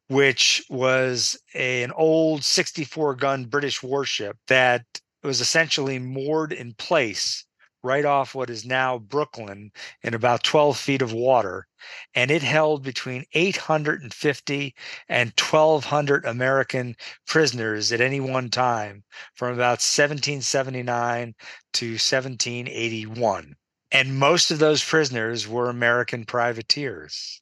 which 0.08 0.62
was 0.68 1.38
a, 1.54 1.82
an 1.82 1.92
old 1.92 2.44
64 2.44 3.14
gun 3.14 3.46
British 3.46 3.82
warship 3.82 4.36
that 4.48 4.84
was 5.22 5.40
essentially 5.40 5.98
moored 5.98 6.52
in 6.52 6.74
place 6.74 7.45
right 7.86 8.04
off 8.04 8.34
what 8.34 8.50
is 8.50 8.66
now 8.66 8.98
Brooklyn 8.98 9.70
in 10.02 10.12
about 10.12 10.42
12 10.42 10.76
feet 10.76 11.00
of 11.00 11.12
water. 11.12 11.66
And 12.14 12.30
it 12.30 12.42
held 12.42 12.82
between 12.82 13.24
850 13.32 14.74
and 15.08 15.32
1,200 15.38 16.24
American 16.24 16.96
prisoners 17.26 17.92
at 17.92 18.00
any 18.00 18.20
one 18.20 18.50
time 18.50 19.04
from 19.34 19.54
about 19.54 19.80
1779 19.80 21.34
to 21.74 21.86
1781. 21.92 23.56
And 23.92 24.18
most 24.18 24.50
of 24.50 24.58
those 24.58 24.82
prisoners 24.82 25.46
were 25.46 25.70
American 25.70 26.24
privateers. 26.24 27.40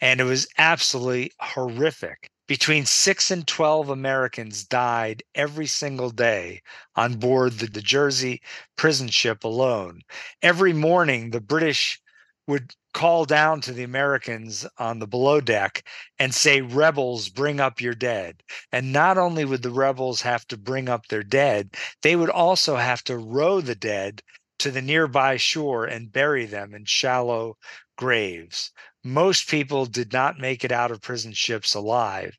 And 0.00 0.20
it 0.20 0.24
was 0.24 0.48
absolutely 0.58 1.32
horrific. 1.38 2.30
Between 2.46 2.84
six 2.84 3.30
and 3.30 3.46
12 3.46 3.88
Americans 3.88 4.64
died 4.64 5.22
every 5.34 5.66
single 5.66 6.10
day 6.10 6.60
on 6.94 7.14
board 7.14 7.54
the, 7.54 7.66
the 7.66 7.80
Jersey 7.80 8.42
prison 8.76 9.08
ship 9.08 9.44
alone. 9.44 10.02
Every 10.42 10.74
morning, 10.74 11.30
the 11.30 11.40
British 11.40 12.00
would 12.46 12.74
call 12.92 13.24
down 13.24 13.60
to 13.62 13.72
the 13.72 13.82
Americans 13.82 14.66
on 14.78 14.98
the 14.98 15.06
below 15.06 15.40
deck 15.40 15.88
and 16.18 16.34
say, 16.34 16.60
Rebels, 16.60 17.30
bring 17.30 17.60
up 17.60 17.80
your 17.80 17.94
dead. 17.94 18.42
And 18.70 18.92
not 18.92 19.16
only 19.16 19.44
would 19.44 19.62
the 19.62 19.70
rebels 19.70 20.20
have 20.20 20.46
to 20.48 20.56
bring 20.58 20.88
up 20.88 21.06
their 21.08 21.22
dead, 21.22 21.74
they 22.02 22.14
would 22.14 22.30
also 22.30 22.76
have 22.76 23.02
to 23.04 23.16
row 23.16 23.60
the 23.62 23.74
dead 23.74 24.22
to 24.58 24.70
the 24.70 24.82
nearby 24.82 25.36
shore 25.36 25.84
and 25.86 26.12
bury 26.12 26.46
them 26.46 26.74
in 26.74 26.84
shallow 26.84 27.56
graves. 27.96 28.70
Most 29.02 29.48
people 29.48 29.86
did 29.86 30.12
not 30.12 30.38
make 30.38 30.64
it 30.64 30.72
out 30.72 30.90
of 30.90 31.02
prison 31.02 31.32
ships 31.32 31.74
alive. 31.74 32.36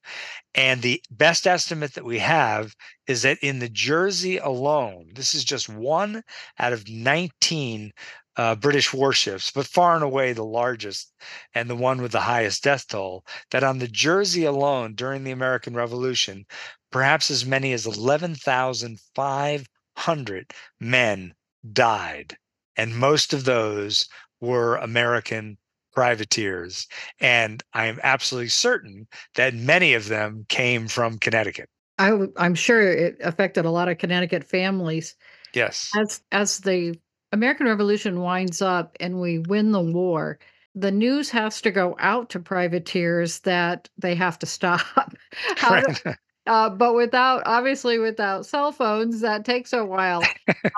And 0.54 0.82
the 0.82 1.02
best 1.12 1.46
estimate 1.46 1.94
that 1.94 2.06
we 2.06 2.20
have 2.20 2.76
is 3.08 3.22
that 3.22 3.38
in 3.42 3.60
the 3.60 3.70
Jersey 3.70 4.38
alone, 4.38 5.12
this 5.14 5.34
is 5.34 5.44
just 5.44 5.70
one 5.70 6.24
out 6.58 6.74
of 6.74 6.90
19 6.90 7.94
uh, 8.38 8.56
British 8.56 8.94
warships, 8.94 9.52
but 9.52 9.68
far 9.68 9.96
and 9.96 10.04
away 10.04 10.34
the 10.34 10.44
largest 10.44 11.14
and 11.54 11.70
the 11.70 11.76
one 11.76 12.02
with 12.02 12.12
the 12.12 12.22
highest 12.22 12.64
death 12.64 12.88
toll, 12.88 13.24
that 13.52 13.64
on 13.64 13.78
the 13.80 13.88
Jersey 13.88 14.44
alone 14.44 14.96
during 14.96 15.24
the 15.24 15.32
American 15.32 15.74
Revolution, 15.74 16.46
perhaps 16.92 17.32
as 17.32 17.46
many 17.46 17.72
as 17.74 17.86
11,500 17.86 20.54
men 20.80 21.34
died. 21.72 22.38
And 22.78 22.98
most 22.98 23.34
of 23.34 23.46
those 23.46 24.10
were 24.46 24.78
American 24.78 25.58
privateers. 25.94 26.88
And 27.20 27.64
I 27.74 27.88
am 27.88 28.00
absolutely 28.04 28.50
certain 28.50 29.08
that 29.36 29.54
many 29.54 29.94
of 29.94 30.08
them 30.08 30.46
came 30.50 30.88
from 30.88 31.18
Connecticut. 31.18 31.70
I, 31.98 32.12
am 32.38 32.56
sure 32.56 32.82
it 32.82 33.18
affected 33.22 33.66
a 33.66 33.72
lot 33.72 33.88
of 33.88 33.98
Connecticut 33.98 34.44
families. 34.44 35.16
Yes. 35.54 35.90
As 35.98 36.22
as 36.34 36.60
the 36.60 37.00
American 37.32 37.68
Revolution 37.68 38.20
winds 38.20 38.62
up 38.62 38.98
and 39.00 39.22
we 39.22 39.40
win 39.40 39.72
the 39.72 39.82
war, 39.82 40.38
the 40.76 40.92
news 40.92 41.30
has 41.30 41.62
to 41.62 41.72
go 41.72 41.96
out 42.00 42.30
to 42.32 42.40
privateers 42.40 43.40
that 43.40 43.90
they 43.98 44.14
have 44.16 44.38
to 44.40 44.46
stop. 44.46 45.14
How 45.56 45.80
do, 45.80 46.14
uh, 46.48 46.70
but 46.70 46.94
without 46.94 47.44
obviously 47.46 47.98
without 47.98 48.46
cell 48.46 48.72
phones, 48.72 49.22
that 49.22 49.46
takes 49.46 49.74
a 49.74 49.86
while. 49.86 50.22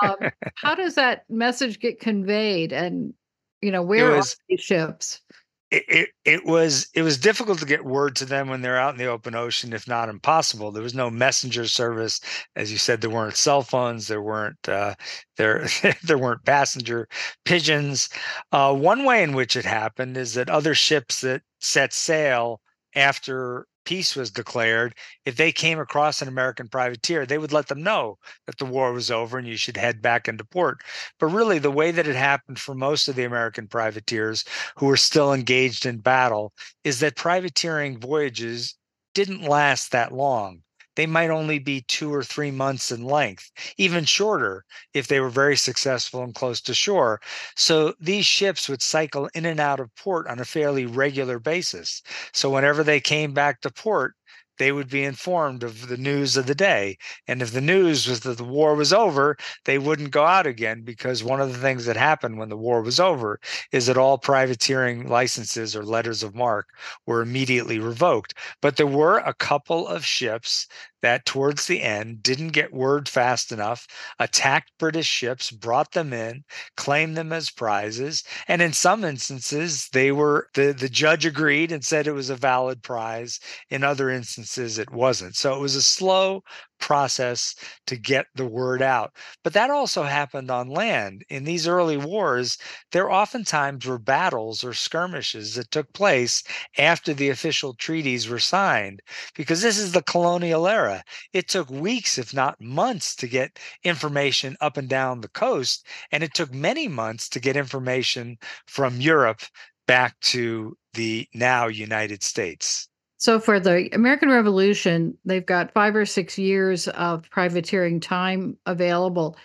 Um, 0.02 0.16
how 0.56 0.76
does 0.76 0.96
that 0.96 1.26
message 1.30 1.80
get 1.80 2.00
conveyed? 2.00 2.72
And 2.72 3.14
you 3.62 3.72
know, 3.72 3.82
where 3.82 4.12
was, 4.12 4.34
are 4.34 4.38
these 4.50 4.62
ships? 4.62 5.22
It, 5.70 5.84
it, 5.90 6.10
it 6.24 6.46
was 6.46 6.88
it 6.94 7.02
was 7.02 7.18
difficult 7.18 7.60
to 7.60 7.66
get 7.66 7.84
word 7.84 8.16
to 8.18 8.26
them 8.26 8.48
when 8.48 8.62
they're 8.62 8.80
out 8.80 8.94
in 8.94 8.98
the 8.98 9.08
open 9.08 9.36
ocean, 9.36 9.74
if 9.74 9.88
not 9.88 10.08
impossible. 10.08 10.72
There 10.72 10.84
was 10.84 10.94
no 10.94 11.10
messenger 11.10 11.68
service, 11.68 12.22
as 12.56 12.72
you 12.72 12.78
said. 12.78 13.02
There 13.02 13.10
weren't 13.10 13.36
cell 13.36 13.64
phones. 13.64 14.08
There 14.08 14.22
weren't 14.22 14.70
uh, 14.70 14.96
there 15.36 15.68
there 16.04 16.18
weren't 16.18 16.46
passenger 16.46 17.10
pigeons. 17.44 18.10
Uh, 18.54 18.74
one 18.74 19.04
way 19.04 19.24
in 19.24 19.34
which 19.34 19.58
it 19.58 19.66
happened 19.66 20.16
is 20.16 20.36
that 20.36 20.50
other 20.50 20.74
ships 20.74 21.20
that 21.22 21.42
set 21.60 21.92
sail 21.92 22.62
after 22.96 23.68
peace 23.88 24.18
was 24.18 24.30
declared, 24.30 24.94
if 25.24 25.38
they 25.38 25.50
came 25.50 25.80
across 25.80 26.22
an 26.22 26.28
American 26.28 26.68
privateer, 26.68 27.26
they 27.26 27.38
would 27.38 27.54
let 27.54 27.68
them 27.70 27.82
know 27.82 28.18
that 28.46 28.58
the 28.58 28.66
war 28.66 28.92
was 28.92 29.10
over 29.10 29.38
and 29.38 29.48
you 29.48 29.56
should 29.56 29.78
head 29.78 30.02
back 30.02 30.28
into 30.28 30.44
port. 30.44 30.80
But 31.20 31.28
really, 31.28 31.58
the 31.58 31.72
way 31.72 31.92
that 31.92 32.06
it 32.06 32.18
happened 32.18 32.60
for 32.60 32.76
most 32.76 33.08
of 33.08 33.16
the 33.16 33.24
American 33.24 33.66
privateers 33.70 34.44
who 34.76 34.88
were 34.88 34.98
still 34.98 35.34
engaged 35.34 35.86
in 35.86 36.00
battle 36.00 36.52
is 36.84 37.00
that 37.00 37.16
privateering 37.16 37.98
voyages 37.98 38.76
didn't 39.14 39.44
last 39.44 39.94
that 39.94 40.12
long 40.14 40.64
they 40.98 41.06
might 41.08 41.30
only 41.30 41.60
be 41.60 41.84
two 41.84 42.14
or 42.14 42.24
three 42.24 42.52
months 42.52 42.92
in 42.92 43.06
length, 43.06 43.52
even 43.78 44.04
shorter 44.04 44.66
if 44.94 45.08
they 45.08 45.22
were 45.22 45.30
very 45.30 45.56
successful 45.56 46.24
and 46.24 46.36
close 46.36 46.60
to 46.62 46.74
shore. 46.74 47.22
So 47.56 47.94
these 48.02 48.26
ships 48.26 48.68
would 48.68 48.82
cycle 48.82 49.30
in 49.34 49.46
and 49.46 49.62
out 49.62 49.80
of 49.80 49.96
port 49.96 50.28
on 50.28 50.40
a 50.40 50.46
fairly 50.46 50.86
regular 50.86 51.40
basis. 51.40 52.02
So 52.34 52.50
whenever 52.50 52.84
they 52.84 53.00
came 53.00 53.34
back 53.34 53.62
to 53.62 53.72
port, 53.72 54.16
they 54.58 54.72
would 54.72 54.90
be 54.90 55.04
informed 55.04 55.64
of 55.64 55.88
the 55.88 55.98
news 55.98 56.38
of 56.38 56.46
the 56.48 56.56
day. 56.56 56.98
And 57.28 57.42
if 57.42 57.52
the 57.52 57.62
news 57.62 58.08
was 58.08 58.22
that 58.22 58.38
the 58.38 58.44
war 58.44 58.76
was 58.76 58.92
over, 58.94 59.38
they 59.66 59.78
wouldn't 59.78 60.12
go 60.12 60.26
out 60.26 60.48
again 60.48 60.82
because 60.82 61.24
one 61.24 61.42
of 61.42 61.52
the 61.52 61.60
things 61.60 61.86
that 61.86 61.98
happened 61.98 62.38
when 62.38 62.50
the 62.50 62.58
war 62.58 62.82
was 62.82 63.00
over 63.00 63.40
is 63.72 63.86
that 63.88 63.98
all 63.98 64.18
privateering 64.18 65.08
licenses 65.08 65.76
or 65.76 65.84
letters 65.84 66.24
of 66.24 66.36
marque 66.36 66.70
were 67.06 67.22
immediately 67.22 67.80
revoked. 67.80 68.34
But 68.62 68.78
there 68.78 68.88
were 68.88 69.20
a 69.20 69.34
couple 69.34 69.88
of 69.88 70.06
ships 70.06 70.68
that 71.02 71.26
towards 71.26 71.68
the 71.68 71.82
end 71.82 72.24
didn't 72.24 72.50
get 72.50 72.74
word 72.74 73.08
fast 73.10 73.52
enough, 73.52 73.88
attacked 74.20 74.72
British 74.80 75.08
ships, 75.08 75.52
brought 75.52 75.92
them 75.92 76.14
in, 76.14 76.44
claimed 76.76 77.16
them 77.18 77.32
as 77.34 77.50
prizes, 77.50 78.24
and 78.48 78.62
in 78.62 78.74
some 78.74 79.04
instances 79.04 79.90
they 79.90 80.12
were 80.12 80.50
the 80.54 80.74
the 80.74 80.90
judge 80.90 81.26
agreed 81.26 81.72
and 81.72 81.84
said 81.86 82.08
it 82.08 82.12
was 82.14 82.30
a 82.30 82.36
valid 82.36 82.82
prize. 82.84 83.40
In 83.70 83.84
other 83.84 84.10
instances 84.10 84.78
it 84.80 84.92
wasn't. 84.92 85.36
So 85.36 85.56
it 85.56 85.60
was 85.60 85.76
a 85.76 85.82
slow 85.84 86.44
process 86.80 87.56
to 87.86 87.96
get 87.96 88.28
the 88.36 88.46
word 88.46 88.82
out. 88.82 89.12
But 89.44 89.54
that 89.54 89.70
also 89.70 90.04
happened 90.04 90.52
on 90.52 90.70
land. 90.70 91.24
In 91.30 91.44
these 91.44 91.68
early 91.68 91.98
wars, 91.98 92.58
there 92.92 93.12
oftentimes 93.12 93.86
were 93.86 94.00
battles 94.00 94.64
or 94.64 94.74
skirmishes 94.74 95.56
that 95.56 95.72
took 95.72 95.92
place 95.94 96.44
after 96.78 97.14
the 97.14 97.30
official 97.30 97.74
treaties 97.74 98.28
were 98.28 98.40
signed, 98.40 99.02
because 99.36 99.62
this 99.62 99.78
is 99.78 99.92
the 99.92 100.04
colonial 100.04 100.68
era. 100.68 101.04
It 101.34 101.48
took 101.48 101.70
weeks, 101.70 102.18
if 102.18 102.34
not 102.34 102.62
months, 102.62 103.16
to 103.18 103.28
get 103.28 103.60
information 103.84 104.56
up 104.62 104.78
and 104.78 104.90
down 104.90 105.22
the 105.22 105.30
coast. 105.30 105.86
And 106.12 106.24
it 106.24 106.34
took 106.34 106.54
many 106.54 106.88
months 106.88 107.30
to 107.30 107.40
get 107.40 107.58
information 107.58 108.38
from 108.68 109.02
Europe 109.02 109.42
back 109.88 110.20
to 110.20 110.78
the 110.94 111.28
now 111.34 111.68
United 111.68 112.24
States. 112.24 112.90
So 113.18 113.40
for 113.40 113.60
the 113.60 113.90
American 113.94 114.30
Revolution, 114.30 115.18
they've 115.26 115.46
got 115.46 115.74
five 115.74 115.96
or 115.96 116.06
six 116.06 116.38
years 116.38 116.88
of 116.88 117.30
privateering 117.30 118.00
time 118.00 118.58
available. 118.66 119.38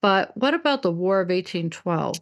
But 0.00 0.36
what 0.36 0.54
about 0.54 0.82
the 0.82 0.90
War 0.90 1.20
of 1.20 1.28
1812? 1.28 2.16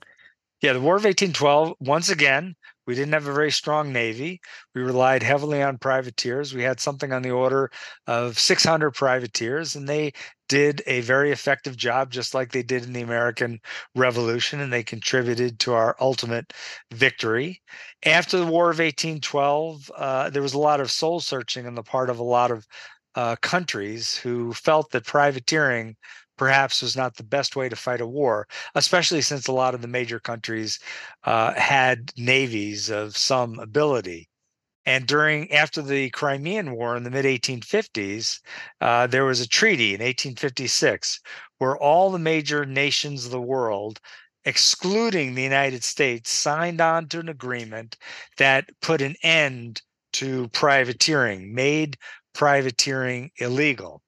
Yeah, 0.61 0.73
the 0.73 0.81
War 0.81 0.97
of 0.97 1.05
1812, 1.05 1.75
once 1.81 2.09
again, 2.09 2.57
we 2.87 2.95
didn't 2.95 3.13
have 3.13 3.27
a 3.27 3.33
very 3.33 3.53
strong 3.53 3.93
navy. 3.93 4.41
We 4.75 4.83
relied 4.83 5.23
heavily 5.23 5.63
on 5.63 5.79
privateers. 5.79 6.55
We 6.55 6.63
had 6.63 6.81
something 6.81 7.13
on 7.13 7.23
the 7.23 7.31
order 7.31 7.71
of 8.07 8.39
600 8.39 8.91
privateers, 8.93 9.77
and 9.77 9.89
they 9.89 10.13
did 10.49 10.83
a 10.87 11.01
very 11.01 11.31
effective 11.31 11.77
job, 11.77 12.11
just 12.11 12.35
like 12.35 12.53
they 12.53 12.63
did 12.63 12.85
in 12.85 12.93
the 12.93 13.03
American 13.03 13.61
Revolution, 13.95 14.61
and 14.61 14.73
they 14.73 14.83
contributed 14.83 15.59
to 15.61 15.73
our 15.73 15.97
ultimate 16.01 16.53
victory. 16.93 17.63
After 18.05 18.39
the 18.39 18.47
War 18.47 18.65
of 18.65 18.79
1812, 18.79 19.91
uh, 19.97 20.31
there 20.31 20.43
was 20.43 20.55
a 20.55 20.59
lot 20.59 20.81
of 20.81 20.91
soul 20.91 21.21
searching 21.21 21.67
on 21.67 21.75
the 21.75 21.83
part 21.83 22.11
of 22.11 22.19
a 22.19 22.25
lot 22.25 22.51
of 22.51 22.67
uh, 23.15 23.37
countries 23.43 24.17
who 24.17 24.53
felt 24.53 24.91
that 24.91 25.07
privateering 25.07 25.97
perhaps 26.43 26.83
was 26.83 26.97
not 26.97 27.15
the 27.15 27.23
best 27.23 27.55
way 27.55 27.69
to 27.69 27.77
fight 27.77 28.01
a 28.01 28.07
war, 28.07 28.49
especially 28.75 29.23
since 29.23 29.47
a 29.47 29.53
lot 29.53 29.75
of 29.77 29.81
the 29.81 29.87
major 29.87 30.19
countries 30.19 30.81
uh, 31.23 31.55
had 31.55 32.13
navies 32.17 32.91
of 32.91 33.17
some 33.17 33.61
ability. 33.61 34.29
And 34.85 35.07
during 35.07 35.53
after 35.53 35.81
the 35.81 36.11
Crimean 36.11 36.73
War 36.73 36.97
in 36.97 37.05
the 37.05 37.13
mid 37.13 37.27
1850s, 37.27 38.41
uh, 38.81 39.07
there 39.07 39.25
was 39.25 39.41
a 39.41 39.47
treaty 39.47 39.95
in 39.95 40.01
1856 40.01 41.21
where 41.59 41.77
all 41.77 42.11
the 42.11 42.19
major 42.19 42.67
nations 42.67 43.25
of 43.25 43.31
the 43.31 43.41
world, 43.41 44.01
excluding 44.45 45.37
the 45.37 45.45
United 45.45 45.85
States, 45.85 46.29
signed 46.29 46.81
on 46.81 47.07
to 47.11 47.21
an 47.21 47.29
agreement 47.29 47.97
that 48.37 48.69
put 48.81 49.01
an 49.01 49.15
end 49.23 49.81
to 50.15 50.49
privateering, 50.49 51.55
made 51.55 51.97
privateering 52.35 53.31
illegal. 53.37 54.03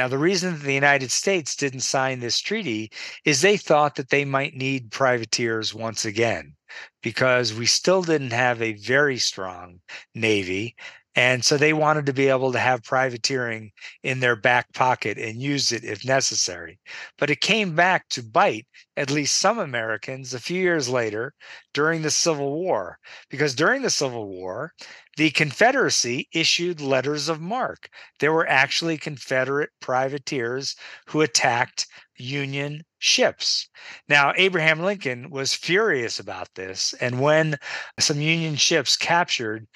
Now, 0.00 0.08
the 0.08 0.16
reason 0.16 0.54
that 0.54 0.62
the 0.62 0.72
United 0.72 1.10
States 1.10 1.54
didn't 1.54 1.80
sign 1.80 2.20
this 2.20 2.40
treaty 2.40 2.90
is 3.26 3.42
they 3.42 3.58
thought 3.58 3.96
that 3.96 4.08
they 4.08 4.24
might 4.24 4.54
need 4.54 4.90
privateers 4.90 5.74
once 5.74 6.06
again 6.06 6.54
because 7.02 7.52
we 7.52 7.66
still 7.66 8.00
didn't 8.00 8.32
have 8.32 8.62
a 8.62 8.72
very 8.72 9.18
strong 9.18 9.80
Navy. 10.14 10.74
And 11.16 11.44
so 11.44 11.56
they 11.56 11.72
wanted 11.72 12.06
to 12.06 12.12
be 12.12 12.28
able 12.28 12.52
to 12.52 12.58
have 12.60 12.84
privateering 12.84 13.72
in 14.04 14.20
their 14.20 14.36
back 14.36 14.72
pocket 14.72 15.18
and 15.18 15.42
use 15.42 15.72
it 15.72 15.84
if 15.84 16.04
necessary. 16.04 16.78
But 17.18 17.30
it 17.30 17.40
came 17.40 17.74
back 17.74 18.08
to 18.10 18.22
bite 18.22 18.66
at 18.96 19.10
least 19.10 19.38
some 19.38 19.58
Americans 19.58 20.32
a 20.32 20.38
few 20.38 20.60
years 20.60 20.88
later 20.88 21.34
during 21.74 22.02
the 22.02 22.12
Civil 22.12 22.52
War. 22.52 22.98
Because 23.28 23.56
during 23.56 23.82
the 23.82 23.90
Civil 23.90 24.28
War, 24.28 24.72
the 25.16 25.30
Confederacy 25.30 26.28
issued 26.32 26.80
letters 26.80 27.28
of 27.28 27.40
marque. 27.40 27.90
There 28.20 28.32
were 28.32 28.48
actually 28.48 28.96
Confederate 28.96 29.70
privateers 29.80 30.76
who 31.06 31.22
attacked 31.22 31.88
Union 32.16 32.84
ships. 32.98 33.68
Now, 34.08 34.32
Abraham 34.36 34.80
Lincoln 34.80 35.30
was 35.30 35.54
furious 35.54 36.20
about 36.20 36.54
this. 36.54 36.92
And 37.00 37.20
when 37.20 37.56
some 37.98 38.20
Union 38.20 38.56
ships 38.56 38.96
captured 38.96 39.66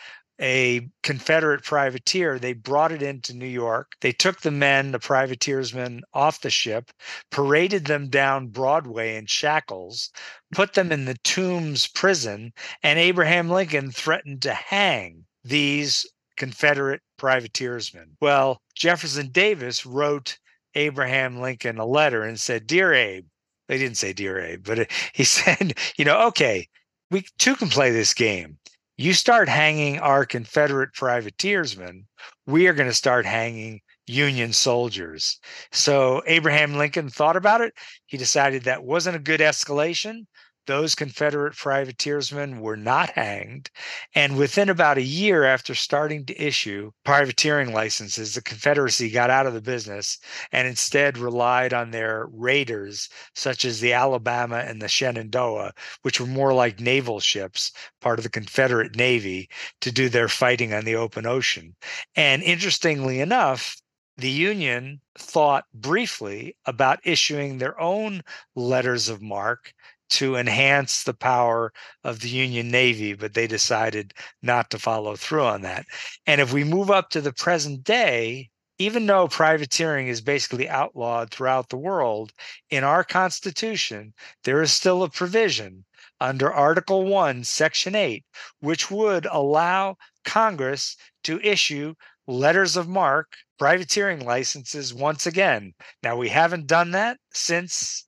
a 0.41 0.89
Confederate 1.03 1.63
privateer. 1.63 2.39
They 2.39 2.53
brought 2.53 2.93
it 2.93 3.03
into 3.03 3.35
New 3.35 3.47
York. 3.47 3.93
They 4.01 4.13
took 4.13 4.41
the 4.41 4.51
men, 4.51 4.93
the 4.93 4.99
privateersmen, 4.99 6.01
off 6.13 6.41
the 6.41 6.51
ship, 6.51 6.91
paraded 7.31 7.87
them 7.87 8.09
down 8.09 8.49
Broadway 8.49 9.17
in 9.17 9.27
shackles, 9.27 10.11
put 10.53 10.75
them 10.75 10.91
in 10.91 11.05
the 11.05 11.19
Tombs 11.19 11.87
prison, 11.87 12.53
and 12.83 12.99
Abraham 12.99 13.49
Lincoln 13.49 13.93
threatened 13.93 14.43
to 14.43 14.55
hang 14.55 15.25
these 15.45 16.07
Confederate 16.37 17.03
privateersmen. 17.19 18.17
Well, 18.21 18.61
Jefferson 18.75 19.29
Davis 19.29 19.87
wrote 19.87 20.39
Abraham 20.75 21.41
Lincoln 21.41 21.79
a 21.79 21.87
letter 21.87 22.23
and 22.23 22.41
said, 22.41 22.67
Dear 22.67 22.93
Abe, 22.93 23.27
they 23.69 23.79
didn't 23.79 23.97
say 23.97 24.13
Dear 24.13 24.41
Abe, 24.41 24.65
but 24.65 24.91
he 25.13 25.25
said, 25.25 25.79
you 25.97 26.05
know, 26.05 26.27
okay, 26.27 26.69
we 27.11 27.25
two 27.39 27.55
can 27.55 27.69
play 27.69 27.91
this 27.91 28.15
game 28.15 28.59
you 28.97 29.13
start 29.13 29.49
hanging 29.49 29.99
our 29.99 30.25
Confederate 30.25 30.93
privateersmen, 30.93 32.05
we 32.47 32.67
are 32.69 32.75
going 32.75 32.89
to 32.89 32.95
start 32.95 33.27
hanging 33.27 33.81
Union 34.07 34.53
soldiers. 34.53 35.41
So 35.73 36.23
Abraham 36.27 36.75
Lincoln 36.75 37.09
thought 37.09 37.37
about 37.37 37.61
it. 37.61 37.75
He 38.07 38.17
decided 38.17 38.65
that 38.65 38.85
wasn't 38.85 39.17
a 39.17 39.21
good 39.21 39.41
escalation 39.41 40.27
those 40.67 40.95
Confederate 40.95 41.55
privateersmen 41.55 42.61
were 42.61 42.77
not 42.77 43.11
hanged. 43.11 43.71
And 44.15 44.37
within 44.37 44.69
about 44.69 44.99
a 44.99 45.03
year 45.03 45.45
after 45.45 45.75
starting 45.75 46.25
to 46.27 46.43
issue 46.43 46.91
privateering 47.05 47.73
licenses, 47.73 48.35
the 48.35 48.43
Confederacy 48.43 49.11
got 49.11 49.31
out 49.31 49.47
of 49.47 49.55
the 49.55 49.61
business 49.61 50.19
and 50.53 50.67
instead 50.67 51.19
relied 51.19 51.73
on 51.73 51.91
their 51.91 52.27
raiders, 52.33 53.09
such 53.35 53.65
as 53.65 53.81
the 53.81 53.93
Alabama 53.93 54.59
and 54.59 54.81
the 54.81 54.89
Shenandoah, 54.89 55.73
which 56.03 56.21
were 56.21 56.27
more 56.27 56.53
like 56.53 56.81
naval 56.81 57.21
ships, 57.21 57.73
part 58.01 58.19
of 58.19 58.23
the 58.23 58.31
Confederate 58.31 58.97
Navy, 58.97 59.49
to 59.81 59.93
do 59.93 60.09
their 60.09 60.29
fighting 60.29 60.73
on 60.73 60.85
the 60.85 60.97
open 60.97 61.27
ocean. 61.27 61.75
And 62.17 62.43
interestingly 62.43 63.21
enough, 63.21 63.77
the 64.17 64.31
Union 64.31 65.01
thought 65.19 65.65
briefly 65.75 66.57
about 66.67 67.01
issuing 67.05 67.59
their 67.59 67.79
own 67.81 68.23
letters 68.55 69.09
of 69.09 69.21
marque 69.21 69.75
to 70.11 70.37
enhance 70.37 71.03
the 71.03 71.15
power 71.15 71.73
of 72.03 72.21
the 72.21 72.29
Union 72.29 72.71
Navy, 72.71 73.15
but 73.15 73.35
they 73.35 73.47
decided 73.47 74.15
not 74.43 74.71
to 74.71 74.79
follow 74.79 75.17
through 75.17 75.45
on 75.45 75.63
that. 75.63 75.87
And 76.27 76.41
if 76.41 76.53
we 76.53 76.65
move 76.65 76.91
up 76.91 77.11
to 77.11 77.21
the 77.21 77.33
present 77.33 77.85
day, 77.85 78.51
even 78.79 79.07
though 79.07 79.29
privateering 79.29 80.09
is 80.09 80.21
basically 80.21 80.69
outlawed 80.69 81.31
throughout 81.31 81.69
the 81.69 81.77
world, 81.77 82.33
in 82.71 82.83
our 82.83 83.05
Constitution, 83.05 84.13
there 84.43 84.61
is 84.63 84.73
still 84.73 85.03
a 85.03 85.09
provision 85.09 85.85
under 86.21 86.53
Article 86.53 87.05
1, 87.05 87.45
Section 87.45 87.95
8, 87.95 88.25
which 88.61 88.91
would 88.91 89.27
allow 89.27 89.97
Congress 90.25 90.97
to 91.23 91.41
issue 91.41 91.95
letters 92.27 92.77
of 92.77 92.89
marque, 92.89 93.37
privateering 93.59 94.25
licenses 94.25 94.93
once 94.95 95.27
again. 95.27 95.75
Now, 96.03 96.17
we 96.17 96.29
haven't 96.29 96.67
done 96.67 96.91
that 96.93 97.19
since 97.33 98.04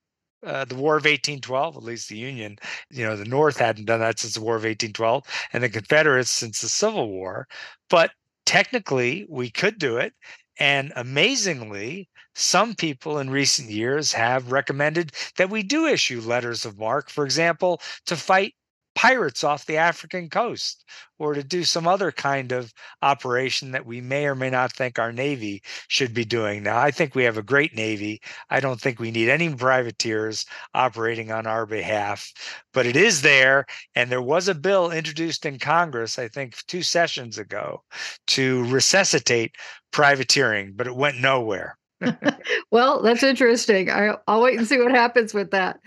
uh, 0.46 0.64
the 0.64 0.76
War 0.76 0.96
of 0.96 1.04
1812, 1.04 1.76
at 1.76 1.82
least 1.82 2.08
the 2.08 2.16
Union, 2.16 2.56
you 2.90 3.04
know, 3.04 3.16
the 3.16 3.24
North 3.24 3.58
hadn't 3.58 3.86
done 3.86 4.00
that 4.00 4.18
since 4.18 4.34
the 4.34 4.40
War 4.40 4.56
of 4.56 4.62
1812, 4.62 5.24
and 5.52 5.62
the 5.62 5.68
Confederates 5.68 6.30
since 6.30 6.60
the 6.60 6.68
Civil 6.68 7.10
War. 7.10 7.48
But 7.90 8.12
technically, 8.44 9.26
we 9.28 9.50
could 9.50 9.78
do 9.78 9.96
it. 9.96 10.14
And 10.58 10.92
amazingly, 10.96 12.08
some 12.34 12.74
people 12.74 13.18
in 13.18 13.28
recent 13.28 13.70
years 13.70 14.12
have 14.12 14.52
recommended 14.52 15.12
that 15.36 15.50
we 15.50 15.62
do 15.62 15.86
issue 15.86 16.20
letters 16.20 16.64
of 16.64 16.78
marque, 16.78 17.10
for 17.10 17.24
example, 17.24 17.80
to 18.06 18.16
fight 18.16 18.54
pirates 18.96 19.44
off 19.44 19.66
the 19.66 19.76
African 19.76 20.28
coast 20.30 20.84
or 21.18 21.34
to 21.34 21.44
do 21.44 21.64
some 21.64 21.86
other 21.86 22.10
kind 22.10 22.50
of 22.50 22.72
operation 23.02 23.70
that 23.70 23.84
we 23.84 24.00
may 24.00 24.26
or 24.26 24.34
may 24.34 24.48
not 24.50 24.72
think 24.72 24.98
our 24.98 25.12
Navy 25.12 25.62
should 25.88 26.14
be 26.14 26.24
doing. 26.24 26.62
Now, 26.62 26.78
I 26.78 26.90
think 26.90 27.14
we 27.14 27.22
have 27.24 27.36
a 27.36 27.42
great 27.42 27.76
Navy. 27.76 28.20
I 28.50 28.58
don't 28.58 28.80
think 28.80 28.98
we 28.98 29.10
need 29.10 29.28
any 29.28 29.54
privateers 29.54 30.46
operating 30.74 31.30
on 31.30 31.46
our 31.46 31.66
behalf, 31.66 32.32
but 32.72 32.86
it 32.86 32.96
is 32.96 33.20
there. 33.20 33.66
And 33.94 34.10
there 34.10 34.22
was 34.22 34.48
a 34.48 34.54
bill 34.54 34.90
introduced 34.90 35.44
in 35.44 35.58
Congress, 35.58 36.18
I 36.18 36.28
think 36.28 36.56
two 36.66 36.82
sessions 36.82 37.36
ago, 37.38 37.84
to 38.28 38.64
resuscitate 38.64 39.56
privateering, 39.92 40.72
but 40.74 40.86
it 40.86 40.96
went 40.96 41.20
nowhere. 41.20 41.78
well, 42.70 43.02
that's 43.02 43.22
interesting. 43.22 43.90
I, 43.90 44.16
will 44.28 44.42
wait 44.42 44.58
and 44.58 44.66
see 44.66 44.78
what 44.78 44.92
happens 44.92 45.32
with 45.32 45.50
that. 45.50 45.80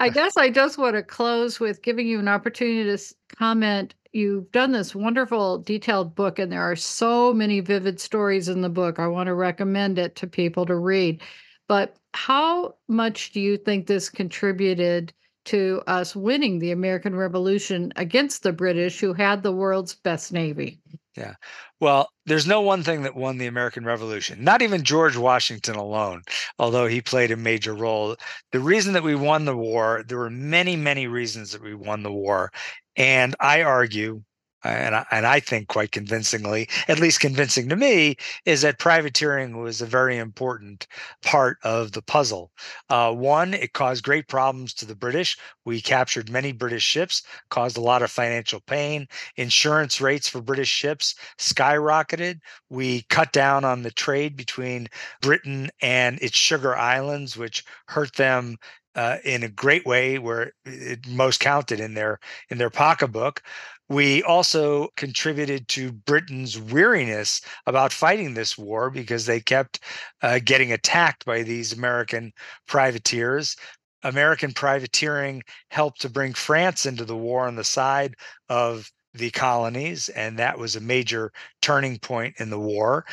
I 0.00 0.08
guess 0.10 0.36
I 0.36 0.50
just 0.50 0.78
want 0.78 0.96
to 0.96 1.02
close 1.02 1.58
with 1.58 1.82
giving 1.82 2.06
you 2.06 2.18
an 2.18 2.28
opportunity 2.28 2.96
to 2.96 3.14
comment. 3.36 3.94
You've 4.12 4.50
done 4.52 4.72
this 4.72 4.94
wonderful 4.94 5.58
detailed 5.58 6.14
book, 6.14 6.38
and 6.38 6.52
there 6.52 6.62
are 6.62 6.76
so 6.76 7.32
many 7.32 7.60
vivid 7.60 7.98
stories 7.98 8.48
in 8.48 8.60
the 8.60 8.68
book. 8.68 8.98
I 8.98 9.06
want 9.08 9.26
to 9.26 9.34
recommend 9.34 9.98
it 9.98 10.16
to 10.16 10.26
people 10.26 10.66
to 10.66 10.76
read. 10.76 11.22
But 11.66 11.96
how 12.12 12.74
much 12.88 13.32
do 13.32 13.40
you 13.40 13.56
think 13.56 13.86
this 13.86 14.08
contributed 14.08 15.12
to 15.46 15.82
us 15.86 16.14
winning 16.14 16.58
the 16.58 16.70
American 16.70 17.14
Revolution 17.14 17.92
against 17.96 18.42
the 18.42 18.52
British, 18.52 19.00
who 19.00 19.12
had 19.14 19.42
the 19.42 19.52
world's 19.52 19.94
best 19.94 20.32
navy? 20.32 20.80
Yeah. 21.16 21.34
Well, 21.80 22.08
there's 22.26 22.46
no 22.46 22.60
one 22.60 22.82
thing 22.82 23.02
that 23.02 23.14
won 23.14 23.38
the 23.38 23.46
American 23.46 23.84
Revolution, 23.84 24.42
not 24.42 24.62
even 24.62 24.82
George 24.82 25.16
Washington 25.16 25.76
alone, 25.76 26.22
although 26.58 26.86
he 26.86 27.00
played 27.00 27.30
a 27.30 27.36
major 27.36 27.72
role. 27.74 28.16
The 28.50 28.58
reason 28.60 28.94
that 28.94 29.04
we 29.04 29.14
won 29.14 29.44
the 29.44 29.56
war, 29.56 30.02
there 30.08 30.18
were 30.18 30.30
many, 30.30 30.74
many 30.76 31.06
reasons 31.06 31.52
that 31.52 31.62
we 31.62 31.74
won 31.74 32.02
the 32.02 32.12
war. 32.12 32.50
And 32.96 33.36
I 33.38 33.62
argue 33.62 34.22
and 34.64 34.94
I, 34.94 35.06
and 35.10 35.26
I 35.26 35.40
think 35.40 35.68
quite 35.68 35.92
convincingly, 35.92 36.68
at 36.88 36.98
least 36.98 37.20
convincing 37.20 37.68
to 37.68 37.76
me, 37.76 38.16
is 38.44 38.62
that 38.62 38.78
privateering 38.78 39.58
was 39.58 39.80
a 39.80 39.86
very 39.86 40.16
important 40.16 40.86
part 41.22 41.58
of 41.62 41.92
the 41.92 42.02
puzzle. 42.02 42.50
Uh, 42.88 43.12
one, 43.12 43.54
it 43.54 43.72
caused 43.72 44.04
great 44.04 44.28
problems 44.28 44.74
to 44.74 44.86
the 44.86 44.94
British. 44.94 45.36
We 45.64 45.80
captured 45.80 46.30
many 46.30 46.52
British 46.52 46.84
ships, 46.84 47.22
caused 47.50 47.76
a 47.76 47.82
lot 47.82 48.02
of 48.02 48.10
financial 48.10 48.60
pain. 48.60 49.06
Insurance 49.36 50.00
rates 50.00 50.28
for 50.28 50.40
British 50.40 50.70
ships 50.70 51.14
skyrocketed. 51.38 52.40
We 52.70 53.02
cut 53.10 53.32
down 53.32 53.64
on 53.64 53.82
the 53.82 53.90
trade 53.90 54.36
between 54.36 54.88
Britain 55.20 55.70
and 55.82 56.18
its 56.22 56.36
sugar 56.36 56.76
islands, 56.76 57.36
which 57.36 57.64
hurt 57.88 58.14
them 58.14 58.56
uh, 58.94 59.18
in 59.24 59.42
a 59.42 59.48
great 59.48 59.84
way 59.86 60.18
where 60.18 60.52
it 60.64 61.06
most 61.08 61.40
counted 61.40 61.80
in 61.80 61.94
their 61.94 62.20
in 62.48 62.58
their 62.58 62.70
pocketbook 62.70 63.42
we 63.88 64.22
also 64.22 64.88
contributed 64.96 65.68
to 65.68 65.92
Britain's 65.92 66.58
weariness 66.58 67.40
about 67.66 67.92
fighting 67.92 68.34
this 68.34 68.56
war 68.56 68.90
because 68.90 69.26
they 69.26 69.40
kept 69.40 69.80
uh, 70.22 70.40
getting 70.44 70.72
attacked 70.72 71.24
by 71.24 71.42
these 71.42 71.72
American 71.72 72.32
privateers. 72.66 73.56
American 74.02 74.52
privateering 74.52 75.42
helped 75.70 76.00
to 76.00 76.08
bring 76.08 76.32
France 76.34 76.86
into 76.86 77.04
the 77.04 77.16
war 77.16 77.46
on 77.46 77.56
the 77.56 77.64
side 77.64 78.14
of 78.48 78.90
the 79.12 79.30
colonies, 79.30 80.08
and 80.10 80.38
that 80.38 80.58
was 80.58 80.76
a 80.76 80.80
major 80.80 81.32
turning 81.62 81.98
point 81.98 82.34
in 82.38 82.50
the 82.50 82.58
war. 82.58 83.04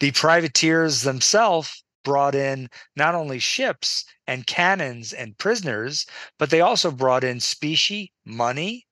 The 0.00 0.12
privateers 0.12 1.02
themselves 1.02 1.84
brought 2.04 2.34
in 2.34 2.68
not 2.96 3.14
only 3.14 3.38
ships 3.38 4.04
and 4.26 4.46
cannons 4.46 5.12
and 5.12 5.38
prisoners, 5.38 6.06
but 6.38 6.50
they 6.50 6.60
also 6.60 6.90
brought 6.90 7.22
in 7.22 7.38
specie, 7.38 8.12
money, 8.24 8.86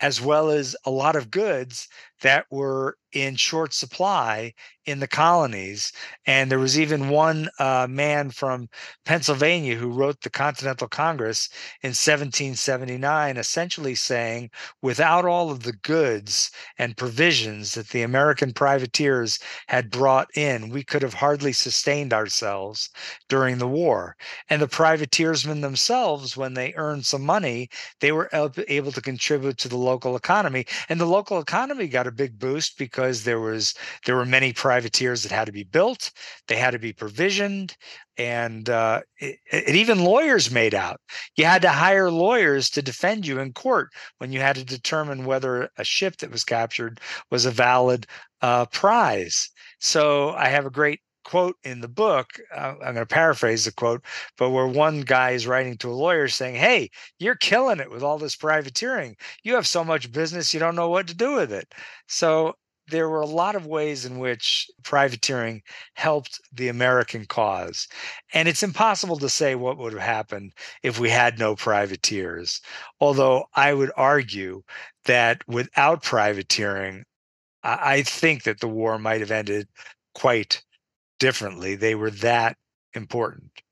as 0.00 0.20
well 0.20 0.50
as 0.50 0.76
a 0.84 0.90
lot 0.90 1.16
of 1.16 1.30
goods 1.30 1.88
that 2.22 2.46
were 2.50 2.96
in 3.12 3.36
short 3.36 3.72
supply 3.72 4.52
in 4.84 5.00
the 5.00 5.08
colonies. 5.08 5.92
And 6.26 6.50
there 6.50 6.58
was 6.58 6.78
even 6.78 7.08
one 7.08 7.48
uh, 7.58 7.86
man 7.88 8.30
from 8.30 8.68
Pennsylvania 9.04 9.74
who 9.74 9.90
wrote 9.90 10.20
the 10.20 10.30
Continental 10.30 10.86
Congress 10.86 11.48
in 11.82 11.88
1779, 11.88 13.36
essentially 13.36 13.94
saying, 13.94 14.50
without 14.82 15.24
all 15.24 15.50
of 15.50 15.62
the 15.62 15.72
goods 15.72 16.50
and 16.78 16.96
provisions 16.96 17.72
that 17.74 17.88
the 17.88 18.02
American 18.02 18.52
privateers 18.52 19.38
had 19.66 19.90
brought 19.90 20.28
in, 20.36 20.68
we 20.68 20.84
could 20.84 21.02
have 21.02 21.14
hardly 21.14 21.52
sustained 21.52 22.12
ourselves 22.12 22.90
during 23.28 23.58
the 23.58 23.68
war. 23.68 24.14
And 24.50 24.62
the 24.62 24.68
privateersmen 24.68 25.62
themselves, 25.62 26.36
when 26.36 26.54
they 26.54 26.74
earned 26.76 27.06
some 27.06 27.22
money, 27.22 27.70
they 28.00 28.12
were 28.12 28.30
able 28.32 28.92
to 28.92 29.00
contribute 29.00 29.58
to 29.58 29.68
the 29.68 29.76
local 29.76 30.16
economy. 30.16 30.66
And 30.88 31.00
the 31.00 31.06
local 31.06 31.40
economy 31.40 31.88
got 31.88 32.06
a 32.06 32.12
big 32.16 32.38
boost 32.38 32.78
because 32.78 33.24
there 33.24 33.40
was 33.40 33.74
there 34.04 34.16
were 34.16 34.24
many 34.24 34.52
privateers 34.52 35.22
that 35.22 35.32
had 35.32 35.46
to 35.46 35.52
be 35.52 35.64
built, 35.64 36.10
they 36.48 36.56
had 36.56 36.72
to 36.72 36.78
be 36.78 36.92
provisioned, 36.92 37.76
and 38.16 38.70
uh, 38.70 39.00
it, 39.18 39.38
it, 39.52 39.74
even 39.74 40.04
lawyers 40.04 40.50
made 40.50 40.74
out. 40.74 41.00
You 41.36 41.44
had 41.44 41.62
to 41.62 41.68
hire 41.68 42.10
lawyers 42.10 42.70
to 42.70 42.82
defend 42.82 43.26
you 43.26 43.38
in 43.38 43.52
court 43.52 43.90
when 44.18 44.32
you 44.32 44.40
had 44.40 44.56
to 44.56 44.64
determine 44.64 45.24
whether 45.24 45.68
a 45.76 45.84
ship 45.84 46.16
that 46.18 46.30
was 46.30 46.44
captured 46.44 47.00
was 47.30 47.44
a 47.46 47.50
valid 47.50 48.06
uh, 48.42 48.66
prize. 48.66 49.50
So 49.80 50.30
I 50.30 50.48
have 50.48 50.66
a 50.66 50.70
great 50.70 51.00
quote 51.26 51.56
in 51.64 51.80
the 51.80 51.88
book. 51.88 52.38
Uh, 52.54 52.74
I'm 52.74 52.94
going 52.94 52.96
to 52.96 53.06
paraphrase 53.06 53.64
the 53.64 53.72
quote, 53.72 54.04
but 54.38 54.50
where 54.50 54.68
one 54.68 55.00
guy 55.00 55.32
is 55.32 55.46
writing 55.46 55.76
to 55.78 55.90
a 55.90 55.92
lawyer 55.92 56.28
saying, 56.28 56.54
Hey, 56.54 56.88
you're 57.18 57.34
killing 57.34 57.80
it 57.80 57.90
with 57.90 58.04
all 58.04 58.16
this 58.16 58.36
privateering. 58.36 59.16
You 59.42 59.56
have 59.56 59.66
so 59.66 59.82
much 59.82 60.12
business, 60.12 60.54
you 60.54 60.60
don't 60.60 60.76
know 60.76 60.88
what 60.88 61.08
to 61.08 61.14
do 61.14 61.34
with 61.34 61.52
it. 61.52 61.74
So 62.06 62.54
there 62.88 63.08
were 63.08 63.20
a 63.20 63.26
lot 63.26 63.56
of 63.56 63.66
ways 63.66 64.04
in 64.04 64.20
which 64.20 64.70
privateering 64.84 65.62
helped 65.94 66.40
the 66.52 66.68
American 66.68 67.24
cause. 67.26 67.88
And 68.32 68.46
it's 68.46 68.62
impossible 68.62 69.18
to 69.18 69.28
say 69.28 69.56
what 69.56 69.78
would 69.78 69.94
have 69.94 70.02
happened 70.02 70.52
if 70.84 71.00
we 71.00 71.10
had 71.10 71.40
no 71.40 71.56
privateers. 71.56 72.60
Although 73.00 73.46
I 73.54 73.74
would 73.74 73.90
argue 73.96 74.62
that 75.06 75.42
without 75.48 76.04
privateering, 76.04 77.04
I 77.64 78.02
think 78.02 78.44
that 78.44 78.60
the 78.60 78.68
war 78.68 78.96
might 78.96 79.20
have 79.20 79.32
ended 79.32 79.66
quite 80.14 80.62
differently. 81.18 81.74
They 81.74 81.94
were 81.94 82.10
that 82.10 82.56
important. 82.94 83.62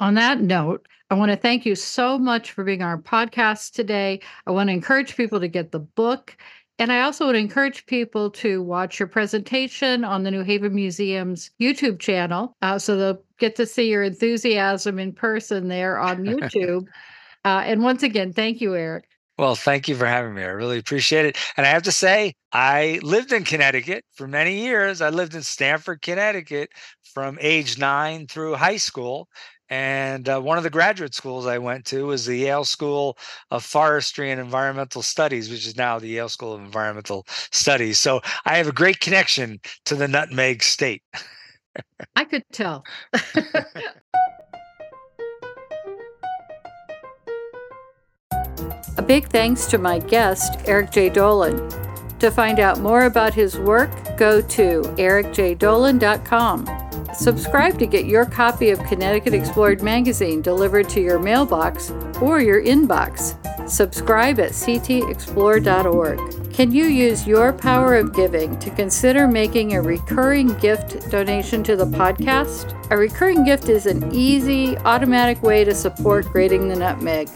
On 0.00 0.14
that 0.14 0.40
note, 0.40 0.86
I 1.10 1.14
want 1.14 1.30
to 1.30 1.36
thank 1.36 1.66
you 1.66 1.74
so 1.74 2.18
much 2.18 2.52
for 2.52 2.64
being 2.64 2.82
on 2.82 2.88
our 2.88 2.98
podcast 2.98 3.72
today. 3.72 4.20
I 4.46 4.50
want 4.50 4.68
to 4.68 4.72
encourage 4.72 5.16
people 5.16 5.40
to 5.40 5.48
get 5.48 5.70
the 5.70 5.78
book. 5.78 6.36
And 6.78 6.90
I 6.90 7.02
also 7.02 7.26
would 7.26 7.36
encourage 7.36 7.86
people 7.86 8.30
to 8.30 8.62
watch 8.62 8.98
your 8.98 9.06
presentation 9.06 10.04
on 10.04 10.22
the 10.22 10.30
New 10.30 10.42
Haven 10.42 10.74
Museum's 10.74 11.50
YouTube 11.60 12.00
channel. 12.00 12.56
Uh, 12.62 12.78
so 12.78 12.96
they'll 12.96 13.22
get 13.38 13.54
to 13.56 13.66
see 13.66 13.90
your 13.90 14.02
enthusiasm 14.02 14.98
in 14.98 15.12
person 15.12 15.68
there 15.68 15.98
on 15.98 16.18
YouTube. 16.24 16.86
uh, 17.44 17.62
and 17.64 17.82
once 17.82 18.02
again, 18.02 18.32
thank 18.32 18.60
you, 18.60 18.74
Eric. 18.74 19.04
Well, 19.42 19.56
thank 19.56 19.88
you 19.88 19.96
for 19.96 20.06
having 20.06 20.34
me. 20.34 20.44
I 20.44 20.50
really 20.50 20.78
appreciate 20.78 21.26
it. 21.26 21.36
And 21.56 21.66
I 21.66 21.70
have 21.70 21.82
to 21.82 21.90
say, 21.90 22.36
I 22.52 23.00
lived 23.02 23.32
in 23.32 23.42
Connecticut 23.42 24.04
for 24.14 24.28
many 24.28 24.60
years. 24.60 25.00
I 25.00 25.08
lived 25.08 25.34
in 25.34 25.42
Stamford, 25.42 26.00
Connecticut 26.00 26.70
from 27.12 27.38
age 27.40 27.76
nine 27.76 28.28
through 28.28 28.54
high 28.54 28.76
school. 28.76 29.26
And 29.68 30.28
uh, 30.28 30.38
one 30.38 30.58
of 30.58 30.62
the 30.62 30.70
graduate 30.70 31.12
schools 31.12 31.48
I 31.48 31.58
went 31.58 31.84
to 31.86 32.06
was 32.06 32.24
the 32.24 32.36
Yale 32.36 32.64
School 32.64 33.18
of 33.50 33.64
Forestry 33.64 34.30
and 34.30 34.40
Environmental 34.40 35.02
Studies, 35.02 35.50
which 35.50 35.66
is 35.66 35.76
now 35.76 35.98
the 35.98 36.06
Yale 36.06 36.28
School 36.28 36.52
of 36.52 36.60
Environmental 36.60 37.26
Studies. 37.50 37.98
So 37.98 38.20
I 38.44 38.58
have 38.58 38.68
a 38.68 38.72
great 38.72 39.00
connection 39.00 39.58
to 39.86 39.96
the 39.96 40.06
nutmeg 40.06 40.62
state. 40.62 41.02
I 42.14 42.26
could 42.26 42.44
tell. 42.52 42.84
big 49.12 49.28
thanks 49.28 49.66
to 49.66 49.76
my 49.76 49.98
guest, 49.98 50.62
Eric 50.64 50.90
Jay 50.90 51.10
Dolin. 51.10 51.60
To 52.18 52.30
find 52.30 52.58
out 52.58 52.80
more 52.80 53.04
about 53.04 53.34
his 53.34 53.58
work, 53.58 53.90
go 54.16 54.40
to 54.40 54.80
ericjaydolin.com. 54.96 57.14
Subscribe 57.14 57.78
to 57.78 57.86
get 57.86 58.06
your 58.06 58.24
copy 58.24 58.70
of 58.70 58.82
Connecticut 58.84 59.34
Explored 59.34 59.82
magazine 59.82 60.40
delivered 60.40 60.88
to 60.88 61.02
your 61.02 61.18
mailbox 61.18 61.90
or 62.22 62.40
your 62.40 62.64
inbox. 62.64 63.36
Subscribe 63.68 64.40
at 64.40 64.52
ctexplored.org. 64.52 66.54
Can 66.54 66.72
you 66.72 66.86
use 66.86 67.26
your 67.26 67.52
power 67.52 67.96
of 67.96 68.14
giving 68.14 68.58
to 68.60 68.70
consider 68.70 69.28
making 69.28 69.74
a 69.74 69.82
recurring 69.82 70.54
gift 70.54 71.10
donation 71.10 71.62
to 71.64 71.76
the 71.76 71.84
podcast? 71.84 72.74
A 72.90 72.96
recurring 72.96 73.44
gift 73.44 73.68
is 73.68 73.84
an 73.84 74.10
easy, 74.10 74.78
automatic 74.78 75.42
way 75.42 75.64
to 75.64 75.74
support 75.74 76.24
Grating 76.32 76.66
the 76.66 76.76
Nutmeg. 76.76 77.28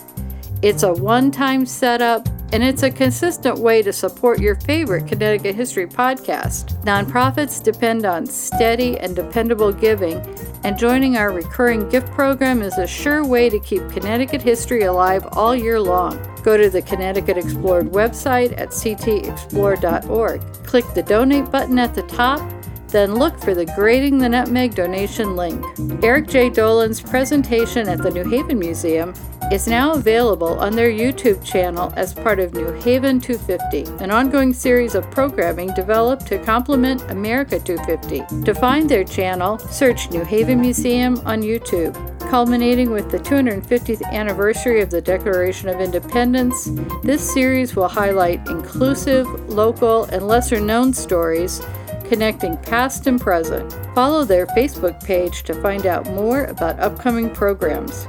It's 0.63 0.85
a 0.85 0.93
one 0.93 1.31
time 1.31 1.67
setup, 1.67 2.27
and 2.53 2.63
it's 2.63 2.83
a 2.83 2.91
consistent 2.91 3.59
way 3.59 3.83
to 3.83 3.93
support 3.93 4.41
your 4.41 4.55
favorite 4.55 5.07
Connecticut 5.07 5.55
History 5.55 5.87
podcast. 5.87 6.73
Nonprofits 6.83 7.63
depend 7.63 8.07
on 8.07 8.25
steady 8.25 8.99
and 8.99 9.15
dependable 9.15 9.71
giving, 9.71 10.19
and 10.65 10.79
joining 10.79 11.19
our 11.19 11.31
recurring 11.31 11.87
gift 11.91 12.11
program 12.13 12.63
is 12.63 12.79
a 12.79 12.87
sure 12.87 13.23
way 13.23 13.51
to 13.51 13.61
keep 13.61 13.87
Connecticut 13.91 14.41
history 14.41 14.85
alive 14.85 15.27
all 15.33 15.55
year 15.55 15.79
long. 15.79 16.19
Go 16.43 16.57
to 16.57 16.71
the 16.71 16.83
Connecticut 16.83 17.37
Explored 17.37 17.89
website 17.93 18.59
at 18.59 18.71
ctexplored.org. 18.71 20.41
Click 20.65 20.85
the 20.95 21.03
donate 21.03 21.51
button 21.51 21.79
at 21.79 21.95
the 21.95 22.03
top 22.03 22.41
then 22.89 23.17
look 23.17 23.39
for 23.41 23.53
the 23.53 23.67
Grating 23.75 24.17
the 24.19 24.29
Nutmeg 24.29 24.75
donation 24.75 25.35
link. 25.35 25.63
Eric 26.05 26.29
Jay 26.29 26.49
Dolin's 26.49 27.01
presentation 27.01 27.89
at 27.89 27.99
the 27.99 28.11
New 28.11 28.25
Haven 28.31 28.59
Museum 28.59 29.13
is 29.53 29.69
now 29.69 29.93
available 29.93 30.59
on 30.59 30.75
their 30.75 30.91
YouTube 30.91 31.45
channel 31.45 31.93
as 31.95 32.13
part 32.13 32.41
of 32.41 32.55
New 32.55 32.73
Haven 32.73 33.21
250, 33.21 34.03
an 34.03 34.11
ongoing 34.11 34.53
series 34.53 34.97
of 34.97 35.09
programming 35.11 35.73
developed 35.75 36.27
to 36.27 36.43
complement 36.43 37.03
America 37.11 37.61
250. 37.61 38.45
To 38.45 38.55
find 38.55 38.89
their 38.89 39.05
channel, 39.05 39.59
search 39.59 40.11
New 40.11 40.25
Haven 40.25 40.61
Museum 40.61 41.21
on 41.25 41.43
YouTube. 41.43 41.95
Culminating 42.29 42.91
with 42.91 43.09
the 43.13 43.19
250th 43.19 44.03
anniversary 44.11 44.81
of 44.81 44.91
the 44.91 45.01
Declaration 45.01 45.69
of 45.69 45.81
Independence, 45.81 46.69
this 47.05 47.33
series 47.33 47.77
will 47.77 47.87
highlight 47.87 48.45
inclusive, 48.49 49.27
local, 49.49 50.05
and 50.05 50.27
lesser 50.27 50.59
known 50.59 50.93
stories 50.93 51.63
connecting 52.09 52.57
past 52.59 53.07
and 53.07 53.21
present. 53.21 53.73
Follow 53.95 54.25
their 54.25 54.47
Facebook 54.49 55.03
page 55.05 55.45
to 55.45 55.55
find 55.63 55.87
out 55.87 56.07
more 56.11 56.45
about 56.45 56.79
upcoming 56.81 57.31
programs. 57.31 58.09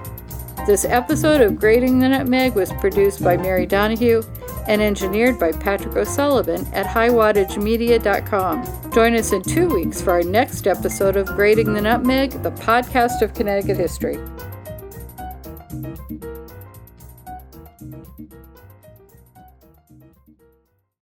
This 0.66 0.86
episode 0.86 1.41
of 1.41 1.58
Grating 1.58 1.99
the 1.99 2.10
Nutmeg 2.10 2.55
was 2.55 2.74
produced 2.74 3.24
by 3.24 3.38
Mary 3.38 3.66
Donahue 3.66 4.22
and 4.68 4.82
engineered 4.82 5.39
by 5.39 5.53
Patrick 5.53 5.95
O'Sullivan 5.95 6.68
at 6.74 6.86
highwattagemedia.com. 6.86 8.91
Join 8.91 9.16
us 9.16 9.32
in 9.32 9.43
two 9.43 9.74
weeks 9.74 10.01
for 10.01 10.12
our 10.12 10.24
next 10.24 10.68
episode 10.68 11.16
of 11.16 11.28
Grating 11.28 11.74
the 11.74 11.82
Nutmeg, 11.82 12.32
the 12.43 12.51
podcast 12.51 13.22
of 13.22 13.34
Connecticut 13.34 13.78
history. 13.78 14.20